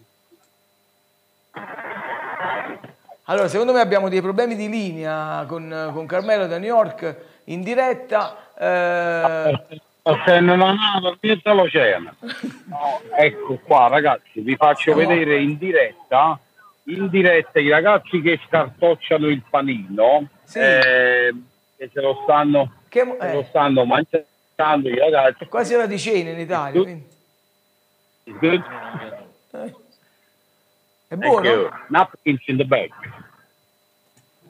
Allora, 3.24 3.48
secondo 3.48 3.74
me 3.74 3.80
abbiamo 3.80 4.08
dei 4.08 4.22
problemi 4.22 4.56
di 4.56 4.70
linea 4.70 5.44
con, 5.46 5.90
con 5.92 6.06
Carmelo 6.06 6.46
da 6.46 6.56
New 6.56 6.74
York 6.74 7.16
in 7.44 7.62
diretta. 7.62 8.34
Eh... 8.58 9.82
Se 10.24 10.40
non 10.40 10.62
ha 10.62 10.74
dietro 11.20 11.52
l'oceano. 11.52 12.14
No, 12.64 13.02
ecco 13.14 13.58
qua, 13.62 13.88
ragazzi, 13.88 14.40
vi 14.40 14.56
faccio 14.56 14.94
vedere 14.94 15.36
in 15.36 15.58
diretta, 15.58 16.38
in 16.84 17.10
diretta 17.10 17.60
i 17.60 17.68
ragazzi 17.68 18.22
che 18.22 18.40
scartocciano 18.46 19.26
il 19.26 19.42
panino, 19.50 20.28
sì. 20.44 20.60
eh, 20.60 21.34
che 21.78 21.88
se 21.92 22.00
lo 22.00 22.20
stanno, 22.24 22.72
che, 22.88 23.00
eh. 23.00 23.16
se 23.20 23.32
lo 23.32 23.44
stanno 23.44 23.84
mangiando 23.84 24.88
i 24.88 24.98
ragazzi. 24.98 25.44
È 25.44 25.48
quasi 25.48 25.74
ora 25.74 25.86
di 25.86 25.98
cena 25.98 26.30
in 26.30 26.40
Italia. 26.40 26.82
Good. 28.24 28.64
Eh. 29.52 29.74
È 31.06 31.14
buono? 31.14 31.70
Napkins 31.88 32.46
in 32.48 32.56
the 32.56 32.64
bag. 32.64 32.90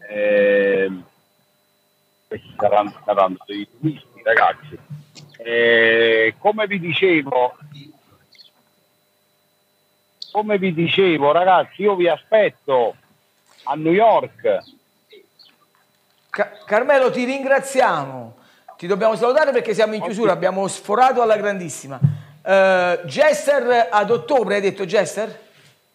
Eh, 0.08 0.90
questi 2.26 2.54
saranno, 2.56 2.98
saranno 3.04 3.36
dei 3.44 3.68
turisti, 3.70 4.22
ragazzi. 4.22 4.78
Eh, 5.36 6.34
come 6.38 6.66
vi 6.66 6.80
dicevo, 6.80 7.56
come 10.32 10.58
vi 10.58 10.72
dicevo, 10.72 11.30
ragazzi, 11.30 11.82
io 11.82 11.94
vi 11.94 12.08
aspetto 12.08 12.96
a 13.64 13.74
New 13.74 13.92
York. 13.92 14.76
Ca- 16.39 16.53
Carmelo, 16.64 17.11
ti 17.11 17.24
ringraziamo. 17.24 18.36
Ti 18.76 18.86
dobbiamo 18.86 19.16
salutare 19.16 19.51
perché 19.51 19.74
siamo 19.74 19.95
in 19.95 20.03
chiusura, 20.03 20.30
abbiamo 20.30 20.68
sforato 20.68 21.20
alla 21.20 21.36
grandissima. 21.36 21.99
Uh, 21.99 23.05
Jester 23.07 23.89
ad 23.91 24.09
ottobre, 24.09 24.55
hai 24.55 24.61
detto 24.61 24.86
Jester? 24.86 25.36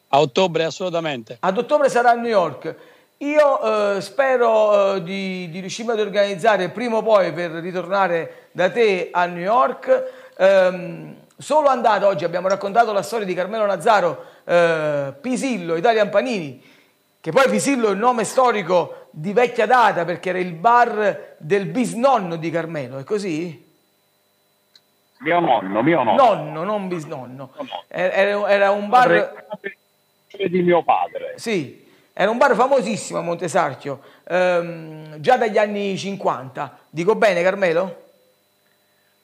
A 0.09 0.19
ottobre 0.19 0.65
assolutamente. 0.65 1.37
Ad 1.39 1.57
ottobre 1.57 1.87
sarà 1.87 2.09
a 2.09 2.15
New 2.15 2.29
York. 2.29 2.75
Io 3.19 3.95
eh, 3.95 4.01
spero 4.01 4.95
eh, 4.95 5.03
di, 5.03 5.49
di, 5.49 5.61
riuscire 5.61 5.93
ad 5.93 5.99
organizzare 6.01 6.67
prima 6.67 6.97
o 6.97 7.03
poi 7.03 7.31
per 7.31 7.51
ritornare 7.51 8.49
da 8.51 8.69
te 8.69 9.11
a 9.13 9.25
New 9.27 9.41
York. 9.41 10.11
Ehm, 10.39 11.15
solo 11.37 11.69
andata 11.69 12.05
oggi 12.05 12.25
abbiamo 12.25 12.49
raccontato 12.49 12.91
la 12.91 13.01
storia 13.01 13.25
di 13.25 13.33
Carmelo 13.33 13.65
Nazzaro, 13.65 14.25
eh, 14.43 15.13
Pisillo, 15.21 15.77
Italian 15.77 16.09
Panini, 16.09 16.61
che 17.21 17.31
poi 17.31 17.47
Pisillo 17.49 17.87
è 17.87 17.91
il 17.91 17.97
nome 17.97 18.25
storico 18.25 19.02
di 19.15 19.31
vecchia 19.31 19.67
data 19.67 20.05
perché 20.05 20.29
era 20.29 20.39
il 20.39 20.53
bar 20.53 21.35
del 21.37 21.67
bisnonno 21.67 22.35
di 22.35 22.49
Carmelo, 22.49 22.97
è 22.97 23.03
così? 23.03 23.71
Mio 25.19 25.39
nonno, 25.39 25.83
mio 25.83 26.01
nonno. 26.01 26.33
Nonno, 26.33 26.63
non 26.63 26.87
bisnonno. 26.87 27.51
Era, 27.87 28.49
era 28.49 28.71
un 28.71 28.89
bar 28.89 29.45
di 30.35 30.61
mio 30.63 30.81
padre. 30.81 31.33
Sì, 31.35 31.87
era 32.11 32.31
un 32.31 32.37
bar 32.39 32.55
famosissimo 32.55 33.19
a 33.19 33.21
Montesarchio, 33.21 34.01
ehm, 34.27 35.19
già 35.19 35.37
dagli 35.37 35.59
anni 35.59 35.95
50. 35.95 36.79
Dico 36.89 37.13
bene, 37.13 37.43
Carmelo? 37.43 38.01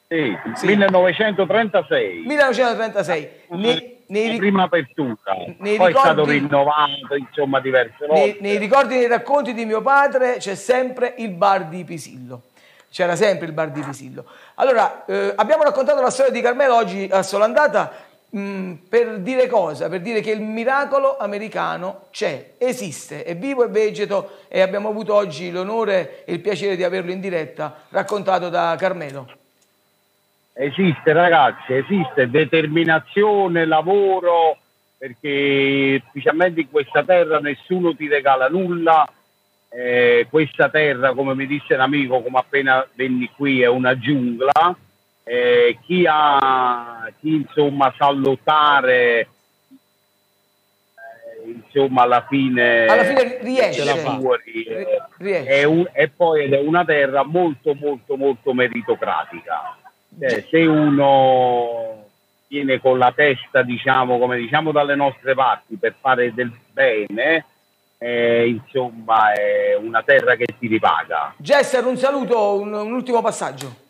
Sì, 0.06 0.36
sì. 0.54 0.66
1936. 0.66 2.22
1936. 2.26 3.30
Ne, 3.48 3.96
nei, 4.10 4.36
prima 4.36 4.64
apertura, 4.64 5.16
nei 5.58 5.76
poi 5.76 5.88
ricordi, 5.88 5.96
è 5.96 5.98
stato 5.98 6.24
rinnovato, 6.24 7.14
insomma, 7.16 7.60
diverse 7.60 8.06
volte. 8.06 8.20
Nei, 8.22 8.36
nei 8.40 8.58
ricordi 8.58 8.94
e 8.94 8.98
nei 8.98 9.08
racconti 9.08 9.54
di 9.54 9.64
mio 9.64 9.80
padre 9.82 10.36
c'è 10.38 10.54
sempre 10.54 11.14
il 11.18 11.30
bar 11.30 11.66
di 11.66 11.84
Pisillo. 11.84 12.42
C'era 12.90 13.14
sempre 13.14 13.46
il 13.46 13.52
bar 13.52 13.70
di 13.70 13.82
Pisillo. 13.82 14.24
Allora, 14.56 15.04
eh, 15.04 15.32
abbiamo 15.36 15.62
raccontato 15.62 16.00
la 16.00 16.10
storia 16.10 16.32
di 16.32 16.40
Carmelo 16.40 16.74
oggi 16.74 17.08
a 17.10 17.22
Solandata 17.22 18.08
Mm, 18.36 18.74
per 18.88 19.18
dire 19.18 19.48
cosa? 19.48 19.88
Per 19.88 20.00
dire 20.00 20.20
che 20.20 20.30
il 20.30 20.40
miracolo 20.40 21.16
americano 21.16 22.06
c'è, 22.12 22.52
esiste, 22.58 23.24
è 23.24 23.36
vivo 23.36 23.64
e 23.64 23.68
vegeto 23.68 24.42
e 24.46 24.60
abbiamo 24.60 24.88
avuto 24.88 25.14
oggi 25.14 25.50
l'onore 25.50 26.24
e 26.24 26.34
il 26.34 26.40
piacere 26.40 26.76
di 26.76 26.84
averlo 26.84 27.10
in 27.10 27.18
diretta 27.18 27.86
raccontato 27.88 28.48
da 28.48 28.76
Carmelo. 28.78 29.39
Esiste 30.52 31.12
ragazzi, 31.12 31.74
esiste 31.74 32.28
determinazione, 32.28 33.64
lavoro, 33.64 34.58
perché 34.98 36.02
specialmente 36.08 36.60
in 36.60 36.70
questa 36.70 37.02
terra 37.04 37.38
nessuno 37.38 37.94
ti 37.94 38.08
regala 38.08 38.48
nulla, 38.48 39.10
eh, 39.70 40.26
questa 40.28 40.68
terra 40.68 41.14
come 41.14 41.34
mi 41.34 41.46
disse 41.46 41.74
un 41.74 41.80
amico 41.80 42.20
come 42.20 42.38
appena 42.38 42.86
venni 42.94 43.30
qui 43.34 43.62
è 43.62 43.68
una 43.68 43.96
giungla. 43.98 44.76
Eh, 45.22 45.78
chi, 45.86 46.04
ha, 46.08 47.08
chi 47.20 47.36
insomma 47.36 47.94
sa 47.96 48.10
lottare 48.10 49.20
eh, 49.20 49.28
insomma 51.46 52.02
alla 52.02 52.26
fine, 52.28 52.86
alla 52.86 53.04
fine 53.04 53.38
riesce. 53.40 53.96
fuori, 53.96 54.66
riesce. 55.18 55.46
È 55.46 55.62
un, 55.64 55.88
e 55.92 56.08
poi 56.08 56.44
ed 56.44 56.52
è 56.54 56.58
una 56.58 56.84
terra 56.84 57.24
molto 57.24 57.74
molto 57.74 58.16
molto 58.16 58.52
meritocratica 58.52 59.76
cioè, 60.18 60.44
se 60.50 60.64
uno 60.66 62.06
viene 62.48 62.80
con 62.80 62.98
la 62.98 63.12
testa 63.14 63.62
diciamo 63.62 64.18
come 64.18 64.36
diciamo 64.36 64.72
dalle 64.72 64.96
nostre 64.96 65.34
parti 65.34 65.76
per 65.76 65.94
fare 66.00 66.34
del 66.34 66.52
bene 66.72 67.44
eh, 68.02 68.48
insomma 68.48 69.32
è 69.32 69.76
una 69.76 70.02
terra 70.02 70.34
che 70.34 70.46
ti 70.58 70.66
ripaga. 70.66 71.34
Gesser 71.36 71.84
un 71.84 71.98
saluto 71.98 72.58
un, 72.58 72.72
un 72.72 72.92
ultimo 72.92 73.20
passaggio. 73.20 73.88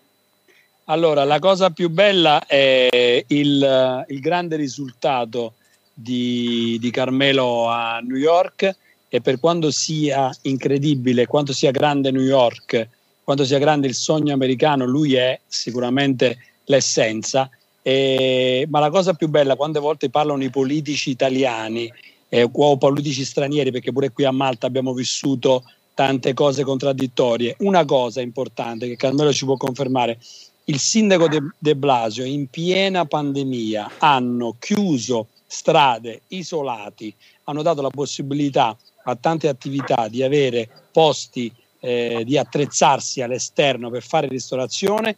Allora, 0.86 1.22
la 1.22 1.38
cosa 1.38 1.70
più 1.70 1.88
bella 1.88 2.44
è 2.44 3.24
il, 3.28 4.04
il 4.08 4.20
grande 4.20 4.56
risultato 4.56 5.52
di, 5.94 6.76
di, 6.80 6.90
Carmelo 6.90 7.68
a 7.68 8.00
New 8.00 8.16
York 8.16 8.76
e 9.08 9.20
per 9.20 9.38
quanto 9.38 9.70
sia 9.70 10.28
incredibile, 10.42 11.26
quanto 11.26 11.52
sia 11.52 11.70
grande 11.70 12.10
New 12.10 12.22
York, 12.22 12.88
quanto 13.30 13.46
sia 13.46 13.58
grande 13.60 13.86
il 13.86 13.94
sogno 13.94 14.34
americano, 14.34 14.84
lui 14.84 15.14
è 15.14 15.38
sicuramente 15.46 16.38
l'essenza. 16.64 17.48
E, 17.80 18.66
ma 18.68 18.80
la 18.80 18.90
cosa 18.90 19.14
più 19.14 19.28
bella, 19.28 19.54
quante 19.54 19.78
volte 19.78 20.10
parlano 20.10 20.42
i 20.42 20.50
politici 20.50 21.10
italiani 21.10 21.88
eh, 22.28 22.48
o 22.50 22.76
politici 22.76 23.24
stranieri, 23.24 23.70
perché 23.70 23.92
pure 23.92 24.10
qui 24.10 24.24
a 24.24 24.32
Malta 24.32 24.66
abbiamo 24.66 24.92
vissuto 24.92 25.62
tante 25.94 26.34
cose 26.34 26.64
contraddittorie, 26.64 27.54
una 27.60 27.84
cosa 27.84 28.20
importante 28.20 28.88
che 28.88 28.96
Carmelo 28.96 29.32
ci 29.32 29.44
può 29.44 29.56
confermare, 29.56 30.18
il 30.64 30.80
sindaco 30.80 31.28
De, 31.28 31.40
De 31.56 31.76
Blasio 31.76 32.24
in 32.24 32.48
piena 32.48 33.04
pandemia 33.04 33.92
hanno 33.98 34.56
chiuso 34.58 35.28
strade, 35.46 36.22
isolati, 36.28 37.14
hanno 37.44 37.62
dato 37.62 37.80
la 37.80 37.90
possibilità 37.90 38.76
a 39.04 39.14
tante 39.14 39.46
attività 39.46 40.08
di 40.08 40.24
avere 40.24 40.68
posti, 40.90 41.52
eh, 41.80 42.22
di 42.24 42.38
attrezzarsi 42.38 43.22
all'esterno 43.22 43.90
per 43.90 44.02
fare 44.02 44.28
ristorazione 44.28 45.16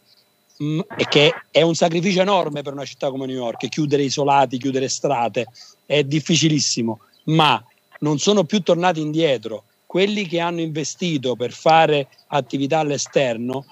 mh, 0.57 0.65
mm, 0.65 0.79
e 0.97 1.05
che 1.07 1.33
è 1.51 1.61
un 1.61 1.75
sacrificio 1.75 2.21
enorme 2.21 2.61
per 2.61 2.73
una 2.73 2.85
città 2.85 3.09
come 3.09 3.25
New 3.25 3.35
York, 3.35 3.67
chiudere 3.69 4.03
isolati, 4.03 4.57
chiudere 4.57 4.89
strade, 4.89 5.45
è 5.85 6.03
difficilissimo, 6.03 6.99
ma 7.25 7.63
non 7.99 8.17
sono 8.19 8.43
più 8.43 8.61
tornati 8.61 9.01
indietro. 9.01 9.63
Quelli 9.85 10.25
che 10.25 10.39
hanno 10.39 10.61
investito 10.61 11.35
per 11.35 11.51
fare 11.51 12.07
attività 12.27 12.79
all'esterno 12.79 13.65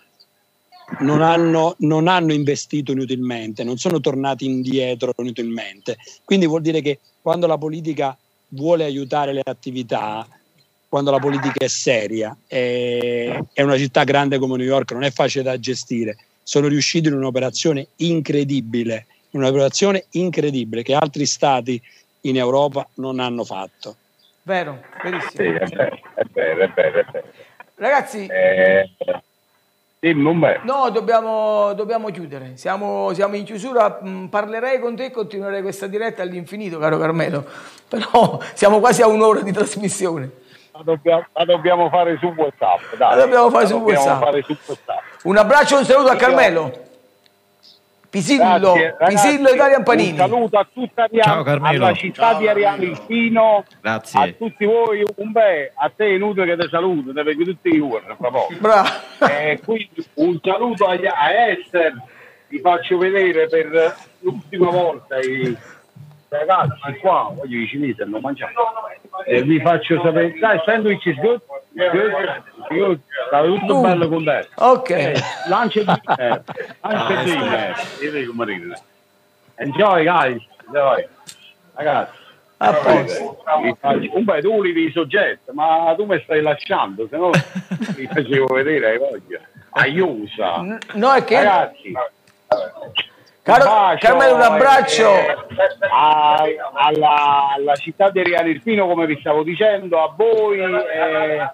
non 0.99 1.21
hanno, 1.21 1.75
non 1.79 2.07
hanno 2.07 2.33
investito 2.33 2.91
inutilmente, 2.91 3.63
non 3.63 3.77
sono 3.77 3.99
tornati 3.99 4.45
indietro 4.45 5.13
inutilmente. 5.17 5.97
Quindi 6.23 6.45
vuol 6.45 6.61
dire 6.61 6.81
che 6.81 6.99
quando 7.21 7.47
la 7.47 7.57
politica 7.57 8.15
vuole 8.49 8.83
aiutare 8.83 9.33
le 9.33 9.41
attività, 9.43 10.27
quando 10.91 11.09
la 11.09 11.19
politica 11.19 11.63
è 11.63 11.69
seria, 11.69 12.35
è, 12.45 13.41
è 13.53 13.61
una 13.61 13.77
città 13.77 14.03
grande 14.03 14.37
come 14.37 14.57
New 14.57 14.65
York, 14.65 14.91
non 14.91 15.03
è 15.03 15.09
facile 15.09 15.41
da 15.41 15.57
gestire. 15.57 16.17
Sono 16.43 16.67
riusciti 16.67 17.07
in 17.07 17.13
un'operazione 17.13 17.87
incredibile, 17.95 19.05
un'operazione 19.29 20.07
incredibile 20.11 20.83
che 20.83 20.93
altri 20.93 21.25
stati 21.25 21.81
in 22.23 22.35
Europa 22.35 22.85
non 22.95 23.21
hanno 23.21 23.45
fatto. 23.45 23.95
Vero, 24.41 24.83
verissimo. 25.01 25.31
Sì, 25.31 25.43
è 25.43 25.65
vero, 25.65 25.99
è 26.13 26.23
vero, 26.29 26.63
è 26.65 26.71
vero. 26.75 26.99
È 26.99 27.05
vero. 27.09 27.27
Ragazzi, 27.75 28.25
eh, 28.25 28.89
No, 30.63 30.89
dobbiamo, 30.89 31.71
dobbiamo 31.73 32.09
chiudere. 32.09 32.57
Siamo, 32.57 33.13
siamo, 33.13 33.37
in 33.37 33.45
chiusura. 33.45 34.01
Mm, 34.03 34.25
parlerei 34.25 34.81
con 34.81 34.97
te 34.97 35.05
e 35.05 35.11
continuerei 35.11 35.61
questa 35.61 35.87
diretta 35.87 36.21
all'infinito, 36.21 36.79
caro 36.79 36.97
Carmelo. 36.97 37.45
Però 37.87 38.41
siamo 38.55 38.79
quasi 38.79 39.01
a 39.01 39.07
un'ora 39.07 39.39
di 39.39 39.53
trasmissione. 39.53 40.49
La 40.81 40.93
dobbiamo, 40.93 41.25
la 41.33 41.45
dobbiamo 41.45 41.89
fare 41.89 42.17
su 42.17 42.25
WhatsApp. 42.35 42.95
Dai. 42.95 43.15
La 43.15 43.23
dobbiamo 43.23 43.49
fare, 43.49 43.63
la 43.63 43.69
su, 43.69 43.77
dobbiamo 43.77 43.99
WhatsApp. 43.99 44.23
fare 44.23 44.41
su 44.41 44.57
WhatsApp. 44.65 45.03
Un 45.23 45.37
abbraccio 45.37 45.75
e 45.75 45.79
un 45.79 45.85
saluto 45.85 46.09
a 46.11 46.15
Carmelo. 46.15 46.89
Pisillo, 48.09 48.43
Grazie, 48.43 48.95
ragazzi, 48.99 49.27
Pisillo 49.27 49.49
Italian 49.51 49.83
Panini. 49.83 50.11
Un 50.11 50.17
saluto 50.17 50.57
a 50.57 50.67
tutta 50.73 51.07
Ciao, 51.21 51.43
Carmelo. 51.43 51.85
alla 51.85 51.95
città 51.95 52.31
Ciao, 52.31 52.39
di 52.39 52.47
Ariano. 52.49 53.63
Grazie. 53.79 54.19
A 54.19 54.31
tutti 54.33 54.65
voi, 54.65 55.03
un 55.15 55.31
bel, 55.31 55.71
a 55.75 55.89
te 55.95 56.07
inutile 56.07 56.45
che 56.47 56.63
ti 56.63 56.69
saluto, 56.69 57.13
te 57.13 57.23
perché 57.23 57.43
tutti 57.45 57.69
i 57.69 57.77
giorni, 57.77 58.15
Bravo. 58.59 58.89
Eh, 59.19 59.61
quindi 59.63 60.05
un 60.15 60.39
saluto 60.43 60.85
a, 60.87 60.91
a 60.91 61.31
Esther, 61.51 61.93
vi 62.49 62.59
faccio 62.59 62.97
vedere 62.97 63.47
per 63.47 63.95
l'ultima 64.19 64.69
volta 64.71 65.17
i 65.19 65.55
ragazzi 66.37 66.99
qua, 66.99 67.31
voglio 67.35 67.59
i 67.59 67.67
cinesi 67.67 68.01
hanno 68.01 68.19
mangiato. 68.19 68.53
E 69.25 69.41
vi 69.43 69.59
faccio 69.59 70.01
sapere, 70.01 70.37
dai, 70.39 70.61
sandwich 70.65 71.05
is 71.05 71.15
good? 71.17 71.41
Good? 71.73 72.43
Good? 72.69 72.99
Stava 73.27 73.47
tutto 73.47 73.77
uh, 73.77 73.81
bello 73.81 74.07
con 74.07 74.23
te. 74.23 74.47
Ok. 74.55 74.89
Eh, 74.89 75.13
lancia 75.47 75.79
il 75.81 76.01
eh, 76.17 76.41
lancia 76.81 77.21
il 77.21 77.53
eh, 77.53 78.03
io 78.03 78.11
dico 78.11 78.33
marino. 78.33 78.75
Enjoy 79.55 80.03
guys, 80.03 80.43
enjoy. 80.65 81.07
Ragazzi. 81.73 82.19
A 82.57 82.73
posto. 82.73 83.43
Un 84.13 84.23
bel 84.23 84.41
tu 84.41 84.53
ulivi 84.53 84.85
i 84.85 84.91
soggetti, 84.91 85.51
ma 85.51 85.93
tu 85.97 86.05
mi 86.05 86.19
stai 86.23 86.41
lasciando, 86.41 87.07
se 87.09 87.17
no 87.17 87.29
mi 87.97 88.07
facevo 88.07 88.53
vedere, 88.53 88.91
hai 88.91 88.97
voglia. 88.97 89.39
Aiusa. 89.71 90.79
No, 90.93 91.13
è 91.13 91.23
che... 91.23 91.35
Ragazzi. 91.35 91.93
Caro, 93.43 93.63
bacio, 93.63 94.07
Carmelo, 94.07 94.35
un 94.35 94.41
abbraccio 94.41 95.15
eh, 95.15 95.35
a, 95.89 96.43
alla, 96.73 97.53
alla, 97.55 97.75
città 97.75 98.11
di 98.11 98.21
Riano 98.21 98.49
Irpino, 98.49 98.85
come 98.85 99.07
vi 99.07 99.17
stavo 99.19 99.43
dicendo, 99.43 100.03
a 100.03 100.13
voi. 100.15 100.59
Eh, 100.59 101.49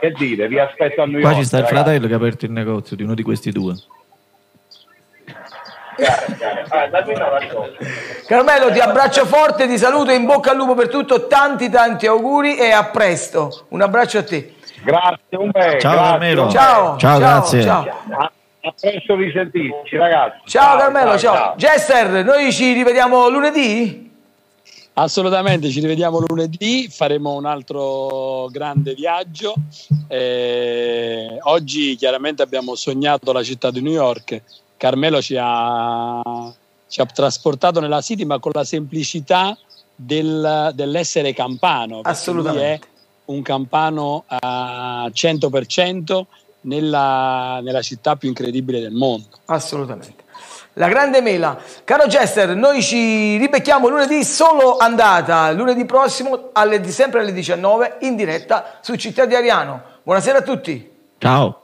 che 0.00 0.10
dire, 0.12 0.48
vi 0.48 0.58
aspetto 0.58 1.02
a 1.02 1.06
New 1.06 1.20
York. 1.20 1.32
Qua 1.32 1.40
ci 1.40 1.46
sta 1.46 1.58
il 1.58 1.66
fratello 1.66 2.06
che 2.06 2.12
ha 2.12 2.16
aperto 2.16 2.44
il 2.44 2.52
negozio 2.52 2.96
di 2.96 3.02
uno 3.04 3.14
di 3.14 3.22
questi 3.22 3.50
due. 3.50 3.74
Carmelo, 8.26 8.72
ti 8.72 8.80
abbraccio 8.80 9.24
forte, 9.26 9.68
ti 9.68 9.78
saluto, 9.78 10.10
in 10.10 10.24
bocca 10.24 10.50
al 10.50 10.56
lupo 10.56 10.74
per 10.74 10.88
tutto, 10.88 11.26
tanti 11.26 11.68
tanti 11.70 12.06
auguri 12.06 12.56
e 12.56 12.70
a 12.70 12.86
presto. 12.86 13.66
Un 13.68 13.82
abbraccio 13.82 14.18
a 14.18 14.24
te. 14.24 14.54
Grazie, 14.82 15.36
un 15.36 15.50
bel. 15.50 15.78
Ciao 15.78 15.94
Carmelo. 15.94 16.50
Ciao, 16.50 16.96
ciao, 16.96 16.98
ciao, 16.98 17.18
grazie. 17.18 17.62
Ciao. 17.62 18.30
A 18.64 18.72
presto 18.78 19.16
risentirci, 19.16 19.96
ragazzi. 19.96 20.38
Ciao, 20.44 20.62
ciao 20.62 20.78
Carmelo, 20.78 21.18
ciao. 21.18 21.34
ciao. 21.34 21.54
Jester, 21.56 22.24
noi 22.24 22.52
ci 22.52 22.72
rivediamo 22.72 23.28
lunedì? 23.28 24.08
Assolutamente, 24.94 25.68
ci 25.68 25.80
rivediamo 25.80 26.20
lunedì, 26.20 26.86
faremo 26.88 27.32
un 27.32 27.46
altro 27.46 28.46
grande 28.52 28.94
viaggio. 28.94 29.54
Eh, 30.06 31.38
oggi 31.40 31.96
chiaramente 31.96 32.42
abbiamo 32.42 32.76
sognato 32.76 33.32
la 33.32 33.42
città 33.42 33.72
di 33.72 33.80
New 33.80 33.92
York. 33.92 34.40
Carmelo 34.76 35.20
ci 35.20 35.36
ha, 35.36 36.22
ci 36.86 37.00
ha 37.00 37.06
trasportato 37.06 37.80
nella 37.80 38.00
City, 38.00 38.24
ma 38.24 38.38
con 38.38 38.52
la 38.54 38.64
semplicità 38.64 39.58
del, 39.96 40.70
dell'essere 40.72 41.32
campano. 41.32 41.98
Assolutamente. 42.04 42.86
È 42.86 42.90
un 43.24 43.42
campano 43.42 44.22
a 44.26 45.10
100% 45.12 46.24
nella, 46.62 47.60
nella 47.62 47.82
città 47.82 48.16
più 48.16 48.28
incredibile 48.28 48.80
del 48.80 48.92
mondo. 48.92 49.26
Assolutamente. 49.46 50.22
La 50.74 50.88
grande 50.88 51.20
mela. 51.20 51.58
Caro 51.84 52.06
Chester, 52.06 52.56
noi 52.56 52.82
ci 52.82 53.36
ribecchiamo 53.36 53.88
lunedì 53.88 54.24
solo 54.24 54.78
andata, 54.78 55.52
lunedì 55.52 55.84
prossimo, 55.84 56.48
alle, 56.52 56.82
sempre 56.90 57.20
alle 57.20 57.32
19, 57.32 57.98
in 58.00 58.16
diretta 58.16 58.78
su 58.80 58.94
Città 58.94 59.26
di 59.26 59.34
Ariano. 59.34 59.82
Buonasera 60.02 60.38
a 60.38 60.42
tutti. 60.42 60.90
Ciao. 61.18 61.61